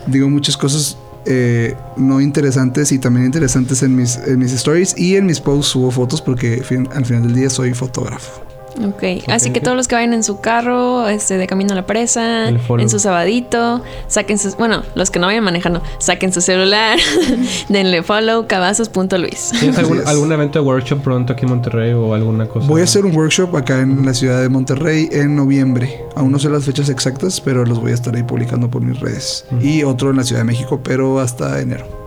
Digo 0.07 0.30
muchas 0.30 0.57
cosas 0.57 0.97
eh, 1.26 1.76
no 1.97 2.21
interesantes 2.21 2.91
y 2.91 2.99
también 2.99 3.26
interesantes 3.26 3.82
en 3.84 3.95
mis, 3.95 4.17
en 4.17 4.38
mis 4.39 4.51
stories 4.53 4.95
y 4.97 5.15
en 5.15 5.26
mis 5.26 5.39
posts 5.41 5.71
subo 5.71 5.89
fotos 5.91 6.21
porque 6.21 6.61
fin- 6.63 6.88
al 6.93 7.05
final 7.05 7.23
del 7.23 7.34
día 7.36 7.49
soy 7.49 7.73
fotógrafo. 7.73 8.45
Ok, 8.84 9.03
así 9.28 9.51
que 9.51 9.61
todos 9.61 9.78
los 9.78 9.88
que 9.88 9.95
vayan 9.95 10.13
en 10.13 10.23
su 10.23 10.41
carro, 10.41 11.07
este, 11.07 11.38
de 11.38 11.47
camino 11.47 11.71
a 11.73 11.76
la 11.76 11.86
presa, 11.86 12.49
en 12.49 12.89
su 12.89 12.99
sabadito, 12.99 13.82
saquen 14.07 14.38
sus, 14.38 14.57
bueno, 14.57 14.84
los 14.95 15.11
que 15.11 15.19
no 15.19 15.28
vayan 15.28 15.43
manejando, 15.43 15.82
saquen 15.97 16.34
su 16.34 16.41
celular, 16.41 16.99
denle 17.69 18.03
follow, 18.03 18.47
cabazos.luis. 18.47 19.51
¿Tienes 19.59 19.78
algún, 19.78 20.01
algún 20.05 20.32
evento 20.32 20.59
de 20.59 20.65
workshop 20.65 21.01
pronto 21.01 21.34
aquí 21.34 21.45
en 21.45 21.51
Monterrey 21.51 21.93
o 21.93 22.13
alguna 22.13 22.47
cosa? 22.47 22.67
Voy 22.67 22.82
a 22.82 22.84
hacer 22.84 23.05
un 23.05 23.15
workshop 23.15 23.55
acá 23.55 23.80
en 23.80 24.05
la 24.05 24.13
ciudad 24.13 24.41
de 24.41 24.49
Monterrey 24.49 25.09
en 25.11 25.36
noviembre. 25.36 26.03
Aún 26.15 26.32
no 26.32 26.39
sé 26.39 26.49
las 26.49 26.65
fechas 26.65 26.89
exactas, 26.89 27.39
pero 27.39 27.65
los 27.65 27.80
voy 27.80 27.91
a 27.91 27.95
estar 27.95 28.15
ahí 28.15 28.23
publicando 28.23 28.69
por 28.69 28.82
mis 28.82 28.99
redes. 28.99 29.45
Y 29.61 29.84
otro 29.84 30.09
en 30.09 30.17
la 30.17 30.23
Ciudad 30.23 30.41
de 30.41 30.45
México, 30.45 30.82
pero 30.84 31.19
hasta 31.19 31.61
enero. 31.61 32.05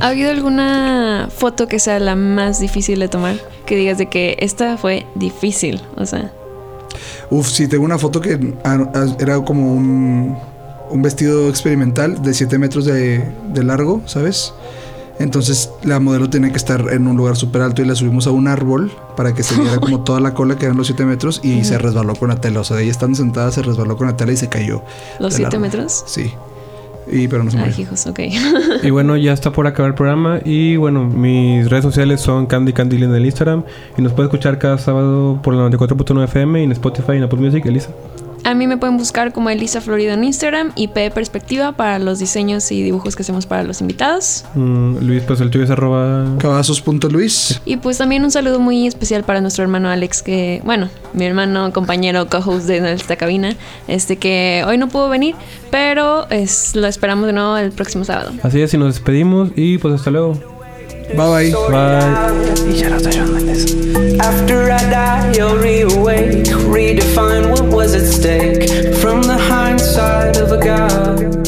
¿Ha 0.00 0.08
habido 0.08 0.30
alguna 0.30 1.28
foto 1.34 1.66
que 1.66 1.78
sea 1.78 1.98
la 1.98 2.14
más 2.14 2.60
difícil 2.60 3.00
de 3.00 3.08
tomar? 3.08 3.36
Que 3.66 3.76
digas 3.76 3.98
de 3.98 4.06
que 4.06 4.36
esta 4.40 4.76
fue 4.76 5.06
difícil, 5.14 5.80
o 5.96 6.06
sea, 6.06 6.32
Uf, 7.30 7.48
sí, 7.48 7.68
tengo 7.68 7.84
una 7.84 7.98
foto 7.98 8.20
que 8.20 8.54
ah, 8.64 8.90
ah, 8.94 9.06
era 9.18 9.40
como 9.42 9.74
un, 9.74 10.36
un 10.90 11.02
vestido 11.02 11.48
experimental 11.48 12.22
de 12.22 12.34
7 12.34 12.58
metros 12.58 12.84
de, 12.84 13.24
de 13.52 13.64
largo, 13.64 14.02
¿sabes? 14.06 14.52
Entonces 15.18 15.70
la 15.84 16.00
modelo 16.00 16.28
tenía 16.28 16.50
que 16.50 16.56
estar 16.56 16.92
en 16.92 17.06
un 17.06 17.16
lugar 17.16 17.36
súper 17.36 17.62
alto 17.62 17.82
y 17.82 17.84
la 17.84 17.94
subimos 17.94 18.26
a 18.26 18.32
un 18.32 18.48
árbol 18.48 18.90
para 19.16 19.32
que 19.32 19.44
se 19.44 19.54
viera 19.54 19.78
como 19.78 20.00
toda 20.04 20.18
la 20.18 20.34
cola 20.34 20.56
que 20.56 20.64
eran 20.64 20.76
los 20.76 20.88
7 20.88 21.04
metros 21.04 21.40
y 21.44 21.64
se 21.64 21.78
resbaló 21.78 22.16
con 22.16 22.30
la 22.30 22.40
tela. 22.40 22.60
O 22.60 22.64
sea, 22.64 22.80
ella 22.80 22.90
estando 22.90 23.16
sentada 23.16 23.52
se 23.52 23.62
resbaló 23.62 23.96
con 23.96 24.08
la 24.08 24.16
tela 24.16 24.32
y 24.32 24.36
se 24.36 24.48
cayó. 24.48 24.82
¿Los 25.20 25.34
del 25.34 25.42
7 25.42 25.56
árbol. 25.56 25.60
metros? 25.60 26.04
Sí. 26.06 26.32
Y 27.10 27.28
pero 27.28 27.44
no 27.44 27.50
se 27.50 27.58
Ay, 27.58 27.64
murió. 27.68 27.82
hijos, 27.82 28.06
ok. 28.06 28.20
Y 28.82 28.90
bueno, 28.90 29.16
ya 29.16 29.32
está 29.32 29.52
por 29.52 29.66
acabar 29.66 29.90
el 29.90 29.94
programa. 29.94 30.40
Y 30.44 30.76
bueno, 30.76 31.04
mis 31.04 31.68
redes 31.68 31.84
sociales 31.84 32.20
son 32.20 32.46
Candy 32.46 32.72
Candil 32.72 33.02
en 33.02 33.14
el 33.14 33.24
Instagram. 33.24 33.64
Y 33.98 34.02
nos 34.02 34.12
puede 34.12 34.26
escuchar 34.28 34.58
cada 34.58 34.78
sábado 34.78 35.38
por 35.42 35.54
la 35.54 35.68
94.9 35.68 36.24
FM 36.24 36.60
y 36.60 36.64
en 36.64 36.72
Spotify 36.72 37.12
y 37.12 37.16
en 37.16 37.22
Apple 37.24 37.38
Music. 37.40 37.64
Elisa. 37.66 37.90
A 38.44 38.52
mí 38.54 38.66
me 38.66 38.76
pueden 38.76 38.98
buscar 38.98 39.32
como 39.32 39.48
Elisa 39.48 39.80
Florido 39.80 40.12
en 40.12 40.22
Instagram 40.22 40.72
y 40.74 40.88
P 40.88 41.10
Perspectiva 41.10 41.72
para 41.72 41.98
los 41.98 42.18
diseños 42.18 42.70
y 42.70 42.82
dibujos 42.82 43.16
que 43.16 43.22
hacemos 43.22 43.46
para 43.46 43.62
los 43.62 43.80
invitados. 43.80 44.44
Mm, 44.54 44.98
Luis, 44.98 45.22
pues 45.22 45.40
el 45.40 45.50
tuyo 45.50 45.64
es 45.64 45.70
arroba. 45.70 46.26
Y 47.64 47.78
pues 47.78 47.96
también 47.96 48.22
un 48.22 48.30
saludo 48.30 48.60
muy 48.60 48.86
especial 48.86 49.24
para 49.24 49.40
nuestro 49.40 49.64
hermano 49.64 49.88
Alex, 49.88 50.22
que, 50.22 50.60
bueno, 50.64 50.90
mi 51.14 51.24
hermano, 51.24 51.72
compañero, 51.72 52.28
co-host 52.28 52.66
de 52.66 52.92
esta 52.92 53.16
cabina, 53.16 53.56
este 53.88 54.16
que 54.16 54.62
hoy 54.66 54.76
no 54.76 54.88
pudo 54.88 55.08
venir, 55.08 55.34
pero 55.70 56.28
es, 56.28 56.76
lo 56.76 56.86
esperamos 56.86 57.26
de 57.26 57.32
nuevo 57.32 57.56
el 57.56 57.72
próximo 57.72 58.04
sábado. 58.04 58.32
Así 58.42 58.60
es, 58.60 58.74
y 58.74 58.78
nos 58.78 58.94
despedimos. 58.94 59.52
Y 59.56 59.78
pues 59.78 59.94
hasta 59.94 60.10
luego. 60.10 60.34
Bye 61.16 61.28
bye. 61.28 61.54
Bye. 62.92 63.93
After 64.20 64.70
I 64.70 64.78
die, 64.90 65.32
you'll 65.36 65.56
reawake, 65.56 66.44
redefine 66.72 67.50
what 67.50 67.64
was 67.64 67.94
at 67.94 68.06
stake 68.06 68.68
from 68.96 69.22
the 69.22 69.36
hindsight 69.36 70.36
of 70.36 70.52
a 70.52 70.64
god. 70.64 71.43